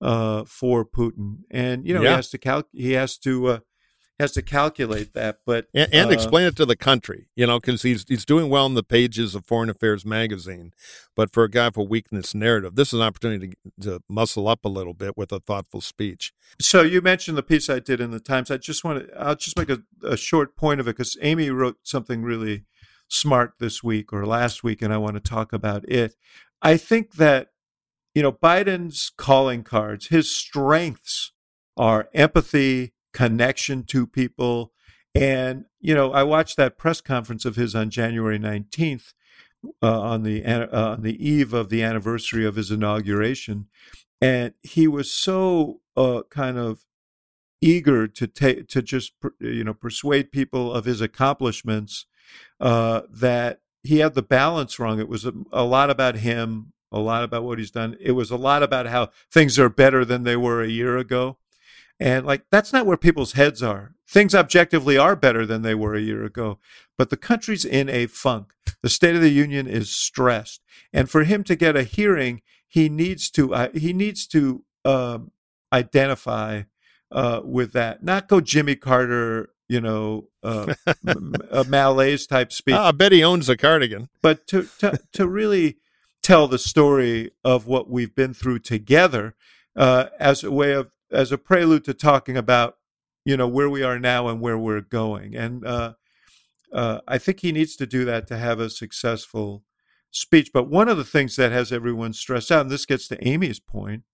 uh, 0.00 0.44
for 0.44 0.84
Putin, 0.84 1.38
and 1.50 1.86
you 1.86 1.94
know 1.94 2.02
Yeah. 2.02 2.10
he 2.10 2.16
has 2.16 2.30
to 2.30 2.38
cal- 2.38 2.68
he 2.72 2.92
has 2.92 3.16
to 3.18 3.46
uh, 3.48 3.58
has 4.20 4.32
to 4.32 4.42
calculate 4.42 5.14
that, 5.14 5.38
but 5.44 5.66
and, 5.74 5.92
and 5.92 6.10
uh, 6.10 6.12
explain 6.12 6.46
it 6.46 6.56
to 6.56 6.66
the 6.66 6.76
country, 6.76 7.28
you 7.34 7.46
know, 7.46 7.58
because 7.58 7.82
he's 7.82 8.04
he's 8.06 8.24
doing 8.24 8.48
well 8.48 8.66
in 8.66 8.74
the 8.74 8.82
pages 8.82 9.34
of 9.34 9.44
Foreign 9.44 9.70
Affairs 9.70 10.04
magazine, 10.04 10.72
but 11.16 11.32
for 11.32 11.44
a 11.44 11.50
guy 11.50 11.66
with 11.66 11.76
a 11.78 11.82
weakness 11.82 12.34
narrative, 12.34 12.76
this 12.76 12.88
is 12.88 13.00
an 13.00 13.06
opportunity 13.06 13.54
to, 13.80 13.88
to 13.88 14.02
muscle 14.08 14.48
up 14.48 14.64
a 14.64 14.68
little 14.68 14.94
bit 14.94 15.16
with 15.16 15.32
a 15.32 15.40
thoughtful 15.40 15.80
speech. 15.80 16.32
So 16.60 16.82
you 16.82 17.00
mentioned 17.00 17.36
the 17.36 17.42
piece 17.42 17.68
I 17.68 17.78
did 17.78 18.00
in 18.00 18.10
the 18.10 18.20
Times. 18.20 18.50
I 18.50 18.58
just 18.58 18.84
want 18.84 19.08
to, 19.08 19.18
I'll 19.18 19.34
just 19.34 19.58
make 19.58 19.70
a, 19.70 19.82
a 20.04 20.16
short 20.16 20.56
point 20.56 20.80
of 20.80 20.86
it 20.86 20.96
because 20.96 21.16
Amy 21.20 21.50
wrote 21.50 21.78
something 21.82 22.22
really 22.22 22.64
smart 23.08 23.54
this 23.58 23.82
week 23.82 24.12
or 24.12 24.24
last 24.24 24.62
week, 24.62 24.82
and 24.82 24.92
I 24.92 24.98
want 24.98 25.16
to 25.16 25.20
talk 25.20 25.52
about 25.52 25.84
it. 25.88 26.14
I 26.62 26.76
think 26.76 27.14
that, 27.14 27.48
you 28.14 28.22
know, 28.22 28.32
Biden's 28.32 29.10
calling 29.16 29.64
cards, 29.64 30.08
his 30.08 30.30
strengths 30.30 31.32
are 31.76 32.08
empathy, 32.14 32.92
connection 33.12 33.84
to 33.84 34.06
people. 34.06 34.72
And, 35.14 35.66
you 35.80 35.94
know, 35.94 36.12
I 36.12 36.22
watched 36.22 36.56
that 36.56 36.78
press 36.78 37.00
conference 37.00 37.44
of 37.44 37.56
his 37.56 37.74
on 37.74 37.90
January 37.90 38.38
19th 38.38 39.12
uh, 39.82 40.00
on 40.00 40.22
the 40.22 40.44
uh, 40.44 40.92
on 40.92 41.02
the 41.02 41.24
eve 41.24 41.54
of 41.54 41.68
the 41.68 41.82
anniversary 41.82 42.44
of 42.44 42.56
his 42.56 42.70
inauguration 42.70 43.68
and 44.22 44.54
he 44.62 44.86
was 44.86 45.12
so 45.12 45.80
uh, 45.96 46.22
kind 46.30 46.56
of 46.56 46.86
eager 47.60 48.06
to 48.06 48.26
take 48.26 48.68
to 48.68 48.80
just 48.80 49.12
you 49.40 49.64
know 49.64 49.74
persuade 49.74 50.32
people 50.32 50.72
of 50.72 50.84
his 50.84 51.00
accomplishments 51.00 52.06
uh, 52.60 53.02
that 53.10 53.60
he 53.82 53.98
had 53.98 54.14
the 54.14 54.22
balance 54.22 54.78
wrong. 54.78 55.00
It 55.00 55.08
was 55.08 55.26
a, 55.26 55.32
a 55.52 55.64
lot 55.64 55.90
about 55.90 56.16
him, 56.16 56.72
a 56.92 57.00
lot 57.00 57.24
about 57.24 57.42
what 57.42 57.58
he's 57.58 57.72
done. 57.72 57.96
It 58.00 58.12
was 58.12 58.30
a 58.30 58.36
lot 58.36 58.62
about 58.62 58.86
how 58.86 59.10
things 59.30 59.58
are 59.58 59.68
better 59.68 60.04
than 60.04 60.22
they 60.22 60.36
were 60.36 60.62
a 60.62 60.68
year 60.68 60.96
ago. 60.96 61.38
And 62.02 62.26
like 62.26 62.42
that's 62.50 62.72
not 62.72 62.84
where 62.86 62.96
people's 62.96 63.34
heads 63.34 63.62
are. 63.62 63.94
Things 64.08 64.34
objectively 64.34 64.98
are 64.98 65.14
better 65.16 65.46
than 65.46 65.62
they 65.62 65.74
were 65.74 65.94
a 65.94 66.00
year 66.00 66.24
ago, 66.24 66.58
but 66.98 67.10
the 67.10 67.16
country's 67.16 67.64
in 67.64 67.88
a 67.88 68.06
funk. 68.06 68.52
The 68.82 68.88
State 68.90 69.14
of 69.14 69.22
the 69.22 69.30
Union 69.30 69.66
is 69.68 69.90
stressed, 69.94 70.60
and 70.92 71.08
for 71.08 71.24
him 71.24 71.44
to 71.44 71.54
get 71.56 71.76
a 71.76 71.84
hearing, 71.84 72.42
he 72.68 72.88
needs 72.88 73.30
to 73.30 73.54
uh, 73.54 73.68
he 73.74 73.92
needs 73.92 74.26
to 74.28 74.64
um, 74.84 75.30
identify 75.72 76.62
uh, 77.10 77.40
with 77.44 77.72
that, 77.72 78.02
not 78.02 78.28
go 78.28 78.40
Jimmy 78.40 78.74
Carter, 78.74 79.50
you 79.68 79.80
know, 79.80 80.28
uh, 80.42 80.74
m- 81.06 81.34
a 81.50 81.64
malaise 81.68 82.26
type 82.26 82.52
speech, 82.52 82.74
Ah, 82.74 82.88
I 82.88 82.92
bet 82.92 83.12
he 83.12 83.22
owns 83.22 83.48
a 83.48 83.56
cardigan. 83.56 84.08
but 84.22 84.46
to, 84.48 84.66
to 84.80 84.98
to 85.12 85.28
really 85.28 85.76
tell 86.22 86.48
the 86.48 86.58
story 86.58 87.30
of 87.44 87.66
what 87.66 87.88
we've 87.88 88.14
been 88.14 88.34
through 88.34 88.58
together 88.60 89.34
uh, 89.76 90.06
as 90.18 90.42
a 90.44 90.50
way 90.50 90.72
of 90.72 90.90
as 91.12 91.32
a 91.32 91.38
prelude 91.38 91.84
to 91.84 91.94
talking 91.94 92.36
about 92.36 92.76
you 93.24 93.36
know 93.36 93.48
where 93.48 93.70
we 93.70 93.82
are 93.82 93.98
now 93.98 94.28
and 94.28 94.40
where 94.40 94.58
we're 94.58 94.80
going. 94.80 95.36
And 95.36 95.64
uh, 95.66 95.94
uh, 96.72 97.00
i 97.06 97.18
think 97.18 97.40
he 97.40 97.52
needs 97.52 97.76
to 97.76 97.86
do 97.86 98.04
that 98.06 98.26
to 98.26 98.38
have 98.38 98.58
a 98.58 98.70
successful 98.70 99.62
speech. 100.10 100.50
But 100.52 100.68
one 100.68 100.88
of 100.88 100.96
the 100.96 101.04
things 101.04 101.36
that 101.36 101.52
has 101.52 101.72
everyone 101.72 102.12
stressed 102.12 102.50
out 102.50 102.62
and 102.62 102.70
this 102.70 102.86
gets 102.86 103.08
to 103.08 103.28
amy's 103.28 103.60
point 103.60 104.04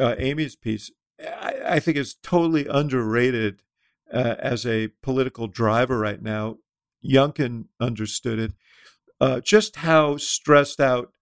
uh, 0.00 0.14
amy's 0.18 0.56
piece 0.56 0.90
I, 1.20 1.54
I 1.66 1.80
think 1.80 1.96
is 1.96 2.14
totally 2.22 2.66
underrated 2.66 3.62
uh, 4.12 4.36
as 4.38 4.66
a 4.66 4.88
political 5.02 5.48
driver 5.48 5.98
right 5.98 6.22
now. 6.22 6.58
Youngkin 7.04 7.66
understood 7.80 8.38
it. 8.38 8.52
Uh, 9.20 9.40
just 9.40 9.76
how 9.76 10.16
stressed 10.16 10.80
out 10.80 11.12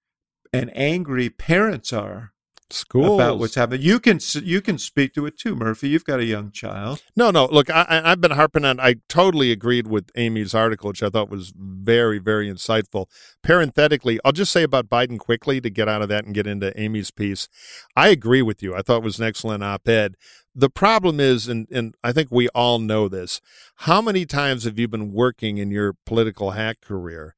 and 0.52 0.70
angry 0.76 1.30
parents 1.30 1.92
are 1.92 2.32
Schools. 2.70 3.20
about 3.20 3.38
what's 3.38 3.54
happening. 3.54 3.82
You 3.82 4.00
can 4.00 4.18
you 4.42 4.60
can 4.60 4.78
speak 4.78 5.14
to 5.14 5.26
it 5.26 5.38
too, 5.38 5.54
Murphy. 5.54 5.88
You've 5.90 6.04
got 6.04 6.18
a 6.20 6.24
young 6.24 6.50
child. 6.50 7.02
No, 7.14 7.30
no. 7.30 7.46
Look, 7.46 7.70
I, 7.70 7.82
I- 7.88 8.10
I've 8.12 8.20
been 8.20 8.32
harping 8.32 8.64
on. 8.64 8.80
I 8.80 8.96
totally 9.08 9.52
agreed 9.52 9.86
with 9.86 10.10
Amy's 10.16 10.54
article, 10.54 10.88
which 10.88 11.02
I 11.02 11.10
thought 11.10 11.28
was 11.30 11.52
very, 11.56 12.18
very 12.18 12.50
insightful. 12.50 13.06
Parenthetically, 13.42 14.18
I'll 14.24 14.32
just 14.32 14.52
say 14.52 14.62
about 14.62 14.88
Biden 14.88 15.18
quickly 15.18 15.60
to 15.60 15.70
get 15.70 15.88
out 15.88 16.02
of 16.02 16.08
that 16.08 16.24
and 16.24 16.34
get 16.34 16.46
into 16.46 16.78
Amy's 16.80 17.10
piece. 17.10 17.48
I 17.94 18.08
agree 18.08 18.42
with 18.42 18.62
you. 18.62 18.74
I 18.74 18.82
thought 18.82 18.98
it 18.98 19.04
was 19.04 19.18
an 19.18 19.26
excellent 19.26 19.62
op-ed. 19.62 20.14
The 20.56 20.70
problem 20.70 21.18
is, 21.18 21.48
and, 21.48 21.66
and 21.70 21.94
I 22.04 22.12
think 22.12 22.28
we 22.30 22.48
all 22.50 22.78
know 22.78 23.08
this, 23.08 23.40
how 23.78 24.00
many 24.00 24.24
times 24.24 24.62
have 24.64 24.78
you 24.78 24.86
been 24.86 25.12
working 25.12 25.58
in 25.58 25.70
your 25.72 25.94
political 26.06 26.52
hack 26.52 26.80
career 26.80 27.34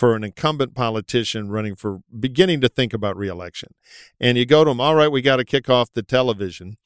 for 0.00 0.16
an 0.16 0.24
incumbent 0.24 0.74
politician 0.74 1.50
running 1.50 1.76
for 1.76 2.00
beginning 2.18 2.62
to 2.62 2.70
think 2.70 2.94
about 2.94 3.18
reelection? 3.18 3.74
And 4.18 4.38
you 4.38 4.46
go 4.46 4.64
to 4.64 4.70
them, 4.70 4.80
all 4.80 4.94
right, 4.94 5.12
we 5.12 5.20
got 5.20 5.36
to 5.36 5.44
kick 5.44 5.68
off 5.68 5.92
the 5.92 6.02
television 6.02 6.78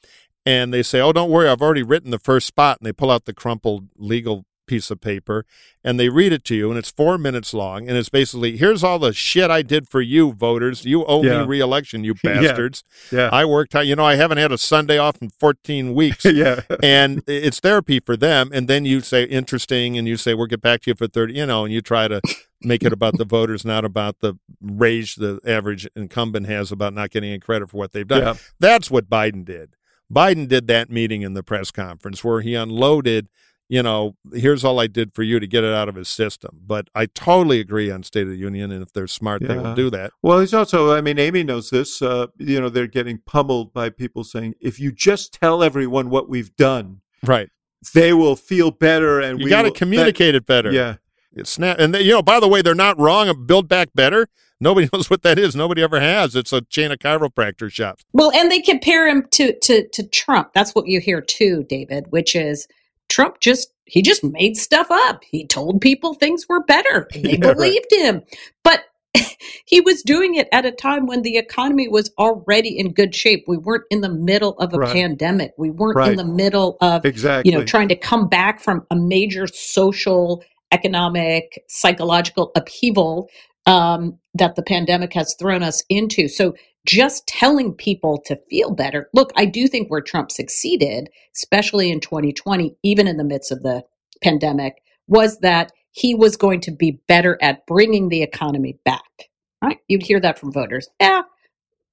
and 0.45 0.75
they 0.75 0.83
say, 0.83 1.01
"Oh, 1.01 1.13
don't 1.13 1.31
worry, 1.31 1.49
I've 1.49 1.63
already 1.63 1.85
written 1.85 2.11
the 2.11 2.19
first 2.19 2.49
spot." 2.49 2.79
And 2.79 2.87
they 2.87 2.93
pull 2.93 3.13
out 3.13 3.25
the 3.25 3.33
crumpled 3.33 3.87
legal 3.97 4.47
piece 4.67 4.91
of 4.91 5.01
paper 5.01 5.45
and 5.83 5.99
they 6.01 6.09
read 6.09 6.33
it 6.33 6.45
to 6.45 6.55
you, 6.55 6.71
and 6.71 6.79
it's 6.79 6.91
four 6.91 7.19
minutes 7.19 7.53
long, 7.53 7.89
and 7.89 7.97
it's 7.99 8.09
basically, 8.09 8.57
"Here's 8.57 8.83
all 8.83 8.99
the 8.99 9.13
shit 9.13 9.51
I 9.51 9.61
did 9.63 9.89
for 9.89 10.01
you, 10.01 10.33
voters. 10.33 10.85
You 10.85 11.05
owe 11.05 11.23
Yeah. 11.23 11.41
me 11.41 11.47
re-election, 11.47 12.05
you 12.05 12.15
bastards. 12.25 12.85
Yeah, 13.13 13.29
I 13.33 13.45
worked 13.45 13.75
hard. 13.75 13.87
You 13.87 13.97
know, 13.97 14.05
I 14.05 14.15
haven't 14.15 14.39
had 14.39 14.51
a 14.53 14.59
Sunday 14.59 14.97
off 14.99 15.21
in 15.21 15.29
14 15.31 15.93
weeks." 15.95 16.25
yeah, 16.25 16.61
and 16.83 17.23
it's 17.27 17.61
therapy 17.61 18.01
for 18.01 18.17
them. 18.17 18.51
And 18.55 18.67
then 18.69 18.85
you 18.85 19.01
say 19.01 19.25
interesting, 19.25 19.99
and 19.99 20.09
you 20.09 20.17
say 20.17 20.33
we'll 20.35 20.47
get 20.47 20.63
back 20.63 20.83
to 20.83 20.91
you 20.91 20.95
for 20.95 21.07
thirty. 21.07 21.35
You 21.35 21.47
know, 21.47 21.65
and 21.65 21.73
you 21.75 21.81
try 21.83 22.09
to 22.09 22.21
make 22.63 22.83
it 22.83 22.93
about 22.93 23.19
the 23.19 23.25
voters, 23.27 23.65
not 23.65 23.85
about 23.85 24.21
the 24.21 24.39
rage 24.63 25.17
the 25.17 25.39
average 25.47 25.87
incumbent 25.95 26.47
has 26.47 26.73
about 26.73 26.95
not 26.95 27.11
getting 27.11 27.29
any 27.31 27.39
credit 27.39 27.69
for 27.71 27.77
what 27.77 27.93
they've 27.93 28.09
done. 28.09 28.23
yeah. 28.23 28.35
That's 28.59 28.91
what 28.91 29.11
Biden 29.11 29.45
did. 29.45 29.75
Biden 30.13 30.49
did 30.49 30.67
that 30.69 30.89
meeting 30.91 31.21
in 31.23 31.35
the 31.35 31.43
press 31.43 31.71
conference 31.71 32.23
where 32.25 32.41
he 32.41 32.55
unloaded, 32.55 33.29
you 33.69 33.83
know, 33.83 34.15
here's 34.33 34.65
all 34.65 34.79
I 34.79 34.87
did 34.87 35.15
for 35.15 35.23
you 35.23 35.41
to 35.41 35.47
get 35.47 35.65
it 35.65 35.73
out 35.73 35.89
of 35.89 35.95
his 35.95 36.09
system. 36.09 36.61
But 36.67 36.89
I 36.95 37.07
totally 37.07 37.61
agree 37.61 37.91
on 37.91 38.03
State 38.03 38.23
of 38.25 38.29
the 38.29 38.37
Union, 38.37 38.71
and 38.71 38.83
if 38.83 38.93
they're 38.93 39.07
smart, 39.07 39.43
they 39.47 39.57
will 39.57 39.75
do 39.75 39.91
that. 39.91 40.13
Well, 40.23 40.41
he's 40.41 40.53
also. 40.55 40.93
I 40.95 41.01
mean, 41.01 41.19
Amy 41.19 41.43
knows 41.45 41.71
this. 41.71 42.03
Uh, 42.03 42.27
you 42.39 42.61
know, 42.61 42.69
they're 42.69 42.87
getting 42.87 43.19
pummeled 43.27 43.73
by 43.73 43.89
people 43.91 44.23
saying, 44.25 44.55
"If 44.61 44.79
you 44.79 44.93
just 44.93 45.33
tell 45.33 45.63
everyone 45.63 46.11
what 46.11 46.29
we've 46.29 46.55
done, 46.57 47.01
Right. 47.25 47.49
they 47.95 48.13
will 48.13 48.37
feel 48.37 48.71
better." 48.71 49.19
And 49.21 49.39
You 49.41 49.45
we 49.45 49.51
got 49.51 49.63
to 49.63 49.69
will- 49.69 49.75
communicate 49.75 50.35
it 50.35 50.45
better. 50.47 50.71
Yeah, 50.71 50.97
It's 51.35 51.51
snap, 51.51 51.79
and 51.79 51.95
they, 51.95 52.03
you 52.03 52.13
know, 52.13 52.23
by 52.23 52.41
the 52.41 52.49
way, 52.49 52.61
they're 52.63 52.75
not 52.75 52.99
wrong. 53.01 53.47
Build 53.47 53.69
back 53.69 53.89
better. 53.95 54.29
Nobody 54.61 54.89
knows 54.93 55.09
what 55.11 55.23
that 55.23 55.39
is. 55.39 55.57
Nobody 55.57 55.83
ever 55.83 55.99
has. 56.01 56.37
It's 56.37 56.53
a 56.53 56.61
chain 56.61 56.93
of 56.93 56.99
chiropractor 56.99 57.71
shops. 57.73 58.05
Well, 58.13 58.31
and 58.33 58.51
they 58.53 58.61
compare 58.61 59.09
him 59.09 59.27
to 59.33 59.59
to 59.61 59.89
to 59.89 60.03
Trump. 60.09 60.51
That's 60.55 60.75
what 60.75 60.87
you 60.87 61.01
hear 61.01 61.21
too, 61.23 61.65
David, 61.69 62.05
which 62.11 62.37
is 62.37 62.69
Trump 63.09 63.41
just 63.41 63.71
he 63.87 64.01
just 64.03 64.25
made 64.25 64.57
stuff 64.57 64.87
up. 64.91 65.23
He 65.25 65.47
told 65.47 65.81
people 65.81 66.15
things 66.15 66.47
were 66.49 66.63
better. 66.65 67.07
and 67.15 67.25
They 67.25 67.37
Yeah, 67.39 67.49
right. 67.49 67.57
believed 67.57 67.93
him. 67.93 68.23
But 68.63 68.85
he 69.67 69.81
was 69.81 70.03
doing 70.03 70.35
it 70.37 70.49
at 70.53 70.65
a 70.65 70.73
time 70.73 71.07
when 71.07 71.23
the 71.23 71.37
economy 71.37 71.87
was 71.89 72.11
already 72.19 72.77
in 72.79 72.93
good 72.93 73.15
shape. 73.15 73.45
We 73.47 73.59
weren't 73.59 73.85
in 73.91 74.01
the 74.01 74.09
middle 74.09 74.59
of 74.59 74.73
a 74.75 74.79
Right. 74.79 74.93
pandemic. 74.93 75.53
We 75.59 75.71
weren't 75.71 75.97
Right. 75.97 76.11
in 76.13 76.17
the 76.17 76.25
middle 76.25 76.77
of 76.81 77.05
exactly. 77.05 77.51
you 77.53 77.57
know 77.59 77.65
trying 77.65 77.89
to 77.89 77.97
come 77.97 78.29
back 78.29 78.61
from 78.61 78.87
a 78.91 78.97
major 78.97 79.47
social 79.47 80.43
economic 80.73 81.63
psychological 81.69 82.51
upheaval 82.57 83.29
um, 83.67 84.19
that 84.35 84.57
the 84.57 84.63
pandemic 84.63 85.13
has 85.15 85.35
thrown 85.39 85.63
us 85.63 85.83
into 85.89 86.27
so 86.29 86.55
just 86.87 87.27
telling 87.27 87.73
people 87.73 88.21
to 88.27 88.39
feel 88.51 88.71
better 88.73 89.09
look 89.15 89.33
i 89.37 89.45
do 89.45 89.67
think 89.67 89.91
where 89.91 90.01
trump 90.01 90.31
succeeded 90.31 91.09
especially 91.37 91.91
in 91.91 92.01
2020 92.01 92.77
even 92.83 93.09
in 93.09 93.17
the 93.17 93.25
midst 93.25 93.51
of 93.53 93.63
the 93.63 93.83
pandemic 94.23 94.83
was 95.07 95.39
that 95.41 95.73
he 95.93 96.15
was 96.15 96.37
going 96.37 96.61
to 96.61 96.71
be 96.71 97.01
better 97.09 97.39
at 97.41 97.67
bringing 97.67 98.09
the 98.09 98.23
economy 98.23 98.79
back 98.85 99.31
right 99.63 99.79
you'd 99.89 100.03
hear 100.03 100.21
that 100.21 100.39
from 100.39 100.53
voters 100.53 100.89
yeah 101.01 101.23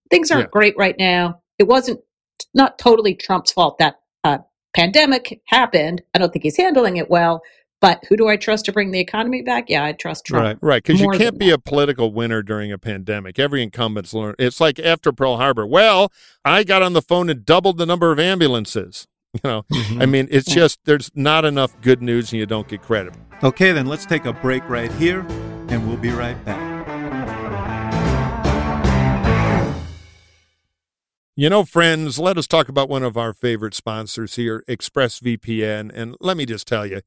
things 0.09 0.31
aren't 0.31 0.45
Yeah. 0.47 0.51
great 0.51 0.75
right 0.77 0.95
now 0.99 1.41
it 1.59 1.67
wasn't 1.67 1.99
not 2.53 2.77
totally 2.79 3.15
trump's 3.15 3.51
fault 3.51 3.77
that 3.79 3.95
uh, 4.23 4.39
pandemic 4.75 5.41
happened. 5.47 6.01
I 6.13 6.19
don't 6.19 6.31
think 6.33 6.43
he's 6.43 6.57
handling 6.57 6.97
it 6.97 7.09
well. 7.09 7.41
But 7.81 8.05
who 8.07 8.15
do 8.15 8.27
I 8.29 8.37
trust 8.37 8.65
to 8.65 8.71
bring 8.71 8.91
the 8.91 8.99
economy 8.99 9.41
back? 9.41 9.67
Yeah, 9.67 9.83
I 9.83 9.93
trust 9.93 10.25
Trump. 10.25 10.45
right. 10.45 10.57
Right, 10.61 10.83
because 10.83 11.01
you 11.01 11.07
can't 11.09 11.19
than 11.33 11.37
be 11.39 11.49
a 11.49 11.57
political 11.57 12.13
winner 12.13 12.43
during 12.43 12.71
a 12.71 12.77
pandemic. 12.77 13.39
Every 13.39 13.63
incumbent's 13.63 14.13
learned. 14.13 14.35
It's 14.37 14.61
like 14.61 14.79
after 14.79 15.11
Pearl 15.11 15.37
Harbor. 15.37 15.65
Well, 15.65 16.11
I 16.45 16.63
got 16.63 16.83
on 16.83 16.93
the 16.93 17.01
phone 17.01 17.27
and 17.29 17.43
doubled 17.43 17.79
the 17.79 17.85
number 17.87 18.11
of 18.11 18.19
ambulances. 18.19 19.07
You 19.33 19.49
know, 19.49 19.63
Mm-hmm. 19.71 20.01
I 20.01 20.05
mean, 20.07 20.27
it's 20.29 20.53
just 20.53 20.79
there's 20.83 21.09
not 21.15 21.45
enough 21.45 21.79
good 21.79 22.01
news, 22.01 22.33
and 22.33 22.39
you 22.41 22.45
don't 22.45 22.67
get 22.67 22.81
credit. 22.81 23.13
Okay, 23.41 23.71
then 23.71 23.85
let's 23.85 24.05
take 24.05 24.25
a 24.25 24.33
break 24.33 24.61
right 24.67 24.91
here, 24.95 25.21
and 25.69 25.87
we'll 25.87 25.95
be 25.95 26.09
right 26.09 26.35
back. 26.43 26.59
You 31.37 31.49
know, 31.49 31.63
friends, 31.63 32.19
let 32.19 32.37
us 32.37 32.45
talk 32.45 32.67
about 32.67 32.89
one 32.89 33.03
of 33.03 33.15
our 33.15 33.33
favorite 33.33 33.73
sponsors 33.73 34.35
here, 34.35 34.65
ExpressVPN. 34.67 35.89
And 35.93 36.15
let 36.19 36.35
me 36.35 36.45
just 36.45 36.67
tell 36.67 36.85
you, 36.85 36.99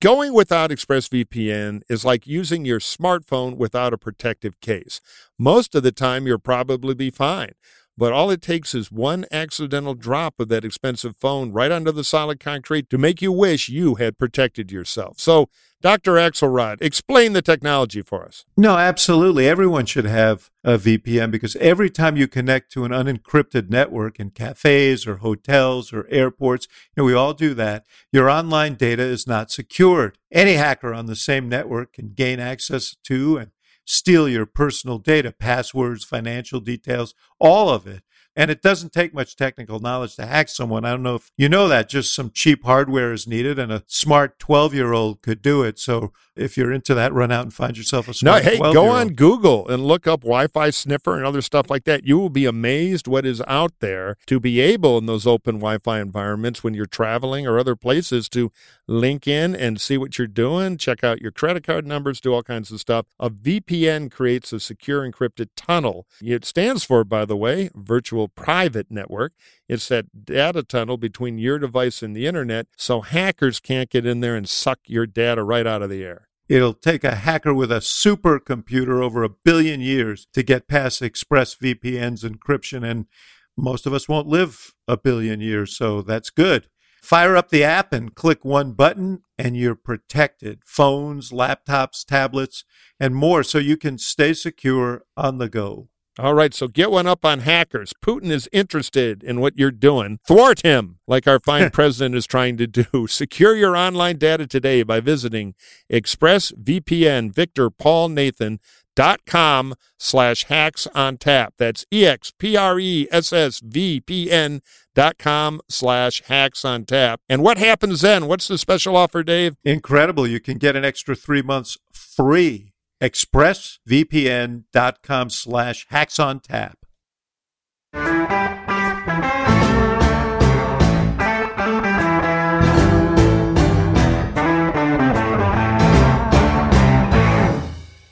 going 0.00 0.32
without 0.32 0.70
ExpressVPN 0.70 1.82
is 1.88 2.04
like 2.04 2.26
using 2.26 2.64
your 2.64 2.80
smartphone 2.80 3.56
without 3.56 3.92
a 3.92 3.98
protective 3.98 4.60
case. 4.60 5.00
Most 5.38 5.74
of 5.74 5.82
the 5.82 5.92
time, 5.92 6.26
you'll 6.26 6.38
probably 6.38 6.94
be 6.94 7.10
fine. 7.10 7.52
But 7.96 8.12
all 8.12 8.30
it 8.30 8.40
takes 8.40 8.76
is 8.76 8.92
one 8.92 9.26
accidental 9.32 9.94
drop 9.94 10.38
of 10.38 10.48
that 10.50 10.64
expensive 10.64 11.16
phone 11.16 11.50
right 11.50 11.72
onto 11.72 11.90
the 11.90 12.04
solid 12.04 12.38
concrete 12.38 12.88
to 12.90 12.98
make 12.98 13.20
you 13.20 13.32
wish 13.32 13.68
you 13.68 13.96
had 13.96 14.18
protected 14.18 14.70
yourself. 14.70 15.18
So, 15.18 15.48
Dr. 15.80 16.14
Axelrod, 16.14 16.78
explain 16.80 17.34
the 17.34 17.42
technology 17.42 18.02
for 18.02 18.24
us. 18.24 18.44
No, 18.56 18.76
absolutely. 18.76 19.48
Everyone 19.48 19.86
should 19.86 20.06
have 20.06 20.50
a 20.64 20.76
VPN 20.76 21.30
because 21.30 21.54
every 21.56 21.88
time 21.88 22.16
you 22.16 22.26
connect 22.26 22.72
to 22.72 22.84
an 22.84 22.90
unencrypted 22.90 23.70
network 23.70 24.18
in 24.18 24.30
cafes 24.30 25.06
or 25.06 25.18
hotels 25.18 25.92
or 25.92 26.08
airports, 26.10 26.66
you 26.96 27.02
know, 27.02 27.04
we 27.04 27.14
all 27.14 27.32
do 27.32 27.54
that. 27.54 27.84
Your 28.10 28.28
online 28.28 28.74
data 28.74 29.04
is 29.04 29.28
not 29.28 29.52
secured. 29.52 30.18
Any 30.32 30.54
hacker 30.54 30.92
on 30.92 31.06
the 31.06 31.14
same 31.14 31.48
network 31.48 31.92
can 31.92 32.08
gain 32.08 32.40
access 32.40 32.96
to 33.04 33.36
and 33.36 33.52
steal 33.84 34.28
your 34.28 34.46
personal 34.46 34.98
data, 34.98 35.30
passwords, 35.30 36.04
financial 36.04 36.58
details, 36.58 37.14
all 37.38 37.70
of 37.70 37.86
it. 37.86 38.02
And 38.38 38.52
it 38.52 38.62
doesn't 38.62 38.92
take 38.92 39.12
much 39.12 39.34
technical 39.34 39.80
knowledge 39.80 40.14
to 40.14 40.24
hack 40.24 40.48
someone. 40.48 40.84
I 40.84 40.90
don't 40.90 41.02
know 41.02 41.16
if 41.16 41.32
you 41.36 41.48
know 41.48 41.66
that. 41.66 41.88
Just 41.88 42.14
some 42.14 42.30
cheap 42.30 42.62
hardware 42.64 43.12
is 43.12 43.26
needed, 43.26 43.58
and 43.58 43.72
a 43.72 43.82
smart 43.88 44.38
12 44.38 44.74
year 44.74 44.92
old 44.92 45.22
could 45.22 45.42
do 45.42 45.64
it. 45.64 45.80
So 45.80 46.12
if 46.36 46.56
you're 46.56 46.70
into 46.70 46.94
that, 46.94 47.12
run 47.12 47.32
out 47.32 47.42
and 47.42 47.52
find 47.52 47.76
yourself 47.76 48.06
a 48.06 48.14
smart 48.14 48.44
No, 48.44 48.48
hey, 48.50 48.58
go 48.58 48.86
on 48.86 49.08
Google 49.08 49.66
and 49.66 49.84
look 49.84 50.06
up 50.06 50.20
Wi-Fi 50.20 50.70
sniffer 50.70 51.16
and 51.16 51.26
other 51.26 51.42
stuff 51.42 51.68
like 51.68 51.82
that. 51.84 52.06
You 52.06 52.16
will 52.16 52.30
be 52.30 52.46
amazed 52.46 53.08
what 53.08 53.26
is 53.26 53.42
out 53.48 53.72
there 53.80 54.16
to 54.26 54.38
be 54.38 54.60
able 54.60 54.98
in 54.98 55.06
those 55.06 55.26
open 55.26 55.56
Wi-Fi 55.56 55.98
environments 55.98 56.62
when 56.62 56.74
you're 56.74 56.86
traveling 56.86 57.44
or 57.44 57.58
other 57.58 57.74
places 57.74 58.28
to 58.28 58.52
link 58.86 59.26
in 59.26 59.56
and 59.56 59.80
see 59.80 59.98
what 59.98 60.16
you're 60.16 60.28
doing, 60.28 60.76
check 60.76 61.02
out 61.02 61.20
your 61.20 61.32
credit 61.32 61.64
card 61.64 61.86
numbers, 61.86 62.20
do 62.20 62.32
all 62.32 62.44
kinds 62.44 62.70
of 62.70 62.80
stuff. 62.80 63.06
A 63.18 63.30
VPN 63.30 64.12
creates 64.12 64.52
a 64.52 64.60
secure 64.60 65.08
encrypted 65.10 65.48
tunnel. 65.56 66.06
It 66.22 66.44
stands 66.44 66.84
for, 66.84 67.02
by 67.02 67.24
the 67.24 67.36
way, 67.36 67.70
virtual 67.74 68.27
private 68.28 68.90
network. 68.90 69.32
It's 69.68 69.88
that 69.88 70.24
data 70.24 70.62
tunnel 70.62 70.96
between 70.96 71.38
your 71.38 71.58
device 71.58 72.02
and 72.02 72.14
the 72.14 72.26
internet 72.26 72.66
so 72.76 73.00
hackers 73.00 73.60
can't 73.60 73.90
get 73.90 74.06
in 74.06 74.20
there 74.20 74.36
and 74.36 74.48
suck 74.48 74.80
your 74.86 75.06
data 75.06 75.42
right 75.42 75.66
out 75.66 75.82
of 75.82 75.90
the 75.90 76.04
air. 76.04 76.28
It'll 76.48 76.74
take 76.74 77.04
a 77.04 77.14
hacker 77.14 77.52
with 77.52 77.70
a 77.70 77.76
supercomputer 77.76 79.02
over 79.02 79.22
a 79.22 79.28
billion 79.28 79.80
years 79.80 80.26
to 80.32 80.42
get 80.42 80.66
past 80.66 81.02
ExpressVPN's 81.02 82.24
encryption, 82.24 82.88
and 82.88 83.06
most 83.54 83.86
of 83.86 83.92
us 83.92 84.08
won't 84.08 84.28
live 84.28 84.72
a 84.86 84.96
billion 84.96 85.40
years, 85.40 85.76
so 85.76 86.00
that's 86.00 86.30
good. 86.30 86.68
Fire 87.02 87.36
up 87.36 87.50
the 87.50 87.62
app 87.62 87.92
and 87.92 88.14
click 88.14 88.44
one 88.46 88.72
button, 88.72 89.22
and 89.38 89.58
you're 89.58 89.74
protected. 89.74 90.60
Phones, 90.64 91.32
laptops, 91.32 92.04
tablets, 92.04 92.64
and 92.98 93.14
more, 93.14 93.42
so 93.42 93.58
you 93.58 93.76
can 93.76 93.98
stay 93.98 94.32
secure 94.32 95.02
on 95.16 95.36
the 95.36 95.50
go. 95.50 95.88
All 96.20 96.34
right, 96.34 96.52
so 96.52 96.66
get 96.66 96.90
one 96.90 97.06
up 97.06 97.24
on 97.24 97.40
hackers. 97.40 97.92
Putin 98.04 98.32
is 98.32 98.48
interested 98.52 99.22
in 99.22 99.40
what 99.40 99.56
you're 99.56 99.70
doing. 99.70 100.18
Thwart 100.26 100.62
him, 100.62 100.98
like 101.06 101.28
our 101.28 101.38
fine 101.38 101.70
president 101.72 102.16
is 102.16 102.26
trying 102.26 102.56
to 102.56 102.66
do. 102.66 103.06
Secure 103.06 103.54
your 103.54 103.76
online 103.76 104.16
data 104.16 104.44
today 104.44 104.82
by 104.82 104.98
visiting 104.98 105.54
expressvpn 105.92 107.32
Victor 107.32 107.70
Paul 107.70 108.08
Nathan 108.08 108.58
dot 108.96 109.20
com 109.26 109.74
slash 109.96 110.46
hacks 110.46 110.88
on 110.92 111.18
tap. 111.18 111.54
That's 111.56 111.86
E 111.92 112.04
X 112.04 112.32
P 112.36 112.56
R 112.56 112.80
E 112.80 113.06
S 113.12 113.32
S 113.32 113.60
V 113.60 114.00
P 114.00 114.28
N 114.28 114.60
dot 114.96 115.18
com 115.18 115.60
slash 115.68 116.24
hacks 116.24 116.64
on 116.64 116.84
tap. 116.84 117.20
And 117.28 117.44
what 117.44 117.58
happens 117.58 118.00
then? 118.00 118.26
What's 118.26 118.48
the 118.48 118.58
special 118.58 118.96
offer, 118.96 119.22
Dave? 119.22 119.54
Incredible. 119.64 120.26
You 120.26 120.40
can 120.40 120.58
get 120.58 120.74
an 120.74 120.84
extra 120.84 121.14
three 121.14 121.42
months 121.42 121.78
free. 121.92 122.72
ExpressVPN.com 123.00 125.30
slash 125.30 125.86
hacks 125.88 126.18
on 126.18 126.40
tap. 126.40 126.78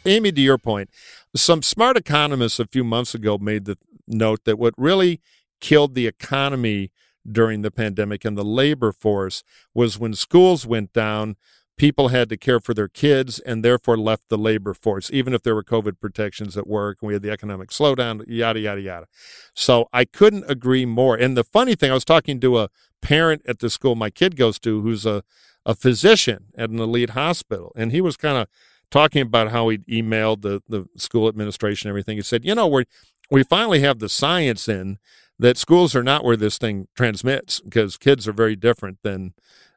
Amy, 0.06 0.30
to 0.30 0.40
your 0.40 0.56
point, 0.56 0.88
some 1.34 1.62
smart 1.62 1.96
economists 1.96 2.60
a 2.60 2.66
few 2.66 2.84
months 2.84 3.14
ago 3.14 3.38
made 3.38 3.64
the 3.64 3.76
note 4.06 4.44
that 4.44 4.56
what 4.56 4.72
really 4.78 5.20
killed 5.60 5.94
the 5.94 6.06
economy 6.06 6.92
during 7.30 7.62
the 7.62 7.72
pandemic 7.72 8.24
and 8.24 8.38
the 8.38 8.44
labor 8.44 8.92
force 8.92 9.42
was 9.74 9.98
when 9.98 10.14
schools 10.14 10.64
went 10.64 10.92
down, 10.92 11.34
people 11.76 12.08
had 12.08 12.28
to 12.28 12.36
care 12.36 12.60
for 12.60 12.72
their 12.72 12.88
kids 12.88 13.38
and 13.40 13.64
therefore 13.64 13.96
left 13.98 14.28
the 14.28 14.38
labor 14.38 14.74
force, 14.74 15.10
even 15.12 15.34
if 15.34 15.42
there 15.42 15.54
were 15.54 15.62
COVID 15.62 16.00
protections 16.00 16.56
at 16.56 16.66
work 16.66 16.98
and 17.00 17.08
we 17.08 17.12
had 17.12 17.22
the 17.22 17.30
economic 17.30 17.70
slowdown, 17.70 18.24
yada, 18.26 18.60
yada, 18.60 18.80
yada. 18.80 19.06
So 19.54 19.88
I 19.92 20.04
couldn't 20.04 20.44
agree 20.48 20.86
more. 20.86 21.16
And 21.16 21.36
the 21.36 21.44
funny 21.44 21.74
thing, 21.74 21.90
I 21.90 21.94
was 21.94 22.04
talking 22.04 22.40
to 22.40 22.58
a 22.58 22.68
parent 23.02 23.42
at 23.46 23.58
the 23.58 23.70
school 23.70 23.94
my 23.94 24.10
kid 24.10 24.36
goes 24.36 24.58
to 24.60 24.80
who's 24.80 25.04
a, 25.04 25.22
a 25.64 25.74
physician 25.74 26.46
at 26.56 26.70
an 26.70 26.78
elite 26.78 27.10
hospital, 27.10 27.72
and 27.76 27.92
he 27.92 28.00
was 28.00 28.16
kind 28.16 28.38
of 28.38 28.48
talking 28.90 29.22
about 29.22 29.50
how 29.50 29.68
he 29.68 29.78
emailed 29.78 30.42
the, 30.42 30.62
the 30.68 30.88
school 30.96 31.28
administration 31.28 31.88
and 31.88 31.92
everything. 31.92 32.16
He 32.16 32.22
said, 32.22 32.44
you 32.44 32.54
know, 32.54 32.66
we 32.66 32.84
we 33.30 33.42
finally 33.42 33.80
have 33.80 33.98
the 33.98 34.08
science 34.08 34.68
in 34.68 34.98
that 35.38 35.58
schools 35.58 35.94
are 35.94 36.02
not 36.02 36.24
where 36.24 36.36
this 36.36 36.58
thing 36.58 36.88
transmits 36.94 37.60
because 37.60 37.96
kids 37.96 38.26
are 38.26 38.32
very 38.32 38.56
different 38.56 38.98
than 39.02 39.34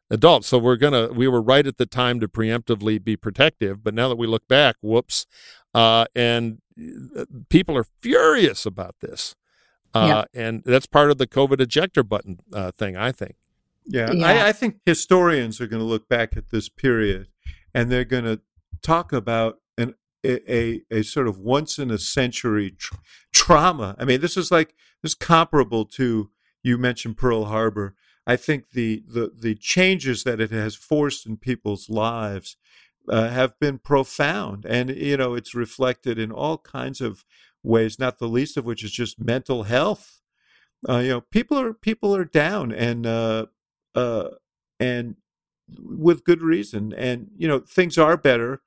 adults. 0.10 0.48
So 0.48 0.58
we're 0.58 0.76
gonna 0.76 1.08
we 1.08 1.28
were 1.28 1.42
right 1.42 1.66
at 1.66 1.78
the 1.78 1.86
time 1.86 2.20
to 2.20 2.28
preemptively 2.28 3.04
be 3.04 3.16
protective, 3.16 3.84
but 3.84 3.94
now 3.94 4.10
that 4.10 4.18
we 4.18 4.28
look 4.28 4.48
back, 4.48 4.76
whoops, 4.82 5.26
uh, 5.74 6.06
and 6.16 6.60
uh, 7.16 7.26
people 7.50 7.78
are 7.78 7.86
furious 8.02 8.66
about 8.66 8.96
this. 9.02 9.36
Uh, 9.94 10.26
yeah. 10.36 10.42
And 10.42 10.64
that's 10.66 10.86
part 10.86 11.10
of 11.12 11.18
the 11.18 11.28
COVID 11.28 11.60
ejector 11.60 12.04
button 12.04 12.40
uh, 12.54 12.72
thing, 12.72 12.96
I 12.96 13.12
think. 13.12 13.36
Yeah, 13.86 14.12
yeah. 14.12 14.28
I, 14.28 14.50
I 14.50 14.52
think 14.52 14.78
historians 14.86 15.60
are 15.60 15.68
going 15.68 15.82
to 15.82 15.88
look 15.88 16.08
back 16.08 16.38
at 16.38 16.52
this 16.52 16.70
period 16.70 17.28
and 17.74 17.92
they're 17.92 18.06
going 18.06 18.26
to 18.26 18.40
talk 18.84 19.12
about 19.12 19.60
an 19.78 19.96
a, 20.24 20.54
a, 20.54 20.82
a 20.92 21.04
sort 21.04 21.28
of 21.28 21.40
once 21.40 21.80
in 21.80 21.90
a 21.90 21.98
century 21.98 22.72
tr- 22.72 22.96
trauma. 23.34 23.96
I 23.98 24.06
mean, 24.06 24.22
this 24.22 24.38
is 24.38 24.52
like 24.52 24.76
this 25.02 25.12
is 25.12 25.16
comparable 25.16 25.86
to 25.86 26.30
you 26.62 26.78
mentioned 26.78 27.18
Pearl 27.18 27.46
Harbor. 27.46 27.96
I 28.30 28.36
think 28.38 28.72
the 28.72 29.04
the 29.08 29.32
the 29.36 29.56
changes 29.56 30.24
that 30.24 30.40
it 30.40 30.52
has 30.52 30.76
forced 30.76 31.26
in 31.28 31.38
people's 31.38 31.90
lives 31.90 32.58
uh, 33.10 33.30
have 33.30 33.60
been 33.60 33.80
profound, 33.80 34.66
and 34.66 34.92
you 34.92 35.18
know 35.18 35.34
it's 35.36 35.56
reflected 35.56 36.20
in 36.20 36.32
all 36.32 36.60
kinds 36.60 37.02
of 37.02 37.26
ways. 37.64 37.98
Not 38.00 38.20
the 38.20 38.28
least 38.28 38.58
of 38.58 38.66
which 38.66 38.84
is 38.84 38.92
just 38.92 39.20
mental 39.20 39.64
health. 39.64 40.22
Uh, 40.90 41.00
you 41.00 41.10
know, 41.10 41.22
people 41.22 41.60
are 41.60 41.74
people 41.74 42.16
are 42.16 42.26
down, 42.26 42.72
and 42.72 43.08
uh, 43.08 43.48
uh, 43.96 44.30
and 44.80 45.16
with 45.80 46.24
good 46.24 46.42
reason. 46.44 46.94
And 46.94 47.32
you 47.38 47.48
know, 47.48 47.60
things 47.60 47.98
are 47.98 48.18
better 48.18 48.62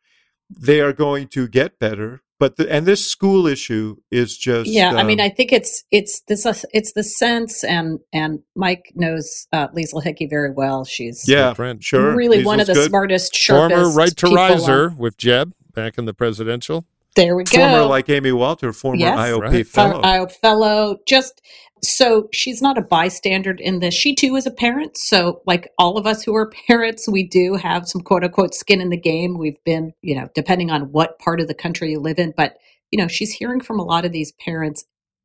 they 0.60 0.80
are 0.80 0.92
going 0.92 1.28
to 1.28 1.48
get 1.48 1.78
better 1.78 2.22
but 2.38 2.56
the, 2.56 2.72
and 2.72 2.86
this 2.86 3.06
school 3.06 3.46
issue 3.46 3.96
is 4.10 4.36
just 4.36 4.68
yeah 4.68 4.90
um, 4.90 4.96
i 4.96 5.02
mean 5.02 5.20
um, 5.20 5.26
i 5.26 5.28
think 5.28 5.52
it's 5.52 5.84
it's 5.90 6.22
this 6.28 6.44
uh, 6.44 6.54
it's 6.72 6.92
the 6.94 7.04
sense 7.04 7.62
and 7.64 8.00
and 8.12 8.40
mike 8.56 8.92
knows 8.94 9.46
uh, 9.52 9.68
Liesl 9.68 10.02
Hickey 10.02 10.26
very 10.26 10.50
well 10.50 10.84
she's 10.84 11.24
yeah 11.26 11.54
friend 11.54 11.82
sure 11.82 12.16
really 12.16 12.38
Liesl's 12.38 12.46
one 12.46 12.60
of 12.60 12.66
the 12.66 12.74
good. 12.74 12.88
smartest 12.88 13.36
former 13.46 13.90
right 13.90 14.16
to 14.16 14.34
riser 14.34 14.90
on. 14.90 14.98
with 14.98 15.16
jeb 15.16 15.52
back 15.74 15.98
in 15.98 16.04
the 16.04 16.14
presidential 16.14 16.84
there 17.14 17.36
we 17.36 17.44
go. 17.44 17.58
Former, 17.58 17.84
like 17.84 18.08
Amy 18.08 18.32
Walter, 18.32 18.72
former 18.72 18.98
yes. 18.98 19.18
IOP 19.18 19.40
right. 19.40 19.66
fellow. 19.66 20.02
IOP 20.02 20.32
fellow. 20.32 20.98
Just 21.06 21.42
so 21.84 22.28
she's 22.32 22.62
not 22.62 22.78
a 22.78 22.82
bystander 22.82 23.56
in 23.58 23.80
this. 23.80 23.94
She 23.94 24.14
too 24.14 24.36
is 24.36 24.46
a 24.46 24.50
parent. 24.50 24.96
So, 24.96 25.42
like 25.46 25.72
all 25.78 25.98
of 25.98 26.06
us 26.06 26.22
who 26.22 26.34
are 26.34 26.50
parents, 26.66 27.08
we 27.08 27.24
do 27.24 27.54
have 27.54 27.88
some 27.88 28.02
quote 28.02 28.24
unquote 28.24 28.54
skin 28.54 28.80
in 28.80 28.90
the 28.90 28.96
game. 28.96 29.36
We've 29.38 29.62
been, 29.64 29.92
you 30.02 30.14
know, 30.14 30.28
depending 30.34 30.70
on 30.70 30.92
what 30.92 31.18
part 31.18 31.40
of 31.40 31.48
the 31.48 31.54
country 31.54 31.90
you 31.90 32.00
live 32.00 32.18
in. 32.18 32.32
But, 32.36 32.56
you 32.90 32.98
know, 32.98 33.08
she's 33.08 33.32
hearing 33.32 33.60
from 33.60 33.78
a 33.78 33.84
lot 33.84 34.04
of 34.04 34.12
these 34.12 34.32
parents 34.32 34.84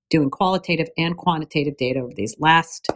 doing 0.10 0.30
qualitative 0.30 0.90
and 0.98 1.18
quantitative 1.18 1.78
data 1.78 2.00
over 2.00 2.14
these 2.14 2.36
last 2.40 2.88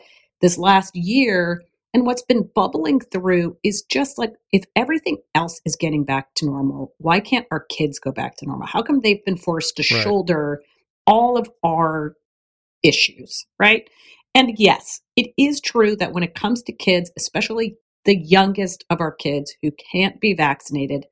this 0.41 0.57
last 0.57 0.95
year 0.95 1.61
and 1.93 2.05
what's 2.05 2.21
been 2.21 2.49
bubbling 2.55 2.99
through 2.99 3.57
is 3.63 3.83
just 3.83 4.17
like 4.17 4.33
if 4.51 4.63
everything 4.75 5.17
else 5.35 5.59
is 5.65 5.75
getting 5.75 6.05
back 6.05 6.33
to 6.35 6.45
normal, 6.45 6.93
why 6.97 7.19
can't 7.19 7.47
our 7.51 7.59
kids 7.59 7.99
go 7.99 8.11
back 8.11 8.37
to 8.37 8.45
normal? 8.45 8.67
How 8.67 8.81
come 8.81 9.01
they've 9.01 9.23
been 9.25 9.37
forced 9.37 9.75
to 9.77 9.95
right. 9.95 10.03
shoulder 10.03 10.61
all 11.05 11.37
of 11.37 11.49
our 11.63 12.15
issues, 12.83 13.45
right? 13.59 13.89
And 14.33 14.53
yes, 14.57 15.01
it 15.17 15.33
is 15.37 15.59
true 15.59 15.95
that 15.97 16.13
when 16.13 16.23
it 16.23 16.35
comes 16.35 16.63
to 16.63 16.71
kids, 16.71 17.11
especially 17.17 17.75
the 18.05 18.17
youngest 18.17 18.85
of 18.89 19.01
our 19.01 19.11
kids 19.11 19.53
who 19.61 19.71
can't 19.91 20.19
be 20.21 20.33
vaccinated, 20.33 21.05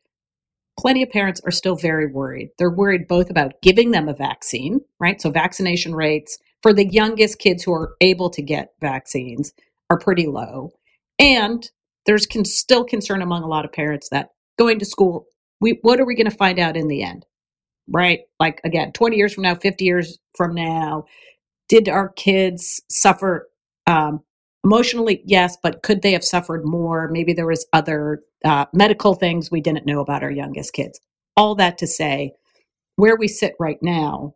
plenty 0.80 1.04
of 1.04 1.10
parents 1.10 1.42
are 1.46 1.52
still 1.52 1.76
very 1.76 2.08
worried. 2.08 2.52
They're 2.58 2.70
worried 2.70 3.08
both 3.08 3.30
about 3.30 3.62
giving 3.62 3.92
them 3.92 4.08
a 4.08 4.14
vaccine, 4.14 4.80
right? 5.00 5.22
So 5.22 5.30
vaccination 5.30 5.94
rates 5.94 6.38
for 6.62 6.74
the 6.74 6.88
youngest 6.88 7.40
kids 7.40 7.64
who 7.64 7.74
are 7.74 7.96
able 8.00 8.30
to 8.32 8.42
get 8.42 8.74
vaccines 8.80 9.52
are 9.90 10.00
pretty 10.00 10.28
low. 10.28 10.72
And 11.18 11.70
there's 12.06 12.26
con- 12.26 12.46
still 12.46 12.84
concern 12.84 13.22
among 13.22 13.44
a 13.44 13.48
lot 13.48 13.66
of 13.66 13.74
parents 13.74 14.10
that 14.10 14.30
going 14.58 14.80
to 14.80 14.86
school, 14.86 15.26
we 15.62 15.80
what 15.82 16.00
are 16.00 16.06
we 16.06 16.16
going 16.16 16.30
to 16.30 16.36
find 16.36 16.60
out 16.60 16.78
in 16.78 16.88
the 16.88 17.04
end? 17.04 17.26
Right? 17.88 18.22
Like 18.40 18.62
again, 18.64 18.92
20 18.94 19.18
years 19.18 19.34
from 19.34 19.44
now, 19.44 19.56
50 19.56 19.84
years 19.84 20.20
from 20.36 20.54
now, 20.54 21.06
did 21.68 21.90
our 21.90 22.10
kids 22.10 22.82
suffer 22.90 23.50
um, 23.88 24.22
emotionally? 24.64 25.22
Yes, 25.26 25.58
but 25.62 25.84
could 25.84 26.02
they 26.02 26.12
have 26.14 26.24
suffered 26.24 26.66
more? 26.66 27.10
Maybe 27.10 27.34
there 27.34 27.48
was 27.48 27.66
other 27.74 28.22
uh, 28.44 28.66
medical 28.74 29.16
things 29.16 29.52
we 29.52 29.62
didn't 29.62 29.86
know 29.86 30.00
about 30.02 30.24
our 30.24 30.32
youngest 30.32 30.74
kids. 30.74 31.00
All 31.36 31.56
that 31.56 31.78
to 31.80 31.88
say, 31.88 32.34
where 32.96 33.16
we 33.16 33.28
sit 33.28 33.56
right 33.60 33.78
now, 33.82 34.34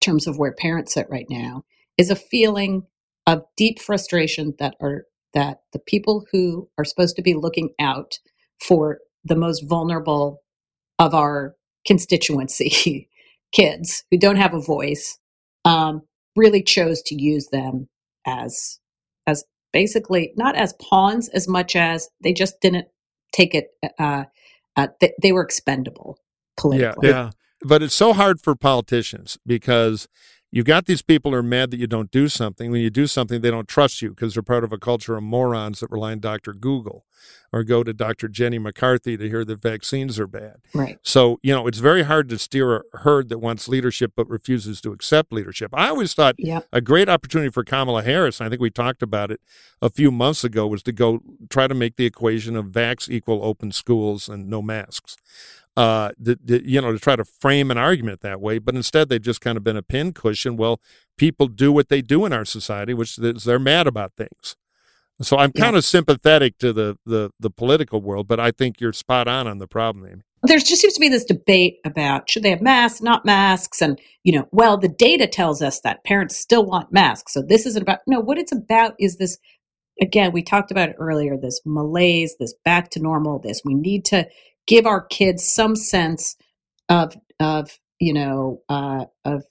in 0.00 0.12
terms 0.12 0.26
of 0.26 0.38
where 0.38 0.52
parents 0.52 0.94
sit 0.94 1.08
right 1.10 1.26
now, 1.28 1.64
is 1.98 2.10
a 2.10 2.16
feeling 2.16 2.86
of 3.26 3.42
deep 3.56 3.80
frustration 3.80 4.54
that 4.58 4.74
are 4.80 5.04
that 5.34 5.58
the 5.72 5.78
people 5.78 6.24
who 6.32 6.68
are 6.78 6.84
supposed 6.84 7.16
to 7.16 7.22
be 7.22 7.34
looking 7.34 7.70
out 7.78 8.18
for 8.60 8.98
the 9.24 9.36
most 9.36 9.60
vulnerable 9.68 10.42
of 10.98 11.14
our 11.14 11.54
constituency 11.86 13.08
kids 13.52 14.04
who 14.10 14.18
don't 14.18 14.36
have 14.36 14.54
a 14.54 14.60
voice 14.60 15.18
um, 15.64 16.02
really 16.36 16.62
chose 16.62 17.02
to 17.02 17.20
use 17.20 17.48
them 17.48 17.88
as 18.26 18.78
as 19.26 19.44
basically 19.72 20.32
not 20.36 20.56
as 20.56 20.74
pawns 20.74 21.28
as 21.30 21.48
much 21.48 21.76
as 21.76 22.08
they 22.22 22.32
just 22.32 22.60
didn't 22.60 22.86
take 23.32 23.54
it 23.54 23.68
uh, 23.98 24.24
uh, 24.76 24.88
they, 25.00 25.12
they 25.20 25.32
were 25.32 25.42
expendable 25.42 26.18
politically. 26.56 27.08
yeah, 27.08 27.14
yeah. 27.14 27.30
But 27.62 27.82
it's 27.82 27.94
so 27.94 28.12
hard 28.12 28.40
for 28.40 28.54
politicians 28.54 29.38
because 29.46 30.08
you 30.50 30.62
got 30.62 30.86
these 30.86 31.02
people 31.02 31.32
who 31.32 31.38
are 31.38 31.42
mad 31.42 31.70
that 31.70 31.80
you 31.80 31.86
don't 31.86 32.10
do 32.10 32.28
something. 32.28 32.70
When 32.70 32.80
you 32.80 32.90
do 32.90 33.06
something, 33.06 33.40
they 33.40 33.50
don't 33.50 33.68
trust 33.68 34.00
you 34.00 34.10
because 34.10 34.34
they're 34.34 34.42
part 34.42 34.64
of 34.64 34.72
a 34.72 34.78
culture 34.78 35.16
of 35.16 35.22
morons 35.22 35.80
that 35.80 35.90
rely 35.90 36.12
on 36.12 36.20
Dr. 36.20 36.52
Google 36.52 37.04
or 37.52 37.64
go 37.64 37.82
to 37.82 37.92
Dr. 37.92 38.28
Jenny 38.28 38.58
McCarthy 38.58 39.16
to 39.16 39.28
hear 39.28 39.44
that 39.44 39.60
vaccines 39.60 40.18
are 40.18 40.26
bad. 40.26 40.56
Right. 40.74 40.98
So, 41.02 41.38
you 41.42 41.52
know, 41.52 41.66
it's 41.66 41.78
very 41.78 42.04
hard 42.04 42.28
to 42.28 42.38
steer 42.38 42.76
a 42.76 42.82
herd 42.98 43.28
that 43.30 43.38
wants 43.38 43.68
leadership 43.68 44.12
but 44.16 44.28
refuses 44.28 44.80
to 44.82 44.92
accept 44.92 45.32
leadership. 45.32 45.72
I 45.74 45.88
always 45.88 46.14
thought 46.14 46.36
yep. 46.38 46.66
a 46.72 46.80
great 46.80 47.08
opportunity 47.08 47.50
for 47.50 47.64
Kamala 47.64 48.02
Harris, 48.02 48.40
and 48.40 48.46
I 48.46 48.50
think 48.50 48.60
we 48.60 48.70
talked 48.70 49.02
about 49.02 49.30
it 49.30 49.40
a 49.82 49.90
few 49.90 50.10
months 50.10 50.44
ago, 50.44 50.66
was 50.66 50.82
to 50.84 50.92
go 50.92 51.20
try 51.50 51.66
to 51.66 51.74
make 51.74 51.96
the 51.96 52.06
equation 52.06 52.56
of 52.56 52.66
vax 52.66 53.08
equal 53.08 53.44
open 53.44 53.72
schools 53.72 54.28
and 54.28 54.48
no 54.48 54.62
masks 54.62 55.16
uh, 55.76 56.12
the, 56.18 56.38
the, 56.42 56.68
you 56.68 56.80
know, 56.80 56.92
to 56.92 56.98
try 56.98 57.16
to 57.16 57.24
frame 57.24 57.70
an 57.70 57.78
argument 57.78 58.20
that 58.22 58.40
way. 58.40 58.58
But 58.58 58.74
instead, 58.74 59.08
they've 59.08 59.20
just 59.20 59.40
kind 59.40 59.56
of 59.56 59.64
been 59.64 59.76
a 59.76 59.82
pincushion. 59.82 60.56
Well, 60.56 60.80
people 61.18 61.48
do 61.48 61.70
what 61.70 61.88
they 61.88 62.02
do 62.02 62.24
in 62.24 62.32
our 62.32 62.44
society, 62.44 62.94
which 62.94 63.18
is 63.18 63.44
they're 63.44 63.58
mad 63.58 63.86
about 63.86 64.12
things. 64.16 64.56
So 65.20 65.38
I'm 65.38 65.52
kind 65.52 65.74
yeah. 65.74 65.78
of 65.78 65.84
sympathetic 65.84 66.58
to 66.58 66.72
the, 66.72 66.98
the 67.06 67.30
the 67.40 67.48
political 67.48 68.02
world, 68.02 68.28
but 68.28 68.38
I 68.38 68.50
think 68.50 68.80
you're 68.80 68.92
spot 68.92 69.26
on 69.28 69.46
on 69.46 69.58
the 69.58 69.66
problem, 69.66 70.06
Amy. 70.06 70.22
There 70.42 70.58
just 70.58 70.82
seems 70.82 70.92
to 70.94 71.00
be 71.00 71.08
this 71.08 71.24
debate 71.24 71.78
about 71.84 72.28
should 72.28 72.42
they 72.42 72.50
have 72.50 72.60
masks, 72.60 73.00
not 73.00 73.24
masks, 73.24 73.80
and 73.80 73.98
you 74.24 74.32
know, 74.32 74.46
well, 74.52 74.76
the 74.76 74.88
data 74.88 75.26
tells 75.26 75.62
us 75.62 75.80
that 75.80 76.04
parents 76.04 76.36
still 76.36 76.66
want 76.66 76.92
masks. 76.92 77.32
So 77.32 77.42
this 77.42 77.64
isn't 77.64 77.82
about 77.82 78.00
no. 78.06 78.20
What 78.20 78.38
it's 78.38 78.52
about 78.52 78.94
is 79.00 79.16
this. 79.16 79.38
Again, 80.02 80.32
we 80.32 80.42
talked 80.42 80.70
about 80.70 80.90
it 80.90 80.96
earlier. 80.98 81.38
This 81.38 81.62
malaise, 81.64 82.36
this 82.38 82.52
back 82.66 82.90
to 82.90 83.00
normal. 83.00 83.38
This 83.38 83.62
we 83.64 83.74
need 83.74 84.04
to 84.06 84.28
give 84.66 84.86
our 84.86 85.04
kids 85.06 85.44
some 85.50 85.76
sense 85.76 86.36
of 86.88 87.16
of 87.40 87.78
you 87.98 88.12
know 88.12 88.60
uh, 88.68 89.04
of 89.24 89.44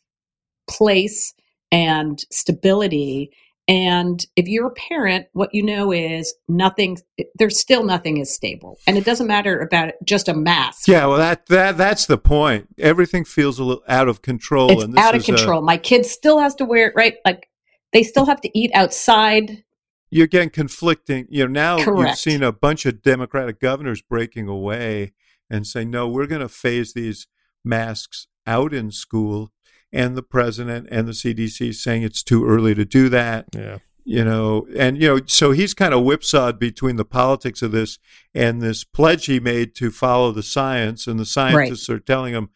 place 0.68 1.34
and 1.72 2.20
stability 2.32 3.32
And 3.68 4.24
if 4.36 4.48
you're 4.48 4.68
a 4.68 4.72
parent, 4.72 5.28
what 5.34 5.54
you 5.54 5.64
know 5.64 5.92
is 5.92 6.36
nothing, 6.48 6.98
there's 7.36 7.60
still 7.60 7.84
nothing 7.84 8.18
is 8.18 8.34
stable. 8.34 8.78
And 8.86 8.96
it 8.96 9.06
doesn't 9.06 9.26
matter 9.26 9.60
about 9.60 9.94
just 10.04 10.28
a 10.28 10.36
mask. 10.36 10.88
Yeah, 10.88 11.08
well, 11.08 11.18
that, 11.18 11.48
that 11.48 11.76
that's 11.76 12.06
the 12.06 12.20
point. 12.20 12.68
Everything 12.78 13.26
feels 13.26 13.58
a 13.58 13.64
little 13.64 13.84
out 13.88 14.08
of 14.08 14.22
control. 14.22 14.70
It's 14.70 14.98
out 14.98 15.16
of 15.16 15.24
control. 15.24 15.60
A, 15.60 15.64
My 15.64 15.78
kid 15.78 16.06
still 16.06 16.40
has 16.40 16.54
to 16.56 16.66
wear 16.66 16.90
it, 16.90 16.94
right? 16.96 17.16
Like 17.26 17.50
they 17.92 18.04
still 18.04 18.26
have 18.26 18.42
to 18.42 18.58
eat 18.58 18.70
outside. 18.76 19.64
You're 20.10 20.28
getting 20.28 20.50
conflicting. 20.50 21.28
You 21.30 21.48
know, 21.48 21.52
now 21.52 21.84
Correct. 21.84 22.10
you've 22.10 22.20
seen 22.20 22.44
a 22.44 22.52
bunch 22.52 22.86
of 22.86 23.02
Democratic 23.02 23.60
governors 23.60 24.02
breaking 24.02 24.48
away 24.48 25.14
and 25.50 25.66
saying, 25.66 25.90
no, 25.90 26.08
we're 26.08 26.28
going 26.28 26.42
to 26.42 26.50
phase 26.50 26.94
these 26.94 27.28
masks 27.64 28.28
out 28.48 28.74
in 28.74 28.92
school 28.92 29.52
and 29.92 30.16
the 30.16 30.24
president 30.24 30.88
and 30.92 31.08
the 31.08 31.14
CDC 31.14 31.74
saying 31.74 32.04
it's 32.04 32.24
too 32.24 32.46
early 32.46 32.76
to 32.76 32.86
do 32.86 33.10
that. 33.10 33.48
Yeah. 33.54 33.80
You 34.08 34.24
know, 34.24 34.68
and 34.78 35.02
you 35.02 35.08
know, 35.08 35.20
so 35.26 35.50
he's 35.50 35.74
kind 35.74 35.92
of 35.92 36.04
whipsawed 36.04 36.60
between 36.60 36.98
the 36.98 37.06
politics 37.06 37.64
of 37.64 37.72
this 37.72 37.98
and 38.36 38.62
this 38.62 38.84
pledge 38.84 39.26
he 39.26 39.40
made 39.40 39.74
to 39.76 39.90
follow 39.90 40.32
the 40.32 40.44
science, 40.44 41.08
and 41.08 41.20
the 41.20 41.26
scientists 41.26 41.90
right. 41.90 41.96
are 41.96 42.00
telling 42.00 42.36
him, 42.36 42.50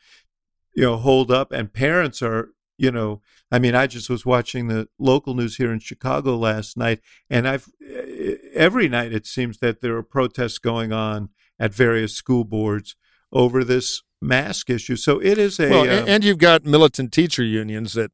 you 0.76 0.84
know, 0.84 0.98
hold 0.98 1.32
up, 1.32 1.52
and 1.52 1.74
parents 1.74 2.22
are, 2.22 2.50
you 2.80 2.92
know, 2.92 3.22
I 3.52 3.60
mean, 3.60 3.76
I 3.76 3.88
just 3.88 4.10
was 4.10 4.26
watching 4.26 4.68
the 4.68 4.88
local 4.98 5.34
news 5.36 5.58
here 5.58 5.72
in 5.72 5.80
Chicago 5.80 6.38
last 6.38 6.78
night, 6.78 7.02
and 7.30 7.48
I've 7.48 7.68
every 8.54 8.88
night 8.88 9.12
it 9.12 9.28
seems 9.28 9.58
that 9.60 9.82
there 9.82 9.98
are 9.98 10.04
protests 10.04 10.60
going 10.60 10.94
on 10.94 11.30
at 11.60 11.74
various 11.74 12.16
school 12.16 12.46
boards 12.46 12.96
over 13.34 13.66
this 13.66 14.02
mask 14.22 14.70
issue. 14.70 14.96
So 14.96 15.20
it 15.20 15.38
is 15.38 15.60
a. 15.60 15.70
Well, 15.70 15.82
uh, 15.82 16.06
and 16.08 16.24
you've 16.24 16.38
got 16.38 16.64
militant 16.64 17.12
teacher 17.12 17.44
unions 17.44 17.94
that 17.94 18.12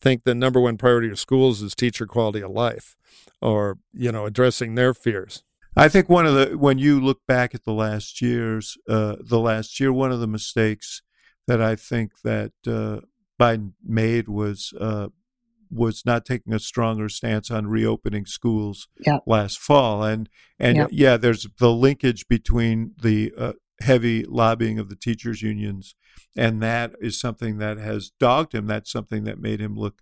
think 0.00 0.24
the 0.24 0.34
number 0.34 0.60
one 0.60 0.78
priority 0.78 1.10
of 1.10 1.18
schools 1.18 1.60
is 1.60 1.74
teacher 1.74 2.06
quality 2.06 2.40
of 2.40 2.50
life, 2.50 2.96
or 3.42 3.78
you 3.92 4.10
know, 4.10 4.24
addressing 4.24 4.76
their 4.76 4.94
fears. 4.94 5.42
I 5.76 5.90
think 5.90 6.08
one 6.08 6.24
of 6.24 6.34
the 6.34 6.56
when 6.56 6.78
you 6.78 6.98
look 6.98 7.20
back 7.28 7.54
at 7.54 7.64
the 7.64 7.72
last 7.72 8.22
years, 8.22 8.78
uh, 8.88 9.16
the 9.20 9.40
last 9.40 9.78
year, 9.78 9.92
one 9.92 10.10
of 10.10 10.20
the 10.20 10.26
mistakes 10.26 11.02
that 11.46 11.60
I 11.60 11.76
think 11.76 12.22
that 12.22 12.52
uh, 12.66 13.00
Biden 13.40 13.72
made 13.84 14.28
was 14.28 14.72
uh, 14.80 15.08
was 15.70 16.04
not 16.06 16.24
taking 16.24 16.52
a 16.52 16.60
stronger 16.60 17.08
stance 17.08 17.50
on 17.50 17.66
reopening 17.66 18.24
schools 18.24 18.88
yep. 19.04 19.22
last 19.26 19.58
fall, 19.58 20.02
and 20.02 20.28
and 20.58 20.76
yep. 20.76 20.88
yeah, 20.92 21.16
there's 21.16 21.46
the 21.58 21.72
linkage 21.72 22.26
between 22.28 22.92
the 23.00 23.32
uh, 23.36 23.52
heavy 23.80 24.24
lobbying 24.24 24.78
of 24.78 24.88
the 24.88 24.96
teachers 24.96 25.42
unions 25.42 25.94
and 26.36 26.62
that 26.62 26.92
is 27.00 27.20
something 27.20 27.58
that 27.58 27.78
has 27.78 28.10
dogged 28.18 28.54
him 28.54 28.66
that's 28.66 28.90
something 28.90 29.24
that 29.24 29.38
made 29.38 29.60
him 29.60 29.76
look 29.76 30.00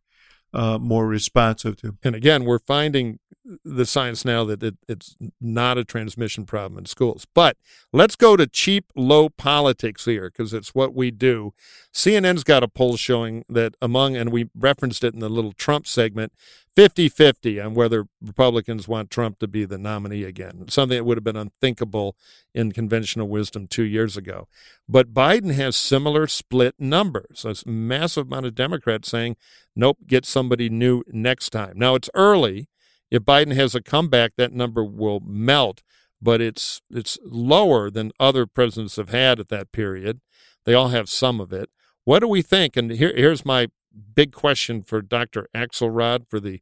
uh, 0.55 0.79
more 0.79 1.07
responsive 1.07 1.77
to. 1.83 1.97
And 2.03 2.15
again 2.15 2.45
we're 2.45 2.61
finding 2.61 3.19
the 3.65 3.85
science 3.85 4.25
now 4.25 4.45
that 4.45 4.63
it, 4.63 4.77
it's 4.89 5.17
not 5.41 5.77
a 5.77 5.85
transmission 5.85 6.47
problem 6.47 6.79
in 6.79 6.87
schools. 6.87 7.27
But 7.35 7.57
let's 7.93 8.17
go 8.17 8.37
to 8.37 8.47
cheap 8.47 8.91
low 8.97 9.29
politics 9.29 10.07
here 10.07 10.31
because 10.31 10.55
it's 10.55 10.75
what 10.75 10.95
we 10.95 11.11
do. 11.11 11.53
Cnn's 11.93 12.45
got 12.45 12.63
a 12.63 12.69
poll 12.69 12.97
showing 12.97 13.45
that 13.49 13.75
among 13.83 14.17
and 14.17 14.33
we 14.33 14.49
referenced 14.55 15.05
it 15.05 15.13
in 15.13 15.21
the 15.21 15.29
little 15.29 15.53
trump 15.53 15.87
segment 15.87 16.33
50 16.77 17.09
50 17.09 17.61
on 17.61 17.75
whether 17.75 18.07
Republicans 18.20 18.89
want 18.89 19.11
Trump 19.11 19.39
to 19.39 19.47
be 19.47 19.64
the 19.64 19.79
nominee 19.79 20.25
again, 20.25 20.66
something 20.68 20.97
that 20.97 21.05
would 21.05 21.16
have 21.16 21.25
been 21.25 21.37
unthinkable 21.37 22.16
in 22.53 22.72
conventional 22.72 23.29
wisdom 23.29 23.66
two 23.68 23.85
years 23.85 24.16
ago. 24.16 24.49
But 24.89 25.14
Biden 25.14 25.55
has 25.55 25.77
similar 25.77 26.27
split 26.27 26.75
numbers. 26.79 27.45
A 27.45 27.68
massive 27.68 28.27
amount 28.27 28.47
of 28.47 28.55
Democrats 28.57 29.09
saying, 29.09 29.37
nope, 29.77 29.99
get 30.07 30.27
somebody 30.27 30.68
new 30.68 31.05
next 31.09 31.51
time. 31.51 31.75
Now, 31.77 31.95
it's 31.95 32.11
early. 32.14 32.68
If 33.11 33.22
Biden 33.22 33.55
has 33.55 33.77
a 33.77 33.83
comeback, 33.83 34.33
that 34.37 34.53
number 34.53 34.85
will 34.85 35.20
melt, 35.20 35.83
but 36.20 36.41
it's, 36.41 36.83
it's 36.91 37.18
lower 37.25 37.89
than 37.89 38.11
other 38.18 38.47
presidents 38.47 38.97
have 38.97 39.11
had 39.11 39.39
at 39.39 39.49
that 39.49 39.70
period. 39.70 40.20
They 40.64 40.75
all 40.75 40.89
have 40.89 41.09
some 41.09 41.41
of 41.41 41.53
it. 41.53 41.70
What 42.05 42.18
do 42.20 42.29
we 42.29 42.43
think? 42.43 42.77
And 42.77 42.91
here, 42.91 43.12
here's 43.14 43.45
my 43.45 43.68
big 44.15 44.33
question 44.33 44.83
for 44.83 45.03
Dr. 45.03 45.49
Axelrod 45.55 46.29
for 46.29 46.41
the 46.41 46.61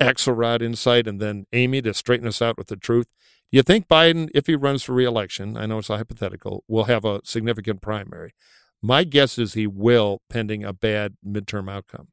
Axelrod 0.00 0.62
insight, 0.62 1.06
and 1.06 1.20
then 1.20 1.46
Amy 1.52 1.82
to 1.82 1.94
straighten 1.94 2.26
us 2.26 2.42
out 2.42 2.58
with 2.58 2.68
the 2.68 2.76
truth. 2.76 3.06
Do 3.50 3.56
you 3.56 3.62
think 3.62 3.86
Biden, 3.86 4.30
if 4.34 4.46
he 4.46 4.54
runs 4.54 4.82
for 4.82 4.94
reelection, 4.94 5.56
I 5.56 5.66
know 5.66 5.78
it's 5.78 5.90
a 5.90 5.98
hypothetical, 5.98 6.64
will 6.66 6.84
have 6.84 7.04
a 7.04 7.20
significant 7.24 7.82
primary? 7.82 8.34
My 8.80 9.04
guess 9.04 9.38
is 9.38 9.54
he 9.54 9.66
will, 9.66 10.22
pending 10.28 10.64
a 10.64 10.72
bad 10.72 11.16
midterm 11.24 11.70
outcome. 11.70 12.08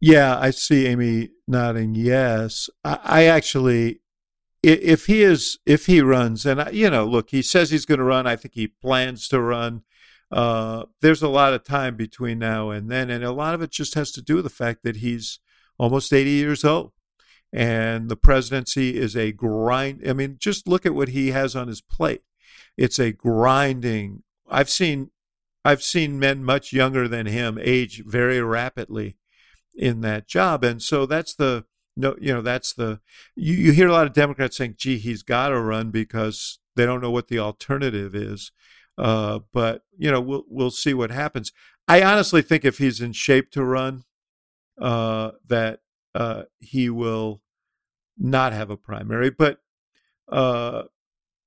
Yeah, 0.00 0.36
I 0.36 0.50
see 0.50 0.86
Amy 0.86 1.28
nodding 1.46 1.94
yes. 1.94 2.68
I, 2.82 2.98
I 3.04 3.24
actually, 3.26 4.00
if 4.62 5.06
he 5.06 5.22
is, 5.22 5.58
if 5.64 5.86
he 5.86 6.00
runs, 6.00 6.44
and 6.44 6.60
I, 6.60 6.70
you 6.70 6.90
know, 6.90 7.04
look, 7.04 7.30
he 7.30 7.40
says 7.40 7.70
he's 7.70 7.84
going 7.84 7.98
to 7.98 8.04
run. 8.04 8.26
I 8.26 8.34
think 8.34 8.54
he 8.54 8.66
plans 8.66 9.28
to 9.28 9.40
run. 9.40 9.82
Uh, 10.32 10.86
there's 11.02 11.22
a 11.22 11.28
lot 11.28 11.52
of 11.52 11.62
time 11.62 11.94
between 11.94 12.38
now 12.38 12.70
and 12.70 12.90
then, 12.90 13.10
and 13.10 13.22
a 13.22 13.32
lot 13.32 13.54
of 13.54 13.60
it 13.60 13.70
just 13.70 13.94
has 13.94 14.10
to 14.12 14.22
do 14.22 14.36
with 14.36 14.44
the 14.44 14.50
fact 14.50 14.82
that 14.82 14.96
he's 14.96 15.40
almost 15.78 16.12
80 16.12 16.30
years 16.30 16.64
old, 16.64 16.92
and 17.52 18.08
the 18.08 18.16
presidency 18.16 18.96
is 18.96 19.14
a 19.14 19.32
grind. 19.32 20.02
I 20.08 20.14
mean, 20.14 20.36
just 20.38 20.66
look 20.66 20.86
at 20.86 20.94
what 20.94 21.08
he 21.08 21.32
has 21.32 21.54
on 21.54 21.68
his 21.68 21.82
plate. 21.82 22.22
It's 22.78 22.98
a 22.98 23.12
grinding. 23.12 24.22
I've 24.48 24.70
seen, 24.70 25.10
I've 25.66 25.82
seen 25.82 26.18
men 26.18 26.42
much 26.42 26.72
younger 26.72 27.08
than 27.08 27.26
him 27.26 27.58
age 27.60 28.02
very 28.06 28.40
rapidly 28.40 29.18
in 29.74 30.00
that 30.00 30.28
job, 30.28 30.64
and 30.64 30.80
so 30.80 31.04
that's 31.04 31.34
the 31.34 31.66
no, 31.94 32.16
you 32.18 32.32
know, 32.32 32.40
that's 32.40 32.72
the 32.72 33.00
you, 33.36 33.52
you 33.52 33.72
hear 33.72 33.88
a 33.88 33.92
lot 33.92 34.06
of 34.06 34.14
Democrats 34.14 34.56
saying, 34.56 34.76
"Gee, 34.78 34.96
he's 34.96 35.22
got 35.22 35.48
to 35.48 35.60
run 35.60 35.90
because 35.90 36.58
they 36.74 36.86
don't 36.86 37.02
know 37.02 37.10
what 37.10 37.28
the 37.28 37.38
alternative 37.38 38.14
is." 38.14 38.50
Uh, 38.98 39.40
but 39.52 39.82
you 39.96 40.10
know, 40.10 40.20
we'll 40.20 40.44
we'll 40.48 40.70
see 40.70 40.94
what 40.94 41.10
happens. 41.10 41.52
I 41.88 42.02
honestly 42.02 42.42
think 42.42 42.64
if 42.64 42.78
he's 42.78 43.00
in 43.00 43.12
shape 43.12 43.50
to 43.52 43.64
run, 43.64 44.04
uh, 44.80 45.32
that 45.46 45.80
uh, 46.14 46.44
he 46.58 46.90
will 46.90 47.42
not 48.18 48.52
have 48.52 48.70
a 48.70 48.76
primary. 48.76 49.30
But 49.30 49.58
uh, 50.30 50.84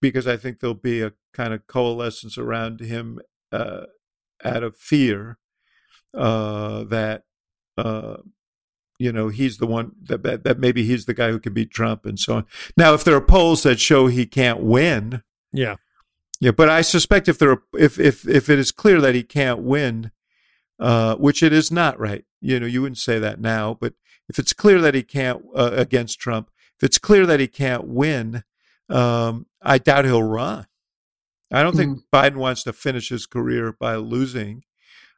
because 0.02 0.28
I 0.28 0.38
think 0.38 0.60
there'll 0.60 0.74
be 0.74 1.02
a 1.02 1.14
kind 1.34 1.54
of 1.54 1.68
coalescence 1.68 2.38
around 2.38 2.80
him 2.80 3.20
uh, 3.52 3.86
out 4.44 4.64
of 4.64 4.78
fear 4.78 5.38
uh, 6.14 6.84
that 6.86 7.24
you 8.98 9.12
know 9.12 9.28
he's 9.28 9.58
the 9.58 9.68
one 9.68 9.92
that, 10.02 10.24
that, 10.24 10.44
that 10.44 10.60
maybe 10.60 10.84
he's 10.84 11.06
the 11.06 11.14
guy 11.14 11.30
who 11.30 11.40
can 11.40 11.54
beat 11.54 11.72
Trump 11.72 12.06
and 12.06 12.20
so 12.20 12.36
on. 12.36 12.46
Now, 12.76 12.94
if 12.94 13.04
there 13.04 13.16
are 13.16 13.22
polls 13.22 13.64
that 13.64 13.80
show 13.80 14.08
he 14.08 14.26
can't 14.26 14.62
win, 14.62 15.22
yeah, 15.52 15.76
yeah, 16.46 16.52
but 16.52 16.70
I 16.70 16.84
suspect 16.84 17.28
if 17.28 17.40
there 17.40 17.50
are, 17.50 17.64
if 17.74 18.00
if 18.00 18.28
if 18.28 18.52
it 18.52 18.60
is 18.60 18.72
clear 18.72 19.02
that 19.02 19.16
he 19.16 19.24
can't 19.24 19.62
win, 19.62 20.12
uh, 20.80 21.16
which 21.16 21.42
it 21.42 21.52
is 21.52 21.72
not, 21.72 22.00
right? 22.00 22.24
You 22.40 22.60
know, 22.60 22.68
you 22.68 22.84
wouldn't 22.84 23.00
say 23.00 23.18
that 23.18 23.42
now, 23.42 23.74
but 23.74 23.96
if 24.30 24.38
it's 24.38 24.54
clear 24.54 24.80
that 24.80 24.94
he 24.94 25.02
can't 25.02 25.44
uh, 25.56 25.72
against 25.74 26.20
Trump, 26.20 26.52
if 26.78 26.84
it's 26.84 27.00
clear 27.00 27.26
that 27.26 27.40
he 27.40 27.48
can't 27.48 27.88
win, 27.88 28.44
um, 28.90 29.48
I 29.64 29.80
doubt 29.80 30.06
he'll 30.06 30.22
run. 30.22 30.68
I 31.52 31.64
don't 31.64 31.74
mm 31.74 31.78
think 31.78 31.98
hmm. 31.98 32.16
Biden 32.16 32.36
wants 32.36 32.62
to 32.66 32.74
finish 32.74 33.10
his 33.10 33.26
career 33.26 33.72
by 33.72 33.96
losing. 33.96 34.66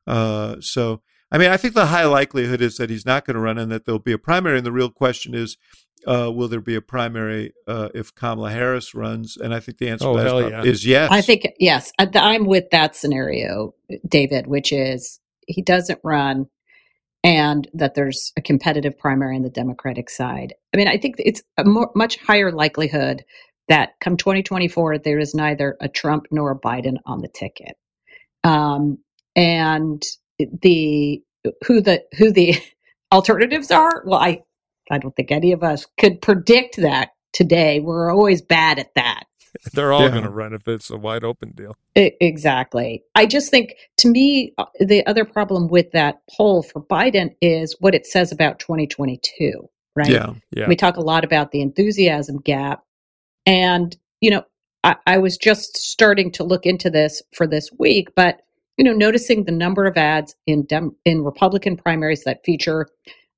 Uh, 0.07 0.61
so, 0.61 1.01
I 1.29 1.37
mean, 1.37 1.49
I 1.49 1.57
think 1.57 1.73
the 1.73 1.87
high 1.87 2.05
likelihood 2.05 2.61
is 2.61 2.77
that 2.77 2.89
he's 2.89 3.05
not 3.05 3.25
going 3.25 3.35
to 3.35 3.41
run 3.41 3.57
and 3.57 3.69
that 3.69 3.83
there'll 3.83 3.99
be 3.99 4.13
a 4.13 4.17
primary. 4.17 4.55
And 4.55 4.65
the 4.65 4.71
real 4.71 4.91
question 4.91 5.35
is, 5.35 5.57
uh, 6.05 6.31
will 6.33 6.47
there 6.47 6.61
be 6.61 6.75
a 6.75 6.81
primary 6.81 7.53
uh, 7.67 7.89
if 7.93 8.13
Kamala 8.13 8.51
Harris 8.51 8.93
runs? 8.93 9.37
And 9.37 9.53
I 9.53 9.59
think 9.59 9.77
the 9.77 9.89
answer 9.89 10.07
oh, 10.07 10.17
to 10.17 10.23
that 10.23 10.51
yeah. 10.51 10.63
is 10.63 10.85
yes. 10.85 11.09
I 11.11 11.21
think 11.21 11.47
yes. 11.59 11.91
I'm 11.99 12.45
with 12.45 12.69
that 12.71 12.95
scenario, 12.95 13.73
David, 14.07 14.47
which 14.47 14.71
is 14.71 15.19
he 15.47 15.61
doesn't 15.61 15.99
run, 16.03 16.47
and 17.23 17.67
that 17.73 17.95
there's 17.95 18.31
a 18.37 18.41
competitive 18.41 18.97
primary 18.97 19.35
on 19.35 19.41
the 19.41 19.49
Democratic 19.49 20.09
side. 20.09 20.53
I 20.73 20.77
mean, 20.77 20.87
I 20.87 20.97
think 20.97 21.15
it's 21.19 21.41
a 21.57 21.63
more, 21.63 21.91
much 21.95 22.17
higher 22.17 22.51
likelihood 22.51 23.23
that 23.67 23.99
come 23.99 24.15
2024 24.15 24.99
there 24.99 25.19
is 25.19 25.35
neither 25.35 25.75
a 25.81 25.89
Trump 25.89 26.27
nor 26.31 26.51
a 26.51 26.59
Biden 26.59 26.97
on 27.05 27.21
the 27.21 27.27
ticket, 27.27 27.75
um, 28.43 28.99
and 29.35 30.03
the 30.61 31.21
who 31.65 31.81
the 31.81 32.03
who 32.17 32.31
the 32.31 32.55
alternatives 33.11 33.71
are. 33.71 34.03
Well, 34.05 34.19
I 34.19 34.43
I 34.91 34.97
don't 34.97 35.15
think 35.15 35.31
any 35.31 35.51
of 35.51 35.63
us 35.63 35.85
could 35.97 36.21
predict 36.21 36.77
that 36.77 37.09
today. 37.33 37.79
We're 37.79 38.11
always 38.11 38.41
bad 38.41 38.79
at 38.79 38.93
that. 38.95 39.25
They're 39.73 39.93
all 39.93 40.03
yeah. 40.03 40.09
going 40.09 40.23
to 40.23 40.29
run 40.29 40.53
if 40.53 40.67
it's 40.67 40.89
a 40.89 40.97
wide 40.97 41.23
open 41.23 41.51
deal. 41.51 41.75
exactly. 41.95 43.03
I 43.15 43.25
just 43.25 43.49
think, 43.49 43.75
to 43.97 44.09
me, 44.09 44.53
uh, 44.57 44.65
the 44.79 45.05
other 45.07 45.25
problem 45.25 45.67
with 45.67 45.91
that 45.91 46.21
poll 46.29 46.63
for 46.63 46.81
Biden 46.81 47.35
is 47.41 47.75
what 47.79 47.95
it 47.95 48.05
says 48.05 48.31
about 48.31 48.59
2022, 48.59 49.69
right? 49.95 50.09
Yeah. 50.09 50.33
yeah. 50.51 50.67
We 50.67 50.75
talk 50.75 50.97
a 50.97 51.01
lot 51.01 51.23
about 51.23 51.51
the 51.51 51.61
enthusiasm 51.61 52.39
gap. 52.39 52.83
And, 53.45 53.95
you 54.21 54.31
know, 54.31 54.43
I, 54.83 54.95
I 55.05 55.17
was 55.17 55.37
just 55.37 55.77
starting 55.77 56.31
to 56.33 56.43
look 56.43 56.65
into 56.65 56.89
this 56.89 57.21
for 57.33 57.47
this 57.47 57.69
week, 57.79 58.09
but, 58.15 58.41
you 58.77 58.83
know, 58.83 58.93
noticing 58.93 59.43
the 59.43 59.51
number 59.51 59.85
of 59.85 59.97
ads 59.97 60.35
in 60.45 60.65
Dem- 60.65 60.95
in 61.05 61.23
Republican 61.23 61.77
primaries 61.77 62.23
that 62.25 62.43
feature 62.45 62.87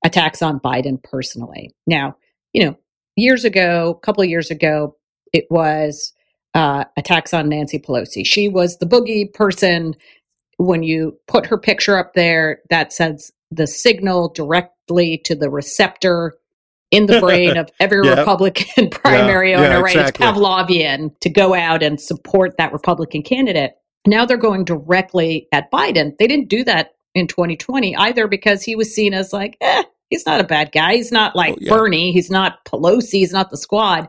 attacks 0.04 0.42
on 0.42 0.60
Biden 0.60 1.02
personally. 1.04 1.72
Now, 1.88 2.16
you 2.54 2.66
know, 2.66 2.76
years 3.16 3.46
ago, 3.46 3.98
a 4.02 4.06
couple 4.06 4.24
of 4.24 4.30
years 4.30 4.50
ago, 4.52 4.96
it 5.34 5.46
was 5.50 6.14
uh, 6.54 6.86
attacks 6.98 7.34
on 7.34 7.50
Nancy 7.50 7.80
Pelosi. 7.80 8.26
She 8.26 8.48
was 8.50 8.78
the 8.78 8.86
boogie 8.86 9.32
person. 9.34 9.96
When 10.58 10.84
you 10.84 11.18
put 11.28 11.46
her 11.46 11.58
picture 11.58 11.98
up 11.98 12.14
there, 12.16 12.60
that 12.70 12.92
sends 12.92 13.32
the 13.52 13.66
signal 13.68 14.30
directly 14.30 15.18
to 15.26 15.36
the 15.36 15.50
receptor 15.50 16.36
in 16.92 17.06
the 17.06 17.20
brain 17.20 17.56
of 17.56 17.70
every 17.80 18.06
Yep. 18.06 18.18
Republican 18.18 18.90
primary 18.92 19.52
Yeah, 19.52 19.62
yeah, 19.62 19.68
owner, 19.76 19.82
right? 19.84 19.96
exactly. 19.96 20.26
It's 20.26 20.38
Pavlovian 20.38 21.20
to 21.22 21.30
go 21.30 21.54
out 21.54 21.84
and 21.84 22.00
support 22.02 22.58
that 22.58 22.74
Republican 22.74 23.22
candidate. 23.24 23.74
Now 24.08 24.26
they're 24.26 24.38
going 24.38 24.66
directly 24.66 25.48
at 25.52 25.72
Biden. 25.72 26.18
They 26.18 26.28
didn't 26.28 26.50
do 26.50 26.64
that 26.64 26.94
in 27.16 27.28
2020 27.28 27.96
either 27.96 28.28
because 28.28 28.64
he 28.64 28.76
was 28.76 28.94
seen 28.94 29.14
as 29.14 29.34
like, 29.34 29.58
eh, 29.62 29.84
he's 30.10 30.26
not 30.26 30.40
a 30.40 30.46
bad 30.46 30.72
guy. 30.72 30.96
He's 30.96 31.12
not 31.12 31.36
like 31.36 31.54
Oh, 31.54 31.58
yeah. 31.60 31.70
Bernie. 31.74 32.12
He's 32.12 32.30
not 32.30 32.64
Pelosi. 32.66 33.12
He's 33.20 33.34
not 33.34 33.50
the 33.50 33.58
squad. 33.58 34.08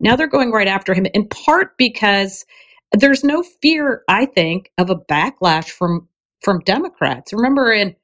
Now 0.00 0.16
they're 0.16 0.26
going 0.26 0.52
right 0.52 0.68
after 0.68 0.94
him 0.94 1.06
in 1.14 1.28
part 1.28 1.76
because 1.76 2.44
there's 2.92 3.24
no 3.24 3.42
fear, 3.42 4.02
I 4.08 4.26
think, 4.26 4.70
of 4.78 4.90
a 4.90 4.96
backlash 4.96 5.70
from 5.70 6.08
from 6.40 6.60
Democrats. 6.60 7.32
Remember 7.32 7.72
in 7.72 7.94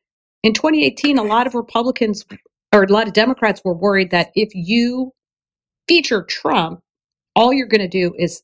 in 0.42 0.52
2018, 0.52 1.18
a 1.18 1.22
lot 1.22 1.46
of 1.46 1.54
Republicans 1.54 2.24
or 2.72 2.82
a 2.82 2.92
lot 2.92 3.06
of 3.06 3.14
Democrats 3.14 3.62
were 3.64 3.74
worried 3.74 4.10
that 4.10 4.30
if 4.34 4.50
you 4.54 5.12
feature 5.88 6.22
Trump, 6.24 6.80
all 7.36 7.52
you're 7.52 7.66
going 7.68 7.80
to 7.80 7.88
do 7.88 8.14
is 8.18 8.42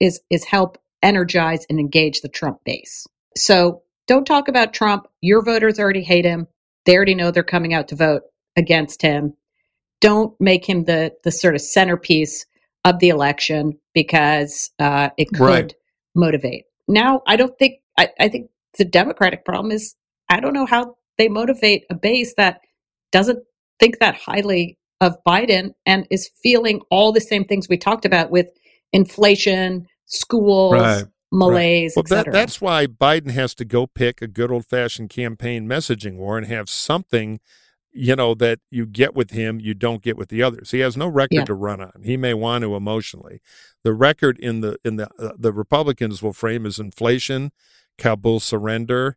is 0.00 0.20
is 0.30 0.44
help 0.44 0.76
energize 1.02 1.64
and 1.70 1.78
engage 1.78 2.20
the 2.20 2.28
Trump 2.28 2.58
base. 2.64 3.06
So 3.36 3.82
don't 4.10 4.24
talk 4.24 4.48
about 4.48 4.74
Trump. 4.74 5.06
Your 5.20 5.40
voters 5.40 5.78
already 5.78 6.02
hate 6.02 6.24
him. 6.24 6.48
They 6.84 6.96
already 6.96 7.14
know 7.14 7.30
they're 7.30 7.44
coming 7.44 7.74
out 7.74 7.86
to 7.88 7.94
vote 7.94 8.22
against 8.56 9.02
him. 9.02 9.34
Don't 10.00 10.34
make 10.40 10.68
him 10.68 10.82
the 10.82 11.12
the 11.22 11.30
sort 11.30 11.54
of 11.54 11.60
centerpiece 11.60 12.44
of 12.84 12.98
the 12.98 13.10
election 13.10 13.78
because 13.94 14.72
uh, 14.80 15.10
it 15.16 15.28
could 15.28 15.40
Right. 15.40 15.74
motivate. 16.16 16.64
Now, 16.88 17.22
I 17.28 17.36
don't 17.36 17.56
think 17.56 17.82
I, 17.98 18.08
I 18.18 18.28
think 18.28 18.50
the 18.78 18.84
Democratic 18.84 19.44
problem 19.44 19.70
is 19.70 19.94
I 20.28 20.40
don't 20.40 20.54
know 20.54 20.66
how 20.66 20.96
they 21.16 21.28
motivate 21.28 21.84
a 21.88 21.94
base 21.94 22.34
that 22.34 22.62
doesn't 23.12 23.38
think 23.78 24.00
that 24.00 24.16
highly 24.16 24.76
of 25.00 25.22
Biden 25.24 25.72
and 25.86 26.08
is 26.10 26.32
feeling 26.42 26.80
all 26.90 27.12
the 27.12 27.20
same 27.20 27.44
things 27.44 27.68
we 27.68 27.78
talked 27.78 28.04
about 28.04 28.32
with 28.32 28.48
inflation, 28.92 29.86
schools, 30.06 30.74
Right. 30.74 31.04
Malaise, 31.32 31.94
Well, 31.96 32.04
et 32.06 32.08
that, 32.10 32.32
that's 32.32 32.60
why 32.60 32.86
Biden 32.86 33.30
has 33.30 33.54
to 33.56 33.64
go 33.64 33.86
pick 33.86 34.20
a 34.22 34.26
good 34.26 34.50
old 34.50 34.66
fashioned 34.66 35.10
campaign 35.10 35.66
messaging 35.66 36.16
war 36.16 36.36
and 36.38 36.46
have 36.46 36.68
something, 36.68 37.40
you 37.92 38.16
know, 38.16 38.34
that 38.34 38.60
you 38.70 38.86
get 38.86 39.14
with 39.14 39.30
him 39.30 39.60
you 39.60 39.74
don't 39.74 40.02
get 40.02 40.16
with 40.16 40.28
the 40.28 40.42
others. 40.42 40.70
He 40.70 40.80
has 40.80 40.96
no 40.96 41.06
record 41.08 41.34
Yeah. 41.34 41.44
to 41.44 41.54
run 41.54 41.80
on. 41.80 42.02
He 42.04 42.16
may 42.16 42.34
want 42.34 42.62
to 42.62 42.74
emotionally. 42.76 43.40
The 43.84 43.92
record 43.94 44.38
in 44.38 44.60
the 44.60 44.76
in 44.84 44.96
the 44.96 45.08
uh, 45.18 45.32
the 45.38 45.52
Republicans 45.52 46.22
will 46.22 46.32
frame 46.32 46.66
as 46.66 46.78
inflation, 46.78 47.50
Kabul 47.98 48.40
surrender, 48.40 49.16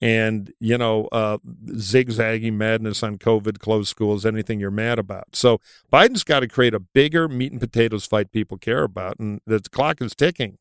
and 0.00 0.52
you 0.60 0.76
know 0.78 1.08
uh, 1.12 1.38
zigzagging 1.78 2.56
madness 2.58 3.02
on 3.02 3.18
COVID, 3.18 3.58
closed 3.58 3.88
schools, 3.88 4.24
anything 4.26 4.60
you're 4.60 4.70
mad 4.70 4.98
about. 4.98 5.34
So 5.34 5.60
Biden's 5.92 6.24
got 6.24 6.40
to 6.40 6.48
create 6.48 6.74
a 6.74 6.80
bigger 6.80 7.28
meat 7.28 7.52
and 7.52 7.60
potatoes 7.60 8.06
fight 8.06 8.32
people 8.32 8.58
care 8.58 8.82
about, 8.82 9.18
and 9.18 9.40
the 9.46 9.60
clock 9.60 10.00
is 10.02 10.14
ticking. 10.14 10.58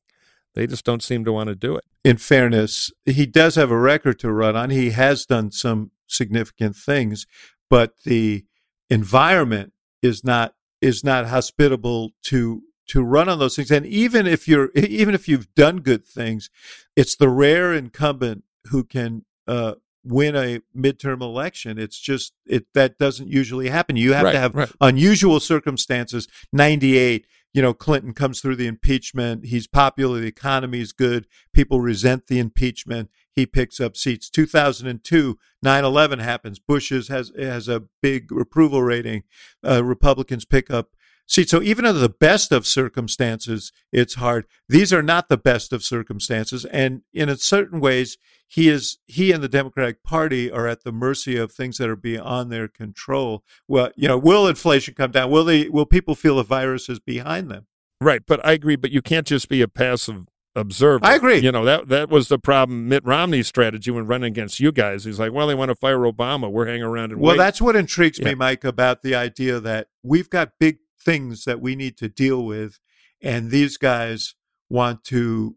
They 0.55 0.67
just 0.67 0.85
don't 0.85 1.03
seem 1.03 1.25
to 1.25 1.31
want 1.33 1.47
to 1.49 1.55
do 1.55 1.75
it. 1.75 1.83
in 2.03 2.17
fairness, 2.17 2.91
he 3.05 3.25
does 3.25 3.55
have 3.55 3.71
a 3.71 3.77
record 3.77 4.19
to 4.19 4.31
run 4.31 4.55
on. 4.55 4.69
He 4.69 4.91
has 4.91 5.25
done 5.25 5.51
some 5.51 5.91
significant 6.07 6.75
things, 6.75 7.25
but 7.69 7.93
the 8.05 8.45
environment 8.89 9.73
is 10.01 10.23
not 10.23 10.53
is 10.81 11.03
not 11.03 11.27
hospitable 11.27 12.11
to 12.23 12.61
to 12.85 13.01
run 13.01 13.29
on 13.29 13.39
those 13.39 13.55
things. 13.55 13.71
And 13.71 13.85
even 13.85 14.27
if 14.27 14.47
you're 14.47 14.69
even 14.75 15.15
if 15.15 15.27
you've 15.27 15.53
done 15.55 15.77
good 15.77 16.05
things, 16.05 16.49
it's 16.95 17.15
the 17.15 17.29
rare 17.29 17.73
incumbent 17.73 18.43
who 18.67 18.83
can 18.83 19.25
uh, 19.47 19.75
win 20.03 20.35
a 20.35 20.59
midterm 20.75 21.21
election. 21.21 21.79
It's 21.79 21.97
just 21.99 22.33
it 22.45 22.65
that 22.73 22.97
doesn't 22.97 23.29
usually 23.29 23.69
happen. 23.69 23.95
You 23.95 24.13
have 24.13 24.25
Right, 24.25 24.31
to 24.33 24.39
have 24.39 24.55
right. 24.55 24.71
unusual 24.81 25.39
circumstances. 25.39 26.27
Ninety 26.51 26.97
eight. 26.97 27.25
You 27.53 27.61
know, 27.61 27.73
Clinton 27.73 28.13
comes 28.13 28.41
through 28.41 28.55
the 28.55 28.65
impeachment. 28.67 29.45
He's 29.45 29.67
popular. 29.67 30.19
The 30.19 30.27
economy 30.27 30.79
is 30.79 30.91
good. 30.91 31.27
People 31.53 31.79
resent 31.81 32.27
the 32.27 32.39
impeachment. 32.39 33.09
He 33.31 33.45
picks 33.45 33.79
up 33.79 33.95
seats. 33.95 34.29
2002, 34.29 35.37
9/11 35.63 36.19
happens. 36.19 36.59
Bush 36.59 36.89
has 36.89 37.31
has 37.37 37.67
a 37.67 37.83
big 38.01 38.31
approval 38.31 38.81
rating. 38.81 39.23
Uh, 39.63 39.83
Republicans 39.83 40.45
pick 40.45 40.71
up 40.71 40.95
seats. 41.25 41.51
So 41.51 41.61
even 41.61 41.85
under 41.85 41.99
the 41.99 42.09
best 42.09 42.51
of 42.51 42.65
circumstances, 42.67 43.71
it's 43.91 44.15
hard. 44.15 44.45
These 44.69 44.91
are 44.93 45.03
not 45.03 45.29
the 45.29 45.37
best 45.37 45.73
of 45.73 45.83
circumstances, 45.83 46.65
and 46.65 47.01
in 47.13 47.29
a 47.29 47.37
certain 47.37 47.79
ways, 47.79 48.17
he 48.47 48.69
is 48.69 48.99
he 49.07 49.31
and 49.31 49.43
the 49.43 49.49
Democratic 49.49 50.03
Party 50.03 50.51
are 50.51 50.67
at 50.67 50.83
the 50.83 50.91
mercy 50.91 51.37
of 51.37 51.51
things 51.51 51.77
that 51.77 51.89
are 51.89 51.95
beyond 51.95 52.51
their 52.51 52.67
control. 52.67 53.43
Well, 53.67 53.91
you 53.95 54.07
know, 54.07 54.17
will 54.17 54.47
inflation 54.47 54.93
come 54.93 55.11
down? 55.11 55.31
Will 55.31 55.43
they? 55.45 55.69
Will 55.69 55.85
people 55.85 56.15
feel 56.15 56.35
the 56.35 56.43
virus 56.43 56.87
is 56.89 56.99
behind 56.99 57.49
them? 57.49 57.67
Right, 57.99 58.21
but 58.27 58.45
I 58.45 58.51
agree. 58.51 58.75
But 58.75 58.91
you 58.91 59.01
can't 59.01 59.25
just 59.25 59.49
be 59.49 59.61
a 59.61 59.67
passive 59.67 60.25
observer. 60.55 61.03
I 61.03 61.15
agree. 61.15 61.39
You 61.39 61.51
know 61.51 61.65
that 61.65 61.87
that 61.87 62.09
was 62.09 62.27
the 62.27 62.37
problem. 62.37 62.87
Mitt 62.89 63.03
Romney's 63.05 63.47
strategy 63.47 63.89
when 63.89 64.05
running 64.05 64.27
against 64.31 64.59
you 64.59 64.71
guys. 64.71 65.03
He's 65.05 65.19
like, 65.19 65.31
well, 65.31 65.47
they 65.47 65.55
want 65.55 65.69
to 65.69 65.75
fire 65.75 65.97
Obama. 65.99 66.51
We're 66.51 66.67
hanging 66.67 66.83
around 66.83 67.11
and 67.11 67.19
Well, 67.19 67.31
wait. 67.31 67.37
that's 67.39 67.59
what 67.59 67.75
intrigues 67.75 68.19
Yeah. 68.19 68.25
me, 68.25 68.35
Mike, 68.35 68.63
about 68.63 69.01
the 69.01 69.15
idea 69.15 69.59
that 69.61 69.87
we've 70.03 70.29
got 70.29 70.51
big 70.59 70.77
things 71.03 71.45
that 71.45 71.61
we 71.61 71.75
need 71.75 71.97
to 71.97 72.09
deal 72.09 72.45
with, 72.45 72.79
and 73.21 73.51
these 73.51 73.77
guys 73.77 74.35
want 74.69 75.03
to 75.05 75.55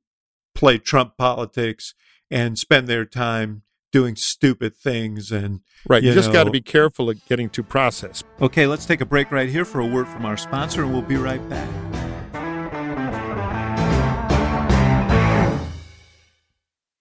play 0.55 0.79
Trump 0.79 1.17
politics 1.17 1.95
and 2.31 2.59
spend 2.59 2.89
their 2.89 3.05
time 3.05 3.63
doing 3.93 4.17
stupid 4.17 4.75
things. 4.77 5.31
And 5.31 5.61
right. 5.89 6.03
You, 6.03 6.11
you 6.11 6.15
just 6.15 6.33
got 6.33 6.45
to 6.45 6.51
be 6.51 6.61
careful 6.61 7.09
of 7.11 7.25
getting 7.27 7.49
too 7.49 7.63
processed. 7.63 8.25
okay, 8.41 8.67
let's 8.67 8.87
take 8.87 9.01
a 9.01 9.07
break 9.07 9.31
right 9.31 9.49
here 9.49 9.65
for 9.65 9.81
a 9.81 9.87
word 9.87 10.09
from 10.09 10.27
our 10.27 10.37
sponsor, 10.37 10.83
and 10.83 10.93
we'll 10.93 11.03
be 11.03 11.17
right 11.17 11.47
back. 11.49 11.69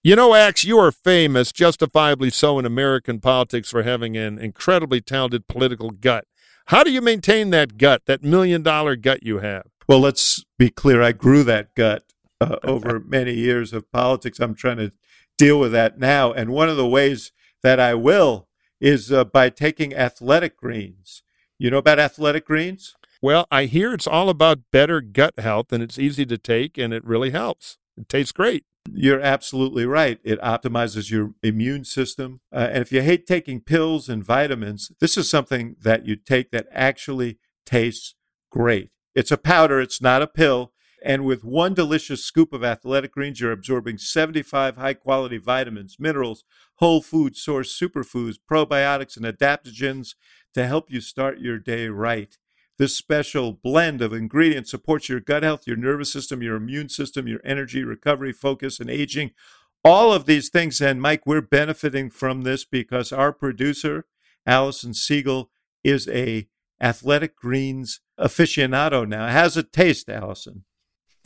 You 0.05 0.15
know, 0.15 0.35
Axe, 0.35 0.63
you 0.63 0.77
are 0.77 0.91
famous, 0.91 1.51
justifiably 1.51 2.29
so, 2.29 2.59
in 2.59 2.65
American 2.65 3.19
politics 3.19 3.71
for 3.71 3.81
having 3.81 4.15
an 4.15 4.37
incredibly 4.37 5.01
talented 5.01 5.47
political 5.47 5.89
gut. 5.89 6.25
How 6.69 6.83
do 6.83 6.91
you 6.91 7.01
maintain 7.01 7.51
that 7.51 7.77
gut, 7.77 8.03
that 8.07 8.23
million 8.23 8.63
dollar 8.63 8.95
gut 8.95 9.21
you 9.21 9.37
have? 9.39 9.67
Well, 9.87 9.99
let's 9.99 10.43
be 10.57 10.71
clear. 10.71 11.01
I 11.01 11.11
grew 11.11 11.43
that 11.43 11.75
gut 11.75 12.03
uh, 12.41 12.57
over 12.63 12.99
many 12.99 13.33
years 13.33 13.71
of 13.71 13.91
politics. 13.91 14.39
I'm 14.39 14.55
trying 14.55 14.77
to 14.77 14.91
deal 15.37 15.59
with 15.59 15.71
that 15.73 15.99
now. 15.99 16.33
And 16.33 16.49
one 16.49 16.69
of 16.69 16.77
the 16.77 16.87
ways 16.87 17.31
that 17.61 17.79
I 17.79 17.93
will 17.93 18.47
is 18.81 19.11
uh, 19.11 19.25
by 19.25 19.49
taking 19.49 19.93
athletic 19.93 20.57
greens. 20.57 21.21
You 21.59 21.69
know 21.69 21.77
about 21.77 21.99
athletic 21.99 22.45
greens? 22.45 22.95
Well, 23.21 23.47
I 23.51 23.65
hear 23.65 23.93
it's 23.93 24.07
all 24.07 24.29
about 24.29 24.71
better 24.71 25.01
gut 25.01 25.39
health, 25.39 25.71
and 25.71 25.81
it's 25.81 25.97
easy 25.97 26.25
to 26.25 26.37
take, 26.37 26.77
and 26.77 26.93
it 26.93 27.05
really 27.05 27.29
helps. 27.29 27.77
It 27.95 28.09
tastes 28.09 28.31
great. 28.31 28.65
You're 28.91 29.21
absolutely 29.21 29.85
right. 29.85 30.19
It 30.23 30.39
optimizes 30.41 31.09
your 31.09 31.33
immune 31.41 31.85
system. 31.85 32.41
Uh, 32.53 32.69
and 32.71 32.81
if 32.81 32.91
you 32.91 33.01
hate 33.01 33.25
taking 33.25 33.61
pills 33.61 34.09
and 34.09 34.23
vitamins, 34.23 34.91
this 34.99 35.17
is 35.17 35.29
something 35.29 35.75
that 35.81 36.05
you 36.05 36.15
take 36.15 36.51
that 36.51 36.67
actually 36.71 37.39
tastes 37.65 38.15
great. 38.51 38.91
It's 39.15 39.31
a 39.31 39.37
powder, 39.37 39.79
it's 39.81 40.01
not 40.01 40.21
a 40.21 40.27
pill. 40.27 40.71
And 41.03 41.23
with 41.23 41.43
one 41.43 41.73
delicious 41.73 42.23
scoop 42.23 42.51
of 42.51 42.63
athletic 42.63 43.11
greens, 43.11 43.39
you're 43.39 43.51
absorbing 43.51 43.97
75 43.97 44.77
high 44.77 44.93
quality 44.95 45.37
vitamins, 45.37 45.97
minerals, 45.99 46.43
whole 46.75 47.01
food 47.01 47.35
source 47.35 47.77
superfoods, 47.77 48.37
probiotics, 48.49 49.15
and 49.15 49.25
adaptogens 49.25 50.15
to 50.53 50.65
help 50.65 50.91
you 50.91 51.01
start 51.01 51.39
your 51.39 51.59
day 51.59 51.87
right. 51.89 52.37
This 52.77 52.97
special 52.97 53.53
blend 53.53 54.01
of 54.01 54.13
ingredients 54.13 54.71
supports 54.71 55.07
your 55.07 55.21
gut 55.21 55.43
health, 55.43 55.65
your 55.65 55.77
nervous 55.77 56.11
system, 56.11 56.41
your 56.41 56.55
immune 56.55 56.89
system, 56.89 57.27
your 57.27 57.39
energy, 57.45 57.83
recovery, 57.83 58.33
focus, 58.33 58.79
and 58.79 58.89
aging. 58.89 59.31
All 59.83 60.11
of 60.11 60.25
these 60.25 60.49
things. 60.49 60.81
And 60.81 61.01
Mike, 61.01 61.25
we're 61.25 61.41
benefiting 61.41 62.09
from 62.09 62.41
this 62.41 62.65
because 62.65 63.13
our 63.13 63.31
producer, 63.31 64.05
Allison 64.45 64.93
Siegel, 64.93 65.51
is 65.83 66.07
a 66.09 66.47
athletic 66.81 67.35
greens 67.35 68.01
aficionado 68.19 69.07
now. 69.07 69.29
How's 69.29 69.55
it 69.55 69.71
taste, 69.71 70.09
Allison? 70.09 70.65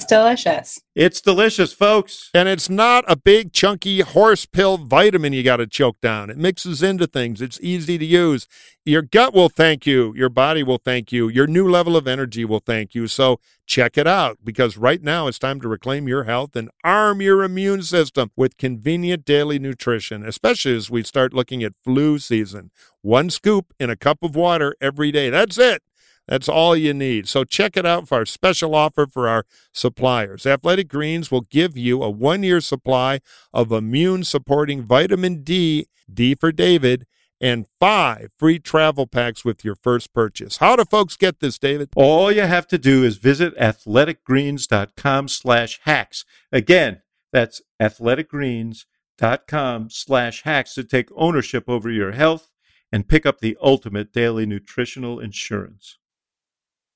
Delicious. 0.08 0.80
It's 0.95 1.22
delicious, 1.22 1.74
folks. 1.74 2.30
And 2.34 2.50
it's 2.50 2.70
not 2.70 3.06
a 3.08 3.16
big, 3.16 3.54
chunky 3.54 4.02
horse 4.02 4.45
pill 4.45 4.78
vitamin 4.78 5.34
you 5.34 5.43
got 5.43 5.58
to 5.58 5.68
choke 5.68 6.02
down. 6.02 6.30
It 6.30 6.38
mixes 6.38 6.82
into 6.82 7.08
things. 7.08 7.41
It's 7.41 7.60
easy 7.62 7.97
to 7.97 8.06
use. 8.06 8.47
Your 8.86 9.02
gut 9.02 9.34
will 9.34 9.50
thank 9.50 9.86
you. 9.86 10.14
Your 10.16 10.30
body 10.30 10.64
will 10.64 10.80
thank 10.80 11.12
you. 11.12 11.28
Your 11.28 11.45
new 11.47 11.70
level 11.70 11.95
of 11.95 12.08
energy 12.08 12.43
will 12.43 12.60
thank 12.60 12.95
you. 12.95 13.08
So 13.08 13.39
check 13.68 13.97
it 13.97 14.08
out 14.08 14.39
because 14.43 14.78
right 14.78 15.04
now 15.04 15.28
it's 15.28 15.38
time 15.38 15.62
to 15.62 15.68
reclaim 15.68 16.08
your 16.08 16.24
health 16.24 16.56
and 16.56 16.72
arm 16.84 17.22
your 17.22 17.43
immune 17.43 17.84
system 17.84 18.32
with 18.36 18.58
convenient 18.58 19.26
daily 19.26 19.60
nutrition, 19.60 20.26
especially 20.26 20.76
as 20.76 20.89
we 20.89 21.04
start 21.04 21.34
looking 21.34 21.64
at 21.64 21.74
flu 21.84 22.18
season. 22.18 22.72
One 23.02 23.30
scoop 23.30 23.74
in 23.80 23.89
a 23.89 23.95
cup 23.95 24.24
of 24.24 24.36
water 24.36 24.76
every 24.82 25.12
day. 25.12 25.30
That's 25.30 25.58
it. 25.60 25.84
That's 26.30 26.48
all 26.48 26.78
you 26.78 26.94
need. 26.94 27.28
So 27.28 27.44
check 27.44 27.76
it 27.76 27.88
out 27.88 28.08
for 28.08 28.20
our 28.20 28.26
special 28.26 28.76
offer 28.76 29.08
for 29.08 29.28
our 29.28 29.46
suppliers. 29.74 30.46
Athletic 30.46 30.88
Greens 30.88 31.32
will 31.32 31.42
give 31.42 31.76
you 31.76 32.04
a 32.04 32.10
one 32.12 32.44
year 32.44 32.62
supply 32.62 33.22
of 33.52 33.72
immune 33.72 34.24
supporting 34.24 34.84
vitamin 34.84 35.42
D, 35.42 35.88
D 36.12 36.36
for 36.36 36.52
David, 36.52 37.08
and 37.42 37.66
five 37.80 38.30
free 38.38 38.60
travel 38.60 39.08
packs 39.08 39.44
with 39.44 39.66
your 39.66 39.74
first 39.74 40.14
purchase. 40.14 40.58
How 40.58 40.76
do 40.76 40.86
folks 40.86 41.18
get 41.18 41.40
this, 41.40 41.58
David? 41.58 41.90
All 41.96 42.32
you 42.32 42.44
have 42.44 42.68
to 42.68 42.78
do 42.78 43.04
is 43.04 43.18
visit 43.18 43.58
athleticgreens.com 43.58 45.30
slash 45.30 45.80
hacks. 45.84 46.26
Again, 46.52 47.02
that's 47.34 47.64
athleticgreens.com 47.82 49.90
slash 49.90 50.44
hacks 50.44 50.76
to 50.76 50.84
take 50.84 51.10
ownership 51.16 51.64
over 51.68 51.90
your 51.90 52.12
health 52.12 52.54
and 52.92 53.08
pick 53.08 53.26
up 53.26 53.40
the 53.40 53.58
ultimate 53.62 54.14
daily 54.14 54.46
nutritional 54.46 55.20
insurance. 55.20 55.98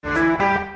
It's 0.06 0.73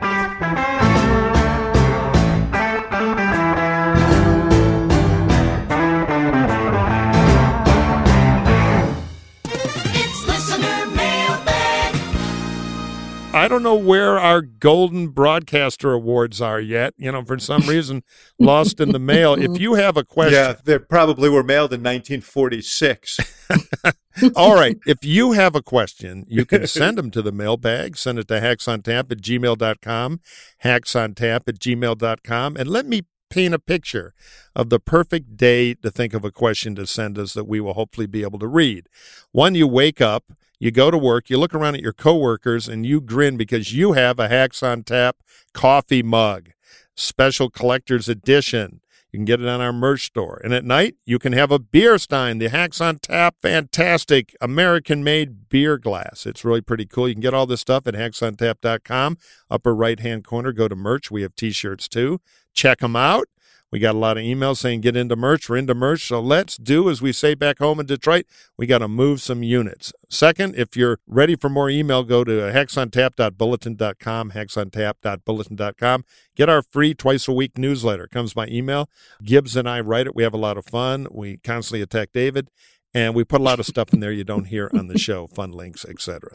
I 13.38 13.48
don't 13.48 13.64
know 13.64 13.76
where 13.76 14.20
our 14.20 14.42
Golden 14.42 15.10
Broadcaster 15.10 15.94
Awards 15.94 16.42
are 16.42 16.60
yet. 16.60 16.94
You 16.98 17.12
know, 17.12 17.24
for 17.24 17.38
some 17.40 17.62
reason, 17.64 18.04
lost 18.40 18.80
in 18.80 18.92
the 18.92 19.00
mail. 19.00 19.34
If 19.36 19.60
you 19.60 19.76
have 19.76 19.98
a 19.98 20.04
question, 20.04 20.34
Yeah, 20.34 20.56
they 20.64 20.80
probably 20.80 21.30
were 21.30 21.44
mailed 21.44 21.72
in 21.74 21.82
1946. 21.82 23.46
All 24.36 24.56
right. 24.56 24.78
If 24.86 25.06
you 25.06 25.34
have 25.34 25.56
a 25.56 25.62
question, 25.62 26.26
you 26.28 26.46
can 26.46 26.66
send 26.68 26.98
them 26.98 27.12
to 27.12 27.22
the 27.22 27.32
mailbag. 27.32 27.98
Send 27.98 28.20
it 28.20 28.28
to 28.30 28.42
hacksontap 28.42 29.12
at 29.12 29.20
gmail.com, 29.20 30.20
hacksontap 30.64 31.48
at 31.48 31.60
gmail.com. 31.60 32.58
And 32.58 32.68
let 32.68 32.86
me 32.86 33.04
paint 33.30 33.54
a 33.54 33.60
picture 33.60 34.14
of 34.56 34.70
the 34.70 34.80
perfect 34.80 35.38
day 35.38 35.74
to 35.76 35.92
think 35.92 36.14
of 36.14 36.24
a 36.26 36.32
question 36.32 36.76
to 36.76 36.88
send 36.88 37.18
us 37.20 37.34
that 37.34 37.44
we 37.46 37.60
will 37.60 37.74
hopefully 37.74 38.08
be 38.08 38.24
able 38.24 38.40
to 38.40 38.48
read. 38.48 38.88
One, 39.32 39.54
you 39.54 39.68
wake 39.68 40.02
up, 40.02 40.32
you 40.60 40.72
go 40.72 40.90
to 40.90 40.98
work, 40.98 41.30
you 41.30 41.38
look 41.38 41.54
around 41.54 41.76
at 41.76 41.82
your 41.82 41.94
coworkers, 41.94 42.68
and 42.68 42.86
you 42.86 43.00
grin 43.02 43.38
because 43.38 43.74
you 43.74 43.94
have 43.94 44.20
a 44.20 44.28
Hacks 44.28 44.64
on 44.64 44.84
Tap 44.84 45.18
coffee 45.54 46.04
mug, 46.04 46.52
special 46.96 47.50
collector's 47.50 48.10
edition. 48.10 48.82
You 49.12 49.20
can 49.20 49.26
get 49.26 49.42
it 49.42 49.48
on 49.48 49.62
our 49.62 49.72
merch 49.72 50.06
store. 50.06 50.42
And 50.44 50.54
at 50.54 50.66
night, 50.66 50.96
you 51.06 51.18
can 51.18 51.32
have 51.34 51.50
a 51.50 51.60
beer 51.60 51.98
stein, 51.98 52.40
the 52.40 52.50
Hacks 52.50 52.82
on 52.82 53.00
Tap, 53.00 53.36
fantastic 53.42 54.36
American 54.42 55.04
made 55.04 55.48
beer 55.50 55.78
glass. 55.78 56.26
It's 56.26 56.44
really 56.44 56.62
pretty 56.62 56.86
cool. 56.86 57.08
You 57.08 57.16
can 57.16 57.22
get 57.22 57.34
all 57.34 57.46
this 57.46 57.62
stuff 57.62 57.88
at 57.88 57.94
hacksontap.com. 57.94 59.18
Upper 59.50 59.74
right 59.74 60.00
hand 60.00 60.26
corner, 60.26 60.52
go 60.52 60.68
to 60.68 60.76
merch. 60.76 61.10
We 61.10 61.22
have 61.22 61.36
t 61.36 61.52
shirts 61.52 61.88
too. 61.88 62.20
Check 62.54 62.80
them 62.80 62.96
out. 62.96 63.28
We 63.72 63.80
got 63.80 63.96
a 63.96 63.98
lot 63.98 64.18
of 64.18 64.24
emails 64.24 64.58
saying 64.58 64.82
get 64.82 64.96
into 64.96 65.16
merch. 65.16 65.50
We're 65.50 65.58
into 65.58 65.76
merch. 65.76 66.08
So 66.08 66.22
let's 66.22 66.56
do 66.56 66.90
as 66.90 67.02
we 67.02 67.12
say 67.12 67.34
back 67.34 67.60
home 67.60 67.80
in 67.80 67.86
Detroit. 67.86 68.26
We 68.58 68.66
got 68.66 68.78
to 68.78 68.88
move 68.88 69.22
some 69.22 69.44
units. 69.44 69.92
Second, 70.10 70.56
if 70.56 70.78
you're 70.78 71.00
ready 71.06 71.36
for 71.36 71.50
more 71.50 71.70
email, 71.70 72.04
go 72.04 72.24
to 72.24 72.32
hacksontap.bulletin.com, 72.32 74.32
hacksontap.bulletin.com. 74.32 76.06
Get 76.36 76.50
our 76.50 76.62
free 76.62 76.94
twice 76.94 77.28
a 77.28 77.34
week 77.34 77.58
newsletter. 77.58 78.06
It 78.06 78.12
comes 78.12 78.34
by 78.34 78.48
email. 78.48 78.90
Gibbs 79.22 79.58
and 79.58 79.68
I 79.68 79.82
write 79.82 80.08
it. 80.08 80.16
We 80.16 80.24
have 80.24 80.34
a 80.34 80.38
lot 80.38 80.58
of 80.58 80.66
fun. 80.66 81.08
We 81.12 81.38
constantly 81.38 81.82
attack 81.82 82.12
David, 82.14 82.50
and 82.94 83.16
we 83.16 83.26
put 83.26 83.42
a 83.42 83.44
lot 83.44 83.60
of 83.60 83.66
stuff 83.66 83.92
in 83.92 84.00
there 84.00 84.14
you 84.14 84.24
don't 84.24 84.46
hear 84.46 84.72
on 84.74 84.88
the 84.88 84.98
show, 85.08 85.28
fun 85.28 85.52
links, 85.52 85.84
etc. 85.84 86.30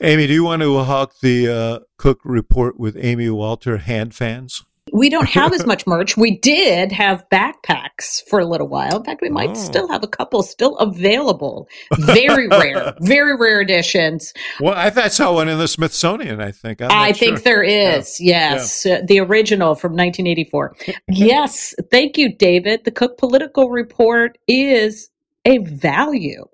Amy, 0.00 0.26
do 0.26 0.34
you 0.34 0.44
want 0.44 0.62
to 0.62 0.84
hawk 0.84 1.14
the 1.22 1.48
uh, 1.48 1.78
Cook 1.96 2.20
report 2.22 2.78
with 2.78 2.96
Amy 3.00 3.30
Walter 3.30 3.78
hand 3.78 4.14
fans? 4.14 4.62
We 4.96 5.10
don't 5.10 5.28
have 5.28 5.52
as 5.52 5.66
much 5.72 5.86
merch. 5.86 6.16
We 6.16 6.38
did 6.38 6.90
have 6.92 7.24
backpacks 7.30 8.22
for 8.28 8.40
a 8.40 8.46
little 8.46 8.66
while. 8.68 8.96
In 8.96 9.04
fact, 9.04 9.20
we 9.20 9.28
might 9.28 9.50
Oh. 9.50 9.54
still 9.54 9.88
have 9.88 10.02
a 10.02 10.08
couple 10.08 10.42
still 10.42 10.76
available. 10.78 11.68
Very 11.98 12.48
rare, 12.50 12.94
very 13.00 13.36
rare 13.36 13.60
editions. 13.60 14.32
Well, 14.60 14.74
I, 14.74 14.90
I 14.96 15.08
saw 15.08 15.34
one 15.34 15.48
in 15.48 15.58
the 15.58 15.68
Smithsonian, 15.68 16.40
I 16.40 16.50
think. 16.50 16.80
I 16.80 17.12
think 17.12 17.42
there 17.42 17.62
is. 17.62 18.18
Yes. 18.20 18.86
Uh, 18.86 19.02
the 19.06 19.20
original 19.20 19.74
from 19.74 19.92
1984. 19.92 20.76
yes. 21.08 21.74
Thank 21.90 22.16
you, 22.16 22.34
David. 22.34 22.84
The 22.84 22.90
Cook 22.90 23.18
Political 23.18 23.70
Report 23.70 24.38
is 24.48 25.10
a 25.44 25.58
value. 25.58 26.44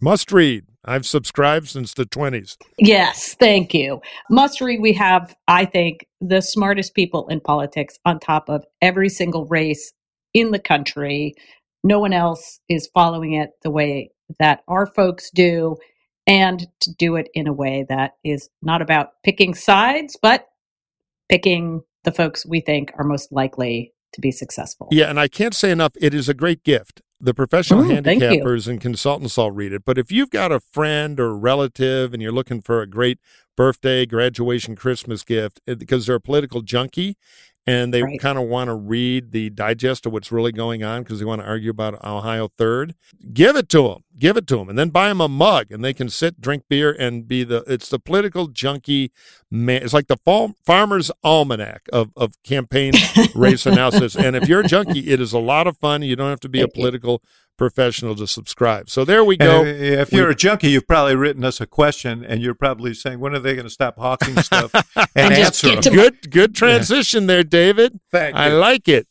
Must 0.00 0.32
read. 0.32 0.64
I've 0.84 1.06
subscribed 1.06 1.68
since 1.68 1.92
the 1.94 2.06
20s. 2.06 2.56
Yes, 2.78 3.34
thank 3.34 3.74
you. 3.74 4.00
Must 4.30 4.60
read. 4.60 4.80
We 4.80 4.92
have, 4.94 5.36
I 5.46 5.64
think, 5.66 6.06
the 6.20 6.40
smartest 6.40 6.94
people 6.94 7.28
in 7.28 7.40
politics 7.40 7.98
on 8.04 8.18
top 8.18 8.48
of 8.48 8.64
every 8.80 9.08
single 9.08 9.46
race 9.46 9.92
in 10.32 10.52
the 10.52 10.58
country. 10.58 11.34
No 11.84 11.98
one 11.98 12.12
else 12.12 12.60
is 12.68 12.88
following 12.94 13.34
it 13.34 13.50
the 13.62 13.70
way 13.70 14.10
that 14.38 14.62
our 14.68 14.86
folks 14.86 15.30
do, 15.34 15.76
and 16.26 16.66
to 16.80 16.94
do 16.94 17.16
it 17.16 17.28
in 17.34 17.46
a 17.46 17.52
way 17.52 17.84
that 17.88 18.12
is 18.24 18.48
not 18.62 18.80
about 18.80 19.22
picking 19.24 19.54
sides, 19.54 20.16
but 20.20 20.46
picking 21.28 21.82
the 22.04 22.12
folks 22.12 22.46
we 22.46 22.60
think 22.60 22.92
are 22.96 23.04
most 23.04 23.32
likely 23.32 23.92
to 24.12 24.20
be 24.20 24.30
successful. 24.30 24.88
Yeah, 24.90 25.10
and 25.10 25.18
I 25.18 25.28
can't 25.28 25.54
say 25.54 25.70
enough. 25.70 25.92
It 26.00 26.14
is 26.14 26.28
a 26.28 26.34
great 26.34 26.64
gift. 26.64 27.02
The 27.20 27.34
professional 27.34 27.84
you. 27.84 27.96
handicappers 27.96 28.66
and 28.66 28.80
consultants 28.80 29.36
all 29.36 29.50
read 29.50 29.74
it. 29.74 29.84
But 29.84 29.98
if 29.98 30.10
you've 30.10 30.30
got 30.30 30.52
a 30.52 30.60
friend 30.60 31.20
or 31.20 31.36
relative 31.36 32.14
and 32.14 32.22
you're 32.22 32.32
looking 32.32 32.62
for 32.62 32.80
a 32.80 32.86
great 32.86 33.18
birthday, 33.56 34.06
graduation, 34.06 34.74
Christmas 34.74 35.22
gift, 35.22 35.60
eh, 35.66 35.74
because 35.74 36.06
they're 36.06 36.16
a 36.16 36.20
political 36.20 36.62
junkie 36.62 37.18
and 37.70 37.94
they 37.94 38.02
Right. 38.02 38.18
kind 38.20 38.38
of 38.38 38.44
want 38.48 38.68
to 38.68 38.74
read 38.74 39.32
the 39.32 39.50
digest 39.50 40.06
of 40.06 40.12
what's 40.12 40.32
really 40.32 40.52
going 40.52 40.82
on 40.82 41.02
because 41.02 41.18
they 41.18 41.24
want 41.24 41.40
to 41.42 41.46
argue 41.46 41.70
about 41.70 42.02
Ohio 42.04 42.48
third, 42.58 42.94
give 43.32 43.56
it 43.56 43.68
to 43.70 43.82
them. 43.88 44.04
Give 44.18 44.36
it 44.36 44.46
to 44.48 44.56
them, 44.58 44.68
and 44.68 44.78
then 44.78 44.90
buy 44.90 45.08
them 45.08 45.22
a 45.22 45.28
mug, 45.28 45.68
and 45.70 45.82
they 45.82 45.94
can 45.94 46.10
sit, 46.10 46.42
drink 46.42 46.64
beer, 46.68 46.94
and 46.98 47.26
be 47.26 47.42
the. 47.42 47.64
It's 47.66 47.88
the 47.88 47.98
political 47.98 48.48
junkie 48.48 49.12
man. 49.50 49.82
It's 49.82 49.94
like 49.94 50.08
the 50.08 50.18
fall, 50.18 50.52
farmer's 50.66 51.10
almanac 51.24 51.88
of 51.90 52.10
of 52.16 52.34
campaign 52.42 52.92
race 53.34 53.64
analysis. 53.64 54.14
And 54.16 54.36
if 54.36 54.46
you're 54.46 54.60
a 54.60 54.68
junkie, 54.68 55.08
it 55.10 55.22
is 55.22 55.32
a 55.32 55.38
lot 55.38 55.66
of 55.66 55.78
fun. 55.78 56.02
You 56.02 56.16
don't 56.16 56.28
have 56.28 56.40
to 56.40 56.50
be 56.50 56.60
a 56.60 56.64
Thank 56.64 56.76
you. 56.76 56.80
political 56.82 57.22
professional 57.60 58.16
to 58.16 58.26
subscribe. 58.26 58.88
So 58.88 59.04
there 59.04 59.22
we 59.22 59.34
And 59.34 59.42
go. 59.42 59.64
if 59.66 60.14
you're 60.14 60.30
a 60.30 60.34
junkie, 60.34 60.70
you've 60.70 60.88
probably 60.88 61.14
written 61.14 61.44
us 61.44 61.60
a 61.60 61.66
question, 61.66 62.24
and 62.24 62.40
you're 62.40 62.54
probably 62.54 62.94
saying, 62.94 63.20
"When 63.20 63.34
are 63.34 63.38
they 63.38 63.54
going 63.54 63.66
to 63.66 63.70
stop 63.70 63.98
hawking 63.98 64.40
stuff 64.42 64.74
and, 64.74 65.08
And 65.14 65.34
answer 65.34 65.78
them?" 65.78 65.94
Good, 65.94 66.30
good 66.30 66.54
transition 66.54 67.26
there, 67.26 67.44
David. 67.44 68.00
Thank 68.10 68.34
I 68.34 68.48
you. 68.48 68.54
like 68.54 68.88
it. 68.88 69.06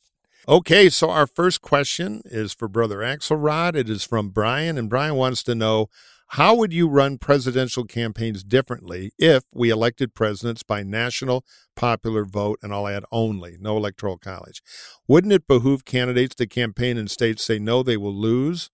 Okay, 0.48 0.90
so 0.90 1.12
our 1.12 1.28
first 1.28 1.62
question 1.62 2.24
is 2.26 2.52
for 2.52 2.68
Brother 2.68 2.98
Axelrod. 3.02 3.76
It 3.76 3.88
is 3.88 4.04
from 4.04 4.30
Brian, 4.30 4.80
and 4.80 4.90
Brian 4.90 5.14
wants 5.14 5.44
to 5.44 5.54
know 5.54 5.90
how 6.34 6.54
would 6.54 6.72
you 6.72 6.88
run 6.88 7.18
presidential 7.18 7.86
campaigns 7.86 8.44
differently 8.44 9.12
if 9.18 9.44
we 9.52 9.72
elected 9.72 10.14
presidents 10.14 10.62
by 10.62 10.84
national 10.84 11.44
popular 11.76 12.24
vote, 12.24 12.60
and 12.62 12.72
I'll 12.72 12.88
add 12.88 13.04
only, 13.12 13.58
no 13.60 13.78
electoral 13.78 14.20
college? 14.20 14.62
Wouldn't 15.08 15.34
it 15.34 15.48
behoove 15.48 15.86
candidates 15.86 16.36
to 16.36 16.46
campaign 16.46 16.98
in 16.98 17.08
states 17.08 17.48
they 17.48 17.58
know 17.58 17.82
they 17.82 17.98
will 17.98 18.14
lose, 18.14 18.70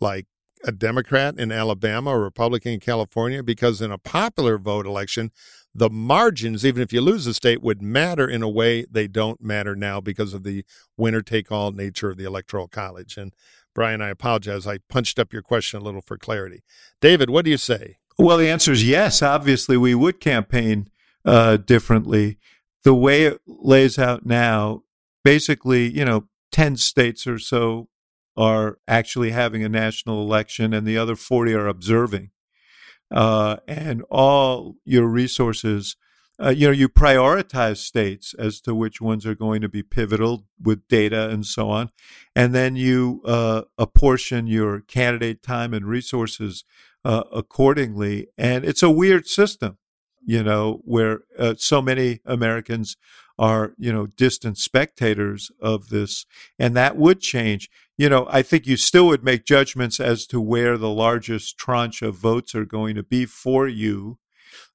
like 0.00 0.26
a 0.64 0.72
Democrat 0.72 1.38
in 1.38 1.52
Alabama 1.52 2.10
or 2.10 2.22
Republican 2.22 2.72
in 2.72 2.80
California? 2.80 3.42
Because 3.42 3.82
in 3.82 3.90
a 3.90 3.98
popular 3.98 4.56
vote 4.56 4.86
election, 4.86 5.32
the 5.74 5.90
margins, 5.90 6.64
even 6.64 6.82
if 6.82 6.94
you 6.94 7.02
lose 7.02 7.26
the 7.26 7.34
state, 7.34 7.62
would 7.62 7.82
matter 7.82 8.26
in 8.26 8.42
a 8.42 8.48
way 8.48 8.86
they 8.90 9.06
don't 9.06 9.42
matter 9.42 9.76
now 9.76 10.00
because 10.00 10.32
of 10.32 10.44
the 10.44 10.64
winner 10.96 11.20
take 11.20 11.52
all 11.52 11.72
nature 11.72 12.10
of 12.10 12.16
the 12.16 12.24
electoral 12.24 12.68
college. 12.68 13.18
And 13.18 13.34
Brian, 13.74 14.02
I 14.02 14.08
apologize. 14.08 14.66
I 14.66 14.78
punched 14.88 15.18
up 15.18 15.32
your 15.32 15.42
question 15.42 15.80
a 15.80 15.84
little 15.84 16.00
for 16.00 16.16
clarity. 16.16 16.62
David, 17.00 17.30
what 17.30 17.44
do 17.44 17.50
you 17.50 17.56
say? 17.56 17.98
Well, 18.18 18.36
the 18.36 18.48
answer 18.48 18.72
is 18.72 18.86
yes. 18.86 19.22
Obviously, 19.22 19.76
we 19.76 19.94
would 19.94 20.20
campaign 20.20 20.88
uh, 21.24 21.56
differently. 21.56 22.38
The 22.82 22.94
way 22.94 23.24
it 23.24 23.40
lays 23.46 23.98
out 23.98 24.26
now, 24.26 24.82
basically, 25.24 25.88
you 25.88 26.04
know, 26.04 26.28
10 26.52 26.76
states 26.76 27.26
or 27.26 27.38
so 27.38 27.88
are 28.36 28.78
actually 28.88 29.30
having 29.30 29.62
a 29.62 29.68
national 29.68 30.22
election, 30.22 30.72
and 30.72 30.86
the 30.86 30.98
other 30.98 31.16
40 31.16 31.54
are 31.54 31.66
observing. 31.66 32.30
Uh, 33.10 33.56
and 33.66 34.02
all 34.10 34.76
your 34.84 35.06
resources, 35.06 35.96
uh, 36.42 36.50
you 36.50 36.66
know, 36.66 36.72
you 36.72 36.88
prioritize 36.88 37.78
states 37.78 38.34
as 38.38 38.60
to 38.62 38.74
which 38.74 39.00
ones 39.00 39.26
are 39.26 39.34
going 39.34 39.60
to 39.60 39.68
be 39.68 39.82
pivotal 39.82 40.46
with 40.60 40.86
data 40.88 41.28
and 41.28 41.44
so 41.44 41.68
on. 41.68 41.90
And 42.34 42.54
then 42.54 42.76
you 42.76 43.20
uh, 43.24 43.62
apportion 43.76 44.46
your 44.46 44.80
candidate 44.80 45.42
time 45.42 45.74
and 45.74 45.86
resources 45.86 46.64
uh, 47.04 47.24
accordingly. 47.32 48.28
And 48.38 48.64
it's 48.64 48.82
a 48.82 48.90
weird 48.90 49.26
system, 49.26 49.78
you 50.24 50.42
know, 50.42 50.80
where 50.84 51.20
uh, 51.38 51.54
so 51.58 51.82
many 51.82 52.20
Americans 52.24 52.96
are, 53.38 53.72
you 53.78 53.92
know, 53.92 54.06
distant 54.06 54.58
spectators 54.58 55.50
of 55.60 55.88
this. 55.88 56.26
And 56.58 56.76
that 56.76 56.96
would 56.96 57.20
change. 57.20 57.70
You 57.96 58.08
know, 58.08 58.26
I 58.30 58.42
think 58.42 58.66
you 58.66 58.76
still 58.76 59.06
would 59.08 59.24
make 59.24 59.44
judgments 59.44 60.00
as 60.00 60.26
to 60.28 60.40
where 60.40 60.78
the 60.78 60.90
largest 60.90 61.58
tranche 61.58 62.02
of 62.02 62.14
votes 62.14 62.54
are 62.54 62.66
going 62.66 62.94
to 62.96 63.02
be 63.02 63.26
for 63.26 63.68
you. 63.68 64.18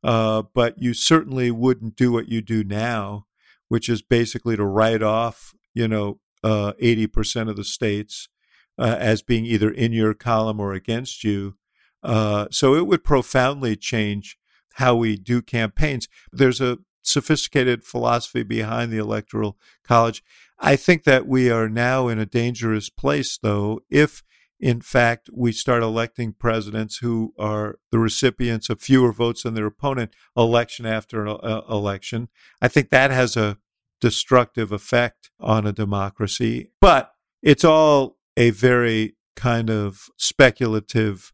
Uh, 0.03 0.43
but 0.53 0.75
you 0.77 0.93
certainly 0.93 1.51
wouldn't 1.51 1.95
do 1.95 2.11
what 2.11 2.29
you 2.29 2.41
do 2.41 2.63
now, 2.63 3.25
which 3.67 3.89
is 3.89 4.01
basically 4.01 4.55
to 4.55 4.65
write 4.65 5.03
off, 5.03 5.53
you 5.73 5.87
know, 5.87 6.19
uh, 6.43 6.73
80% 6.81 7.49
of 7.49 7.55
the 7.55 7.63
states 7.63 8.29
uh, 8.77 8.95
as 8.99 9.21
being 9.21 9.45
either 9.45 9.69
in 9.69 9.91
your 9.91 10.13
column 10.13 10.59
or 10.59 10.73
against 10.73 11.23
you. 11.23 11.55
Uh, 12.03 12.47
so 12.51 12.75
it 12.75 12.85
would 12.85 13.03
profoundly 13.03 13.75
change 13.75 14.37
how 14.75 14.95
we 14.95 15.17
do 15.17 15.41
campaigns. 15.41 16.07
There's 16.31 16.61
a 16.61 16.77
sophisticated 17.01 17.83
philosophy 17.83 18.43
behind 18.43 18.91
the 18.91 18.97
Electoral 18.97 19.57
College. 19.83 20.23
I 20.59 20.75
think 20.75 21.03
that 21.03 21.27
we 21.27 21.49
are 21.49 21.69
now 21.69 22.07
in 22.07 22.19
a 22.19 22.25
dangerous 22.25 22.89
place, 22.89 23.37
though, 23.37 23.81
if 23.89 24.23
in 24.59 24.81
fact 24.81 25.29
we 25.33 25.51
start 25.51 25.83
electing 25.83 26.33
presidents 26.33 26.97
who 26.97 27.33
are 27.37 27.79
the 27.91 27.99
recipients 27.99 28.69
of 28.69 28.81
fewer 28.81 29.11
votes 29.11 29.43
than 29.43 29.53
their 29.53 29.65
opponent 29.65 30.13
election 30.35 30.85
after 30.85 31.27
uh, 31.27 31.61
election. 31.69 32.29
I 32.61 32.67
think 32.67 32.89
that 32.89 33.11
has 33.11 33.35
a 33.35 33.57
destructive 34.01 34.71
effect 34.71 35.31
on 35.39 35.65
a 35.65 35.71
democracy. 35.71 36.71
But 36.81 37.11
it's 37.41 37.63
all 37.63 38.17
a 38.37 38.51
very 38.51 39.15
kind 39.35 39.69
of 39.69 40.07
speculative 40.17 41.31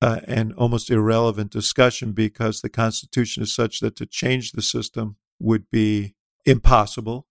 uh, 0.00 0.20
and 0.26 0.52
almost 0.54 0.90
irrelevant 0.90 1.50
discussion 1.50 2.12
because 2.12 2.60
the 2.60 2.68
Constitution 2.68 3.42
is 3.42 3.54
such 3.54 3.80
that 3.80 3.96
to 3.96 4.06
change 4.06 4.52
the 4.52 4.62
system 4.62 5.16
would 5.40 5.70
be 5.70 6.14
impossible. 6.46 7.26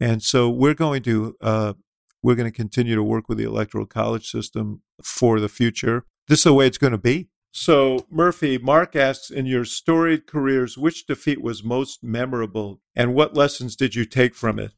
And 0.00 0.22
so 0.22 0.50
we're 0.50 0.74
going 0.74 1.02
to 1.04 1.36
uh, 1.40 1.74
we're 2.22 2.34
going 2.34 2.50
to 2.50 2.56
continue 2.56 2.94
to 2.94 3.02
work 3.02 3.28
with 3.28 3.38
the 3.38 3.44
electoral 3.44 3.86
college 3.86 4.30
system 4.30 4.82
for 5.02 5.40
the 5.40 5.48
future. 5.48 6.04
This 6.28 6.40
is 6.40 6.44
the 6.44 6.54
way 6.54 6.66
it's 6.66 6.78
going 6.78 6.92
to 6.92 6.98
be. 6.98 7.28
So, 7.54 8.06
Murphy, 8.10 8.56
Mark 8.56 8.96
asks 8.96 9.30
In 9.30 9.44
your 9.44 9.66
storied 9.66 10.26
careers, 10.26 10.78
which 10.78 11.06
defeat 11.06 11.42
was 11.42 11.62
most 11.62 12.02
memorable 12.02 12.80
and 12.96 13.14
what 13.14 13.34
lessons 13.36 13.76
did 13.76 13.94
you 13.94 14.04
take 14.06 14.34
from 14.34 14.58
it? 14.58 14.72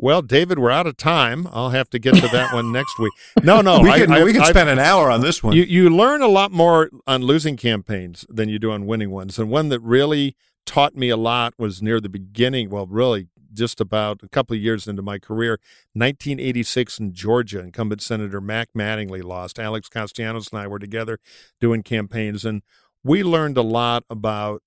Well, 0.00 0.22
David, 0.22 0.60
we're 0.60 0.70
out 0.70 0.86
of 0.86 0.96
time. 0.96 1.48
I'll 1.52 1.70
have 1.70 1.90
to 1.90 1.98
get 1.98 2.14
to 2.14 2.28
that 2.28 2.54
one 2.54 2.70
next 2.70 2.98
week. 3.00 3.12
No, 3.42 3.60
no, 3.60 3.80
we 3.82 3.92
can, 3.92 4.12
I, 4.12 4.22
we 4.22 4.32
can 4.32 4.42
I, 4.42 4.50
spend 4.50 4.70
an 4.70 4.78
hour 4.78 5.10
on 5.10 5.22
this 5.22 5.42
one. 5.42 5.56
You, 5.56 5.64
you 5.64 5.90
learn 5.90 6.22
a 6.22 6.28
lot 6.28 6.52
more 6.52 6.88
on 7.06 7.22
losing 7.22 7.56
campaigns 7.56 8.24
than 8.28 8.48
you 8.48 8.60
do 8.60 8.70
on 8.70 8.86
winning 8.86 9.10
ones. 9.10 9.40
And 9.40 9.50
one 9.50 9.70
that 9.70 9.80
really 9.80 10.36
taught 10.64 10.94
me 10.94 11.08
a 11.08 11.16
lot 11.16 11.54
was 11.58 11.82
near 11.82 12.00
the 12.00 12.08
beginning, 12.08 12.70
well, 12.70 12.86
really 12.86 13.26
just 13.52 13.80
about 13.80 14.20
a 14.22 14.28
couple 14.28 14.56
of 14.56 14.62
years 14.62 14.86
into 14.86 15.02
my 15.02 15.18
career, 15.18 15.52
1986 15.92 16.98
in 16.98 17.12
Georgia. 17.12 17.60
Incumbent 17.60 18.02
Senator 18.02 18.40
Mac 18.40 18.68
Mattingly 18.76 19.22
lost. 19.22 19.58
Alex 19.58 19.88
Castellanos 19.88 20.48
and 20.48 20.60
I 20.60 20.66
were 20.66 20.78
together 20.78 21.18
doing 21.60 21.82
campaigns, 21.82 22.44
and 22.44 22.62
we 23.02 23.22
learned 23.22 23.56
a 23.56 23.62
lot 23.62 24.04
about 24.10 24.62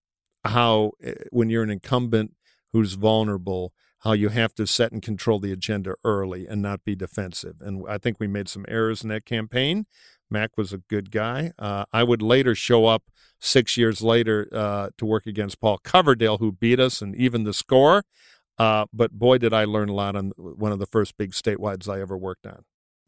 how 0.45 0.91
eh, 1.03 1.13
when 1.31 1.49
you're 1.49 1.63
an 1.63 1.69
incumbent 1.69 2.33
who's 2.73 2.93
vulnerable, 2.93 3.73
how 3.99 4.13
you 4.13 4.29
have 4.29 4.53
to 4.55 4.65
set 4.65 4.91
and 4.91 5.01
control 5.01 5.39
the 5.39 5.51
agenda 5.51 5.95
early 6.03 6.47
and 6.47 6.61
not 6.61 6.83
be 6.83 6.95
defensive. 6.95 7.55
And 7.61 7.83
I 7.87 7.97
think 7.97 8.19
we 8.19 8.27
made 8.27 8.49
some 8.49 8.65
errors 8.67 9.03
in 9.03 9.09
that 9.09 9.25
campaign. 9.25 9.85
Mac 10.29 10.57
was 10.57 10.71
a 10.71 10.77
good 10.77 11.11
guy. 11.11 11.51
Uh, 11.59 11.85
I 11.91 12.03
would 12.03 12.21
later 12.21 12.55
show 12.55 12.85
up 12.85 13.03
six 13.39 13.75
years 13.75 14.01
later 14.01 14.47
uh, 14.51 14.89
to 14.97 15.05
work 15.05 15.25
against 15.25 15.59
Paul 15.59 15.79
Coverdell, 15.83 16.39
who 16.39 16.51
beat 16.51 16.79
us 16.79 17.01
and 17.01 17.15
even 17.15 17.43
the 17.43 17.53
score. 17.53 18.03
Uh, 18.57 18.85
but 18.93 19.11
boy, 19.11 19.37
did 19.37 19.53
I 19.53 19.65
learn 19.65 19.89
a 19.89 19.93
lot 19.93 20.15
on 20.15 20.31
one 20.37 20.71
of 20.71 20.79
the 20.79 20.85
first 20.85 21.17
big 21.17 21.31
statewides 21.31 21.91
I 21.91 22.01
ever 22.01 22.17
worked 22.17 22.45
on. 22.45 22.63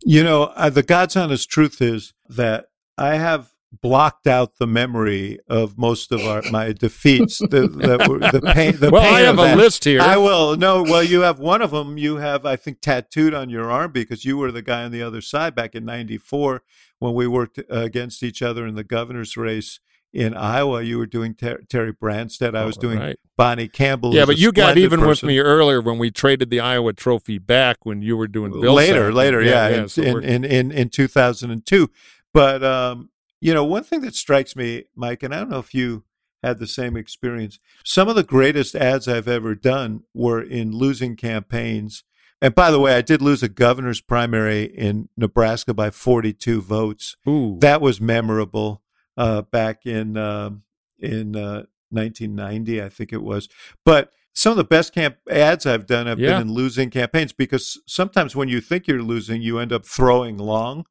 You 0.05 0.23
know, 0.23 0.43
uh, 0.43 0.69
the 0.69 0.83
God's 0.83 1.15
honest 1.15 1.49
truth 1.49 1.81
is 1.81 2.13
that 2.27 2.65
I 2.97 3.15
have 3.15 3.53
blocked 3.81 4.27
out 4.27 4.57
the 4.57 4.67
memory 4.67 5.39
of 5.47 5.77
most 5.77 6.11
of 6.11 6.21
our 6.21 6.43
my 6.51 6.73
defeats. 6.73 7.39
The, 7.39 7.67
the, 7.67 8.29
the 8.31 8.41
pain. 8.53 8.77
The 8.77 8.91
well, 8.91 9.01
pain 9.01 9.13
I 9.13 9.19
have 9.21 9.39
a 9.39 9.55
list 9.55 9.83
here. 9.83 10.01
I 10.01 10.17
will. 10.17 10.55
No, 10.55 10.83
well, 10.83 11.03
you 11.03 11.21
have 11.21 11.39
one 11.39 11.61
of 11.61 11.71
them. 11.71 11.97
You 11.97 12.17
have, 12.17 12.45
I 12.45 12.55
think, 12.55 12.81
tattooed 12.81 13.33
on 13.33 13.49
your 13.49 13.71
arm 13.71 13.91
because 13.91 14.25
you 14.25 14.37
were 14.37 14.51
the 14.51 14.61
guy 14.61 14.83
on 14.83 14.91
the 14.91 15.01
other 15.01 15.21
side 15.21 15.55
back 15.55 15.75
in 15.75 15.85
'94 15.85 16.61
when 16.99 17.13
we 17.13 17.27
worked 17.27 17.59
uh, 17.59 17.63
against 17.69 18.23
each 18.23 18.41
other 18.41 18.67
in 18.67 18.75
the 18.75 18.83
governor's 18.83 19.35
race 19.37 19.79
in 20.13 20.35
Iowa, 20.35 20.83
you 20.83 20.99
were 20.99 21.07
doing 21.07 21.33
Ter- 21.33 21.61
Terry 21.67 21.91
Branstad. 21.91 22.55
I 22.55 22.65
was 22.65 22.77
doing 22.77 22.99
right. 22.99 23.19
Bonnie 23.35 23.67
Campbell. 23.67 24.13
Yeah, 24.13 24.25
but 24.25 24.37
you 24.37 24.51
got 24.51 24.77
even 24.77 24.99
person. 24.99 25.09
with 25.09 25.23
me 25.23 25.39
earlier 25.39 25.81
when 25.81 25.97
we 25.97 26.11
traded 26.11 26.51
the 26.51 26.59
Iowa 26.59 26.93
Trophy 26.93 27.39
back 27.39 27.77
when 27.83 28.03
you 28.03 28.15
were 28.15 28.27
doing 28.27 28.51
Bill 28.51 28.73
later, 28.73 29.07
Sack. 29.07 29.15
later, 29.15 29.41
yeah, 29.41 29.67
yeah 29.69 29.81
in, 29.81 29.89
so 29.89 30.01
in, 30.03 30.23
in, 30.23 30.45
in 30.45 30.71
in 30.71 30.89
2002. 30.89 31.89
But 32.31 32.63
um, 32.63 33.09
you 33.41 33.53
know, 33.53 33.63
one 33.63 33.83
thing 33.83 34.01
that 34.01 34.15
strikes 34.15 34.55
me, 34.55 34.85
Mike, 34.95 35.23
and 35.23 35.33
I 35.33 35.39
don't 35.39 35.49
know 35.49 35.59
if 35.59 35.73
you 35.73 36.03
had 36.43 36.59
the 36.59 36.67
same 36.67 36.95
experience. 36.95 37.57
Some 37.83 38.07
of 38.07 38.15
the 38.15 38.23
greatest 38.23 38.75
ads 38.75 39.07
I've 39.07 39.27
ever 39.27 39.55
done 39.55 40.03
were 40.13 40.41
in 40.41 40.71
losing 40.73 41.15
campaigns. 41.15 42.03
And 42.41 42.53
by 42.53 42.69
the 42.69 42.79
way, 42.79 42.95
I 42.95 43.01
did 43.01 43.21
lose 43.21 43.41
a 43.41 43.47
governor's 43.47 44.01
primary 44.01 44.65
in 44.65 45.07
Nebraska 45.15 45.73
by 45.73 45.89
42 45.89 46.61
votes. 46.61 47.15
Ooh. 47.27 47.57
That 47.61 47.79
was 47.79 48.01
memorable 48.01 48.82
uh, 49.17 49.41
back 49.43 49.85
in 49.85 50.17
um 50.17 50.63
in 50.99 51.35
uh, 51.35 51.65
1990, 51.89 52.81
I 52.81 52.89
think 52.89 53.11
it 53.13 53.21
was. 53.21 53.49
But 53.85 54.11
some 54.33 54.51
of 54.51 54.57
the 54.57 54.63
best 54.63 54.93
camp 54.93 55.17
ads 55.29 55.65
I've 55.65 55.85
done 55.85 56.07
have 56.07 56.19
Yeah. 56.19 56.33
been 56.33 56.47
in 56.47 56.53
losing 56.53 56.89
campaigns 56.89 57.33
because 57.33 57.79
sometimes 57.85 58.35
when 58.35 58.47
you 58.49 58.61
think 58.61 58.87
you're 58.87 59.03
losing, 59.03 59.41
you 59.41 59.59
end 59.59 59.71
up 59.73 59.85
throwing 59.85 60.37
long, 60.37 60.85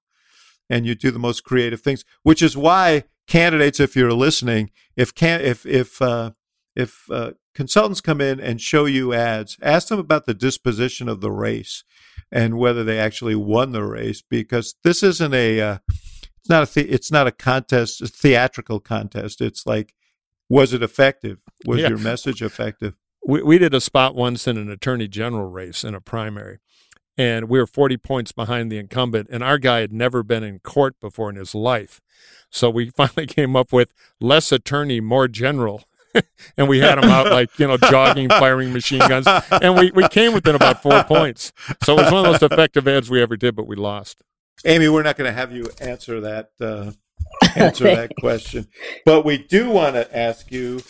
and 0.71 0.87
you 0.87 0.95
do 0.95 1.11
the 1.11 1.19
most 1.19 1.43
creative 1.43 1.81
things. 1.81 2.05
Which 2.23 2.43
is 2.43 2.57
why 2.57 3.05
candidates, 3.27 3.81
if 3.81 3.97
you're 3.97 4.13
listening, 4.13 4.71
if 4.97 5.15
can 5.15 5.41
if 5.41 5.67
if 5.67 6.01
uh, 6.01 6.33
if 6.77 7.11
uh, 7.11 7.33
consultants 7.55 8.01
come 8.01 8.21
in 8.21 8.41
and 8.41 8.61
show 8.61 8.85
you 8.85 9.13
ads, 9.13 9.59
ask 9.63 9.89
them 9.89 9.99
about 9.99 10.27
the 10.27 10.35
disposition 10.35 11.09
of 11.09 11.21
the 11.21 11.31
race 11.33 11.85
and 12.31 12.59
whether 12.59 12.83
they 12.85 12.99
actually 12.99 13.35
won 13.35 13.73
the 13.73 13.85
race 13.85 14.23
because 14.23 14.75
this 14.85 15.03
isn't 15.03 15.35
a 15.35 15.61
uh, 15.61 15.79
it's 16.43 16.49
not 16.51 16.69
a 16.69 16.75
the, 16.75 16.91
it's 16.91 17.11
not 17.11 17.27
a 17.27 17.33
contest, 17.33 18.03
a 18.03 18.07
theatrical 18.09 18.81
contest. 18.81 19.41
It's 19.41 19.65
like, 19.67 19.95
was 20.49 20.73
it 20.73 20.83
effective? 20.83 21.39
Was 21.67 21.81
Yeah. 21.81 21.89
your 21.91 21.99
message 21.99 22.43
effective? 22.43 22.95
we, 23.25 23.41
we 23.43 23.57
did 23.59 23.73
a 23.73 23.81
spot 23.81 24.15
once 24.17 24.49
in 24.49 24.57
an 24.59 24.69
attorney 24.71 25.07
general 25.07 25.49
race 25.49 25.85
in 25.85 25.95
a 25.95 26.01
primary 26.01 26.59
and 27.17 27.49
we 27.49 27.59
were 27.61 27.67
40 27.69 27.97
points 27.99 28.33
behind 28.33 28.73
the 28.73 28.79
incumbent 28.79 29.29
and 29.31 29.45
our 29.45 29.59
guy 29.59 29.79
had 29.81 29.93
never 29.93 30.25
been 30.25 30.43
in 30.43 30.59
court 30.59 30.99
before 31.01 31.31
in 31.31 31.37
his 31.37 31.55
life 31.55 32.01
so 32.51 32.69
we 32.69 32.91
finally 32.97 33.27
came 33.27 33.55
up 33.55 33.73
with 33.73 33.93
less 34.21 34.51
attorney 34.51 35.01
more 35.01 35.29
general 35.29 35.85
and 36.57 36.69
we 36.69 36.81
had 36.81 36.99
him 36.99 37.05
out 37.11 37.31
like 37.31 37.57
you 37.61 37.67
know 37.69 37.77
jogging 37.77 38.29
firing 38.29 38.73
machine 38.73 38.99
guns 38.99 39.27
and 39.53 39.77
we, 39.79 39.93
we 39.93 40.09
came 40.09 40.33
within 40.35 40.57
about 40.57 40.83
four 40.83 41.05
points 41.05 41.53
so 41.85 41.93
it 41.97 42.03
was 42.03 42.13
one 42.13 42.21
of 42.21 42.25
the 42.25 42.31
most 42.33 42.43
effective 42.43 42.89
ads 42.89 43.09
we 43.09 43.23
ever 43.23 43.37
did 43.37 43.55
but 43.55 43.69
we 43.69 43.77
lost 43.77 44.21
Amy, 44.65 44.89
we're 44.89 45.03
not 45.03 45.17
going 45.17 45.29
to 45.29 45.37
have 45.37 45.53
you 45.53 45.69
answer 45.81 46.21
that 46.21 46.51
uh, 46.61 46.93
answer 47.57 47.85
that 47.85 48.13
question, 48.21 48.69
but 49.05 49.25
we 49.25 49.39
do 49.39 49.71
want 49.71 49.95
to 49.95 50.17
ask 50.17 50.53
you 50.53 50.81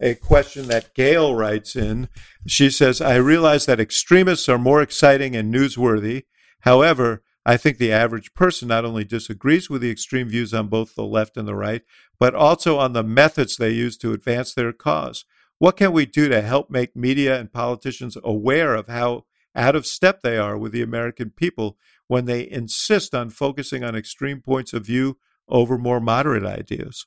a 0.00 0.14
question 0.14 0.68
that 0.68 0.94
Gail 0.94 1.34
writes 1.34 1.74
in. 1.74 2.08
She 2.46 2.70
says, 2.70 3.00
"I 3.00 3.16
realize 3.16 3.66
that 3.66 3.80
extremists 3.80 4.48
are 4.48 4.58
more 4.58 4.82
exciting 4.82 5.34
and 5.34 5.52
newsworthy. 5.52 6.24
However, 6.60 7.22
I 7.44 7.56
think 7.56 7.78
the 7.78 7.92
average 7.92 8.34
person 8.34 8.68
not 8.68 8.84
only 8.84 9.04
disagrees 9.04 9.70
with 9.70 9.82
the 9.82 9.90
extreme 9.90 10.28
views 10.28 10.52
on 10.52 10.68
both 10.68 10.94
the 10.94 11.04
left 11.04 11.36
and 11.36 11.48
the 11.48 11.54
right, 11.54 11.82
but 12.20 12.34
also 12.34 12.78
on 12.78 12.92
the 12.92 13.02
methods 13.02 13.56
they 13.56 13.70
use 13.70 13.96
to 13.98 14.12
advance 14.12 14.54
their 14.54 14.72
cause. 14.72 15.24
What 15.58 15.76
can 15.76 15.92
we 15.92 16.06
do 16.06 16.28
to 16.28 16.42
help 16.42 16.70
make 16.70 16.94
media 16.94 17.38
and 17.38 17.52
politicians 17.52 18.16
aware 18.22 18.74
of 18.74 18.88
how 18.88 19.24
out 19.54 19.76
of 19.76 19.86
step 19.86 20.22
they 20.22 20.36
are 20.38 20.56
with 20.56 20.72
the 20.72 20.82
American 20.82 21.30
people 21.30 21.76
when 22.12 22.26
they 22.26 22.46
insist 22.46 23.14
on 23.14 23.30
focusing 23.30 23.82
on 23.82 23.96
extreme 23.96 24.42
points 24.42 24.74
of 24.74 24.84
view 24.84 25.16
over 25.48 25.78
more 25.78 25.98
moderate 25.98 26.44
ideas? 26.44 27.06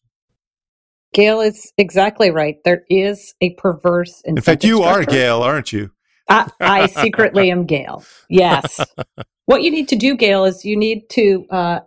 Gail 1.14 1.42
is 1.42 1.72
exactly 1.78 2.32
right. 2.32 2.56
There 2.66 2.86
is 2.90 3.36
a 3.40 3.52
perverse 3.52 4.20
In 4.26 4.36
fact, 4.42 4.64
you 4.64 4.82
are. 4.82 5.06
Gail, 5.06 5.44
aren't 5.44 5.72
you? 5.72 5.92
I, 6.28 6.50
I 6.60 6.88
secretly 6.88 7.52
am 7.52 7.68
Gail. 7.68 8.04
Yes. 8.32 8.80
what 9.46 9.62
you 9.62 9.70
need 9.70 9.88
to 9.90 9.96
do, 9.96 10.16
Gail, 10.16 10.44
is 10.44 10.66
you 10.66 10.76
need 10.76 11.08
to 11.12 11.46
uh, 11.52 11.80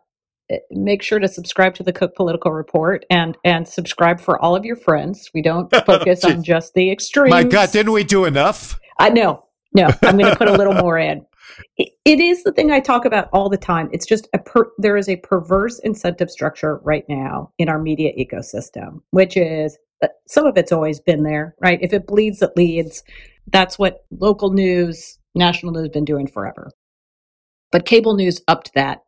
make 0.71 1.03
sure 1.03 1.19
to 1.19 1.27
subscribe 1.27 1.75
to 1.75 1.83
the 1.83 1.93
Cook 1.93 2.15
Political 2.15 2.53
Report 2.53 3.05
and 3.11 3.37
and 3.45 3.67
subscribe 3.67 4.21
for 4.21 4.41
all 4.41 4.55
of 4.55 4.65
your 4.65 4.77
friends. 4.77 5.29
We 5.35 5.43
don't 5.43 5.69
focus 5.87 6.25
on 6.25 6.45
just 6.45 6.75
the 6.75 6.93
extremes. 6.93 7.33
My 7.33 7.43
God, 7.43 7.73
didn't 7.73 7.93
we 7.93 8.05
do 8.05 8.27
enough? 8.27 8.79
I 8.97 9.11
know. 9.11 9.45
No, 9.75 9.89
I'm 10.03 10.17
going 10.17 10.31
to 10.31 10.37
put 10.37 10.47
a 10.47 10.53
little 10.53 10.75
more 10.75 10.99
in. 10.99 11.27
It, 11.77 12.21
is 12.21 12.43
the 12.43 12.53
thing 12.53 12.71
I 12.71 12.81
talk 12.81 13.05
about 13.05 13.29
all 13.33 13.49
the 13.49 13.57
time. 13.57 13.89
It's 13.93 14.07
just 14.07 14.29
a 14.35 14.39
per, 14.39 14.71
there 14.79 14.97
is 14.97 15.09
a 15.09 15.17
perverse 15.17 15.79
incentive 15.81 16.31
structure 16.31 16.79
right 16.83 17.05
now 17.09 17.53
in 17.59 17.69
our 17.69 17.79
media 17.79 18.13
ecosystem, 18.19 19.01
which 19.11 19.37
is 19.37 19.79
uh, 20.03 20.09
some 20.27 20.47
of 20.47 20.57
it's 20.57 20.73
always 20.73 21.01
been 21.01 21.23
there, 21.23 21.55
right? 21.61 21.79
If 21.83 21.93
it 21.93 22.07
bleeds, 22.07 22.43
it 22.43 22.53
leads. 22.57 23.03
That's 23.47 23.79
what 23.79 24.05
local 24.11 24.53
news, 24.53 25.19
national 25.35 25.73
news, 25.73 25.89
been 25.89 26.05
doing 26.05 26.27
forever. 26.27 26.71
But 27.71 27.87
cable 27.87 28.15
news 28.15 28.41
upped 28.49 28.73
that. 28.75 29.01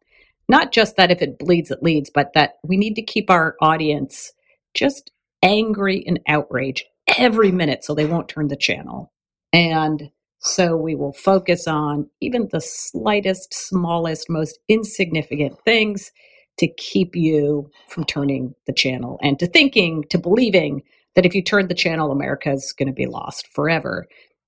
Not 0.49 0.72
just 0.72 0.97
that 0.97 1.11
if 1.11 1.22
it 1.22 1.38
bleeds, 1.38 1.70
it 1.70 1.82
leads, 1.82 2.11
but 2.11 2.32
that 2.34 2.55
we 2.64 2.76
need 2.76 2.95
to 2.97 3.03
keep 3.03 3.30
our 3.30 3.57
audience 3.61 4.32
just 4.74 5.12
angry 5.43 6.05
and 6.07 6.20
outraged 6.28 6.84
every 7.07 7.53
minute 7.53 7.84
so 7.84 7.95
they 7.95 8.07
won't 8.07 8.28
turn 8.28 8.49
the 8.49 8.57
channel. 8.57 9.12
And 9.53 10.11
so 10.41 10.76
we 10.76 10.95
will 10.95 11.12
focus 11.12 11.66
on 11.68 12.09
even 12.20 12.49
the 12.51 12.61
slightest, 12.61 13.53
smallest, 13.53 14.30
most 14.30 14.59
insignificant 14.68 15.59
things 15.64 16.12
to 16.59 16.66
keep 16.66 17.14
you 17.14 17.70
from 17.88 18.05
turning 18.05 18.55
the 18.66 18.72
channel 18.72 19.18
and 19.22 19.38
to 19.38 19.47
thinking, 19.47 20.05
to 20.11 20.18
believing 20.18 20.82
that 21.14 21.26
if 21.26 21.34
you 21.34 21.43
turn 21.43 21.68
the 21.68 21.74
channel, 21.74 22.11
America 22.11 22.51
is 22.53 22.72
going 22.72 22.86
to 22.86 22.93
be 22.93 23.07
lost 23.07 23.49
forever. 23.49 24.07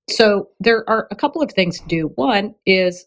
So 0.09 0.49
there 0.59 0.87
are 0.89 1.07
a 1.11 1.15
couple 1.15 1.41
of 1.41 1.51
things 1.51 1.79
to 1.79 1.87
do. 1.87 2.07
One 2.15 2.55
is 2.65 3.05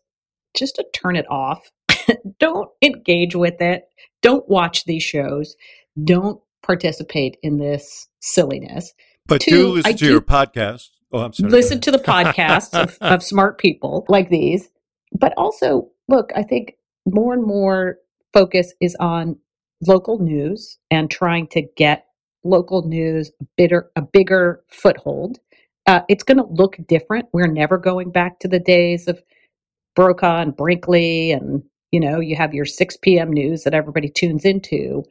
just 0.57 0.77
to 0.77 0.87
turn 0.93 1.17
it 1.17 1.27
off. 1.31 1.71
Don't 2.39 2.71
engage 2.83 3.35
with 3.35 3.61
it. 3.61 3.85
Don't 4.23 4.49
watch 4.49 4.85
these 4.85 5.03
shows. 5.03 5.57
Don't 6.03 6.41
participate 6.63 7.37
in 7.43 7.59
this 7.59 8.09
silliness. 8.21 8.93
But 9.27 9.41
Two, 9.41 9.51
do 9.51 9.69
listen 9.69 9.89
I 9.89 9.93
to 9.93 9.99
do- 9.99 10.11
your 10.11 10.21
podcast. 10.21 10.89
Oh, 11.13 11.21
I'm 11.21 11.33
sorry. 11.33 11.51
listen 11.51 11.81
to 11.83 11.91
the 11.91 11.99
podcasts 11.99 12.75
of, 12.75 12.99
of 13.01 13.23
smart 13.23 13.59
people 13.59 14.05
like 14.09 14.29
these. 14.29 14.69
But 15.13 15.33
also, 15.37 15.89
look, 16.09 16.31
I 16.35 16.43
think 16.43 16.75
more 17.07 17.33
and 17.33 17.45
more 17.45 17.99
focus 18.33 18.75
is 18.81 18.97
on 19.01 19.39
local 19.87 20.19
news 20.19 20.79
and 20.91 21.11
trying 21.11 21.47
to 21.49 21.63
get 21.77 22.07
local 22.45 22.87
news 22.87 23.31
a 23.41 23.45
bigger, 23.57 23.91
a 23.97 24.03
bigger 24.03 24.63
foothold. 24.69 25.39
Uh, 25.87 26.01
it's 26.09 26.25
going 26.25 26.39
to 26.39 26.47
look 26.51 26.77
different. 26.89 27.29
We're 27.33 27.47
never 27.47 27.79
going 27.79 28.11
back 28.11 28.41
to 28.41 28.49
the 28.49 28.59
days 28.59 29.07
of 29.07 29.23
Brokaw 29.95 30.41
and 30.43 30.57
Brinkley, 30.57 31.31
and 31.31 31.63
you 31.93 32.01
know, 32.01 32.21
you 32.21 32.37
have 32.37 32.53
your 32.53 32.65
6 32.65 32.97
p.m. 32.99 33.33
news 33.33 33.63
that 33.63 33.75
everybody 33.75 34.09
tunes 34.09 34.45
into. 34.45 35.05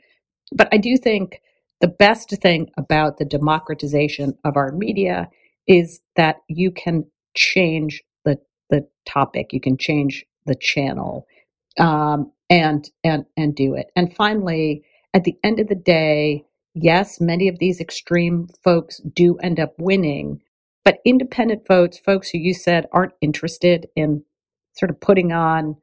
But 0.53 0.67
I 0.71 0.77
do 0.77 0.97
think 0.97 1.41
the 1.81 1.87
best 1.87 2.29
thing 2.41 2.69
about 2.77 3.17
the 3.17 3.25
democratization 3.25 4.37
of 4.43 4.57
our 4.57 4.71
media 4.71 5.29
is 5.67 6.01
that 6.15 6.37
you 6.47 6.71
can 6.71 7.05
change 7.35 8.03
the 8.23 8.39
the 8.69 8.87
topic, 9.05 9.53
you 9.53 9.61
can 9.61 9.77
change 9.77 10.25
the 10.45 10.55
channel, 10.55 11.27
um, 11.79 12.31
and 12.49 12.89
and 13.03 13.25
and 13.37 13.55
do 13.55 13.75
it. 13.75 13.87
And 13.95 14.15
finally, 14.15 14.83
at 15.13 15.23
the 15.23 15.37
end 15.43 15.59
of 15.59 15.67
the 15.67 15.75
day, 15.75 16.45
yes, 16.73 17.19
many 17.21 17.47
of 17.47 17.59
these 17.59 17.79
extreme 17.79 18.47
folks 18.63 18.99
do 19.13 19.37
end 19.37 19.59
up 19.59 19.73
winning, 19.77 20.41
but 20.83 20.99
independent 21.05 21.67
votes, 21.67 21.97
folks 21.99 22.29
who 22.29 22.37
you 22.37 22.53
said 22.53 22.87
aren't 22.91 23.13
interested 23.21 23.87
in 23.95 24.23
sort 24.73 24.91
of 24.91 24.99
putting 24.99 25.31
on 25.31 25.77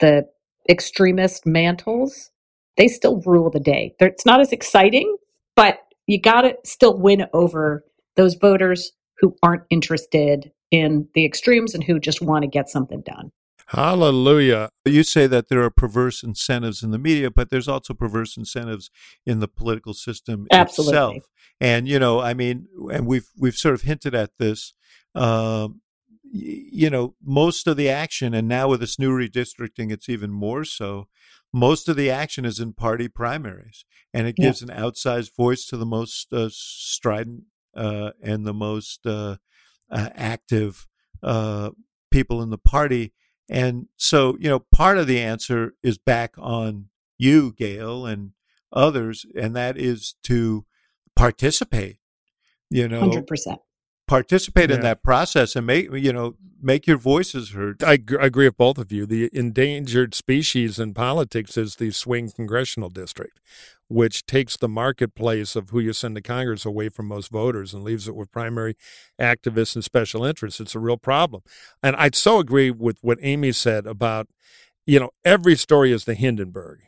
the 0.00 0.26
extremist 0.68 1.46
mantles, 1.46 2.30
they 2.76 2.88
still 2.88 3.20
rule 3.24 3.50
the 3.50 3.60
day. 3.60 3.94
They're, 3.98 4.08
it's 4.08 4.26
not 4.26 4.40
as 4.40 4.52
exciting, 4.52 5.16
but 5.56 5.80
you 6.06 6.20
got 6.20 6.42
to 6.42 6.56
still 6.64 6.98
win 6.98 7.26
over 7.32 7.84
those 8.16 8.34
voters 8.34 8.92
who 9.20 9.34
aren't 9.42 9.62
interested 9.70 10.52
in 10.70 11.08
the 11.14 11.24
extremes 11.24 11.74
and 11.74 11.84
who 11.84 11.98
just 11.98 12.20
want 12.20 12.42
to 12.42 12.48
get 12.48 12.68
something 12.68 13.00
done. 13.02 13.32
Hallelujah. 13.68 14.70
You 14.86 15.02
say 15.02 15.26
that 15.26 15.48
there 15.48 15.62
are 15.62 15.70
perverse 15.70 16.22
incentives 16.22 16.82
in 16.82 16.90
the 16.90 16.98
media, 16.98 17.30
but 17.30 17.50
there's 17.50 17.68
also 17.68 17.92
perverse 17.92 18.36
incentives 18.36 18.90
in 19.26 19.40
the 19.40 19.48
political 19.48 19.92
system 19.92 20.46
Absolutely. 20.50 20.96
itself. 20.96 21.24
And 21.60 21.86
you 21.86 21.98
know, 21.98 22.20
I 22.20 22.32
mean, 22.32 22.68
and 22.90 23.06
we've 23.06 23.28
we've 23.38 23.56
sort 23.56 23.74
of 23.74 23.82
hinted 23.82 24.14
at 24.14 24.30
this. 24.38 24.72
Um, 25.14 25.82
you 26.30 26.90
know, 26.90 27.14
most 27.22 27.66
of 27.66 27.76
the 27.76 27.88
action, 27.88 28.34
and 28.34 28.48
now 28.48 28.68
with 28.68 28.80
this 28.80 28.98
new 28.98 29.10
redistricting, 29.10 29.90
it's 29.90 30.08
even 30.08 30.30
more 30.30 30.64
so. 30.64 31.08
Most 31.52 31.88
of 31.88 31.96
the 31.96 32.10
action 32.10 32.44
is 32.44 32.60
in 32.60 32.74
party 32.74 33.08
primaries, 33.08 33.84
and 34.12 34.26
it 34.26 34.36
Yeah. 34.38 34.46
gives 34.46 34.62
an 34.62 34.68
outsized 34.68 35.34
voice 35.34 35.64
to 35.66 35.76
the 35.76 35.86
most 35.86 36.32
uh, 36.32 36.48
strident 36.50 37.44
uh, 37.44 37.44
and 38.22 38.46
the 38.46 38.54
most 38.54 39.06
uh, 39.06 39.36
uh, 39.90 40.08
active 40.14 40.86
uh, 41.22 41.70
people 42.10 42.42
in 42.42 42.50
the 42.50 42.58
party. 42.58 43.12
And 43.48 43.86
so, 43.96 44.36
you 44.38 44.48
know, 44.48 44.58
part 44.58 44.98
of 44.98 45.06
the 45.06 45.20
answer 45.20 45.74
is 45.82 45.96
back 45.98 46.34
on 46.36 46.88
you, 47.16 47.54
Gail, 47.56 48.04
and 48.04 48.32
others, 48.72 49.24
and 49.34 49.56
that 49.56 49.78
is 49.78 50.14
to 50.24 50.66
participate. 51.16 51.98
You 52.70 52.86
know, 52.88 53.00
Hundred 53.00 53.26
percent. 53.26 53.60
participate 54.06 54.70
in 54.70 54.80
that 54.82 55.02
process 55.02 55.56
and 55.56 55.66
make 55.66 55.90
you 55.90 56.12
know 56.12 56.34
make 56.60 56.86
your 56.86 56.98
voices 56.98 57.50
heard. 57.52 57.82
I, 57.82 57.96
gr- 57.96 58.20
I 58.20 58.26
agree 58.26 58.46
with 58.46 58.58
both 58.58 58.76
of 58.76 58.92
you. 58.92 59.06
The 59.06 59.30
endangered 59.32 60.14
species 60.14 60.78
in 60.78 60.92
politics 60.92 61.56
is 61.56 61.76
the 61.76 61.90
swing 61.90 62.30
congressional 62.30 62.90
district, 62.90 63.40
which 63.88 64.26
takes 64.26 64.56
the 64.56 64.68
marketplace 64.68 65.56
of 65.56 65.70
who 65.70 65.80
you 65.80 65.92
send 65.92 66.14
to 66.14 66.20
Congress 66.22 66.64
away 66.64 66.88
from 66.90 67.06
most 67.06 67.30
voters 67.30 67.72
and 67.72 67.82
leaves 67.82 68.06
it 68.06 68.14
with 68.14 68.30
primary 68.30 68.76
activists 69.20 69.74
and 69.74 69.82
special 69.82 70.24
interests. 70.24 70.60
It's 70.60 70.74
a 70.74 70.78
real 70.78 70.98
problem. 70.98 71.42
And 71.82 71.96
I 71.96 72.10
so 72.12 72.38
agree 72.38 72.70
with 72.70 72.98
what 73.00 73.18
Amy 73.22 73.52
said 73.52 73.86
about, 73.86 74.28
you 74.86 75.00
know, 75.00 75.10
every 75.24 75.56
story 75.56 75.90
is 75.90 76.04
the 76.04 76.14
Hindenburg. 76.14 76.80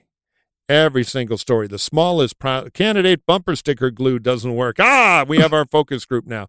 Every 0.68 1.02
single 1.02 1.36
story. 1.36 1.66
The 1.66 1.80
smallest 1.80 2.38
pro- 2.38 2.70
candidate 2.70 3.26
bumper 3.26 3.56
sticker 3.56 3.90
glue 3.90 4.20
doesn't 4.20 4.54
work. 4.54 4.76
Ah, 4.78 5.24
we 5.26 5.38
have 5.38 5.52
our 5.52 5.64
focus 5.64 6.04
group 6.04 6.26
now. 6.26 6.46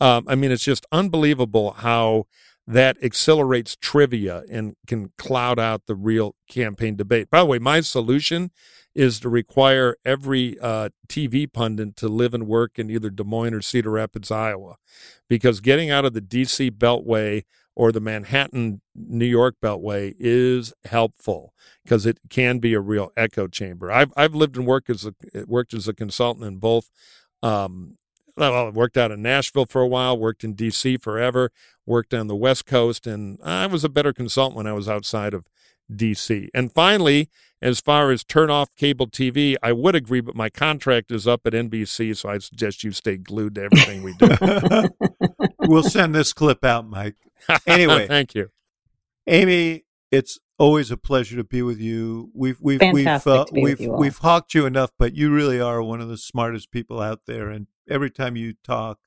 Um, 0.00 0.26
I 0.28 0.36
mean, 0.36 0.52
it's 0.52 0.62
just 0.62 0.86
unbelievable 0.92 1.72
how 1.72 2.26
that 2.68 3.02
accelerates 3.02 3.76
trivia 3.80 4.44
and 4.48 4.76
can 4.86 5.10
cloud 5.18 5.58
out 5.58 5.82
the 5.86 5.96
real 5.96 6.36
campaign 6.48 6.94
debate. 6.94 7.30
By 7.30 7.40
the 7.40 7.46
way, 7.46 7.58
my 7.58 7.80
solution 7.80 8.52
is 8.94 9.20
to 9.20 9.28
require 9.28 9.96
every 10.04 10.58
uh, 10.60 10.90
TV 11.08 11.50
pundit 11.52 11.96
to 11.96 12.08
live 12.08 12.34
and 12.34 12.46
work 12.46 12.78
in 12.78 12.90
either 12.90 13.10
Des 13.10 13.24
Moines 13.24 13.54
or 13.54 13.62
Cedar 13.62 13.90
Rapids, 13.90 14.30
Iowa, 14.30 14.76
because 15.28 15.60
getting 15.60 15.90
out 15.90 16.04
of 16.04 16.12
the 16.12 16.20
D.C. 16.20 16.70
Beltway 16.70 17.44
or 17.76 17.90
the 17.90 18.00
Manhattan, 18.00 18.80
New 18.94 19.26
York 19.26 19.56
Beltway 19.62 20.14
is 20.18 20.72
helpful 20.84 21.52
because 21.82 22.06
it 22.06 22.18
can 22.30 22.58
be 22.58 22.72
a 22.74 22.80
real 22.80 23.10
echo 23.16 23.48
chamber. 23.48 23.90
I've 23.90 24.12
I've 24.16 24.34
lived 24.34 24.56
and 24.56 24.66
worked 24.66 24.90
as 24.90 25.04
a 25.04 25.14
worked 25.46 25.74
as 25.74 25.88
a 25.88 25.94
consultant 25.94 26.46
in 26.46 26.58
both. 26.58 26.90
Um, 27.42 27.98
well, 28.36 28.66
I 28.66 28.70
worked 28.70 28.96
out 28.96 29.12
in 29.12 29.22
Nashville 29.22 29.66
for 29.66 29.82
a 29.82 29.86
while, 29.86 30.18
worked 30.18 30.42
in 30.44 30.54
D.C. 30.54 30.96
forever, 30.98 31.50
worked 31.86 32.12
on 32.12 32.26
the 32.26 32.34
West 32.34 32.66
Coast, 32.66 33.06
and 33.06 33.38
I 33.44 33.66
was 33.66 33.84
a 33.84 33.88
better 33.88 34.12
consultant 34.12 34.56
when 34.56 34.66
I 34.66 34.72
was 34.72 34.88
outside 34.88 35.34
of 35.34 35.46
D.C. 35.94 36.50
And 36.54 36.72
finally, 36.72 37.28
as 37.60 37.80
far 37.80 38.10
as 38.10 38.24
turn 38.24 38.50
off 38.50 38.74
cable 38.76 39.06
TV, 39.06 39.56
I 39.62 39.72
would 39.72 39.94
agree, 39.94 40.20
but 40.20 40.34
my 40.34 40.50
contract 40.50 41.10
is 41.10 41.26
up 41.26 41.46
at 41.46 41.54
NBC, 41.54 42.16
so 42.16 42.28
I 42.28 42.38
suggest 42.38 42.84
you 42.84 42.92
stay 42.92 43.16
glued 43.16 43.54
to 43.54 43.62
everything 43.62 44.02
we 44.02 44.12
do. 44.14 44.88
we'll 45.60 45.82
send 45.82 46.14
this 46.14 46.32
clip 46.32 46.64
out, 46.64 46.86
Mike. 46.86 47.16
Anyway. 47.66 48.06
thank 48.08 48.34
you. 48.34 48.50
Amy, 49.26 49.84
it's 50.10 50.38
always 50.58 50.90
a 50.90 50.96
pleasure 50.96 51.36
to 51.36 51.44
be 51.44 51.62
with 51.62 51.80
you. 51.80 52.30
We've 52.34 52.58
we've 52.60 52.80
Fantastic 52.80 53.26
we've 53.26 53.34
uh, 53.34 53.44
to 53.46 53.52
be 53.54 53.62
we've 53.62 53.80
you 53.80 53.92
we've 53.92 54.18
hawked 54.18 54.54
you 54.54 54.66
enough, 54.66 54.90
but 54.98 55.14
you 55.14 55.32
really 55.32 55.60
are 55.60 55.82
one 55.82 56.00
of 56.00 56.08
the 56.08 56.18
smartest 56.18 56.70
people 56.70 57.00
out 57.00 57.22
there. 57.26 57.48
And 57.48 57.66
every 57.88 58.10
time 58.10 58.36
you 58.36 58.54
talk, 58.62 58.98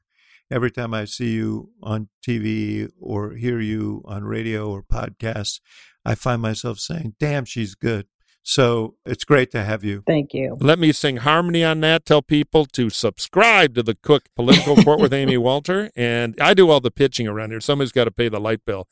every 0.51 0.71
time 0.71 0.93
I 0.93 1.05
see 1.05 1.33
you 1.33 1.71
on 1.81 2.09
TV 2.27 2.89
or 2.99 3.35
hear 3.35 3.59
you 3.59 4.03
on 4.05 4.23
radio 4.23 4.69
or 4.69 4.83
podcasts, 4.83 5.59
I 6.07 6.15
find 6.15 6.41
myself 6.41 6.79
saying, 6.79 7.15
"Damn, 7.19 7.45
she's 7.45 7.75
good." 7.75 8.07
So 8.49 8.95
it's 9.05 9.25
great 9.25 9.51
to 9.51 9.61
have 9.65 9.83
you. 9.83 10.03
Thank 10.07 10.33
you. 10.33 10.55
Let 10.61 10.79
me 10.79 10.93
sing 10.93 11.17
harmony 11.17 11.65
on 11.65 11.81
that. 11.81 12.05
Tell 12.05 12.21
people 12.21 12.65
to 12.67 12.89
subscribe 12.89 13.75
to 13.75 13.83
the 13.83 13.93
Cook 13.93 14.29
Political 14.37 14.77
Report 14.77 15.01
with 15.01 15.11
Amy 15.11 15.35
Walter. 15.49 15.91
And 15.97 16.33
I 16.39 16.53
do 16.53 16.69
all 16.69 16.79
the 16.79 16.89
pitching 16.89 17.27
around 17.27 17.49
here. 17.49 17.59
Somebody's 17.59 17.91
got 17.91 18.05
to 18.05 18.11
pay 18.11 18.29
the 18.29 18.39
light 18.39 18.61
bill. 18.65 18.87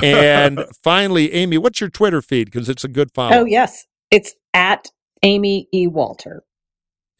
And 0.00 0.64
finally, 0.84 1.32
Amy, 1.32 1.58
what's 1.58 1.80
your 1.80 1.90
Twitter 1.90 2.22
feed? 2.22 2.52
Because 2.52 2.68
it's 2.68 2.84
a 2.84 2.88
good 2.88 3.10
follow. 3.12 3.38
Oh 3.38 3.44
yes, 3.44 3.84
it's 4.12 4.36
at 4.54 4.92
Amy 5.24 5.66
E. 5.74 5.88
Walter. 5.88 6.44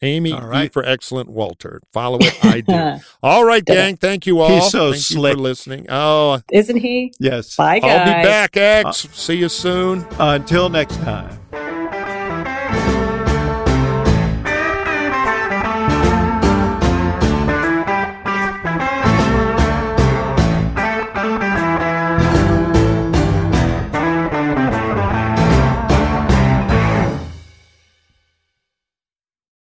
Amy 0.01 0.31
All 0.33 0.55
E 0.63 0.67
for 0.69 0.83
excellent 0.83 1.29
Walter. 1.29 1.81
Follow 1.93 2.17
it. 2.21 2.45
I 2.45 2.61
do. 2.61 3.03
All 3.21 3.45
right, 3.45 3.63
gang. 3.63 3.97
Thank 3.97 4.25
you 4.25 4.39
all. 4.39 4.49
He's 4.49 4.71
so 4.71 4.91
Thank 4.91 5.03
slick. 5.03 5.31
you 5.31 5.37
for 5.37 5.41
listening. 5.41 5.85
Oh, 5.89 6.41
Isn't 6.51 6.77
he? 6.77 7.13
Yes. 7.19 7.55
Bye, 7.55 7.79
guys. 7.79 7.99
I'll 7.99 8.05
be 8.21 8.27
back, 8.27 8.57
Axe. 8.57 9.05
Uh, 9.05 9.09
See 9.11 9.35
you 9.35 9.49
soon. 9.49 10.05
Until 10.19 10.69
next 10.69 10.97
time. 10.97 11.39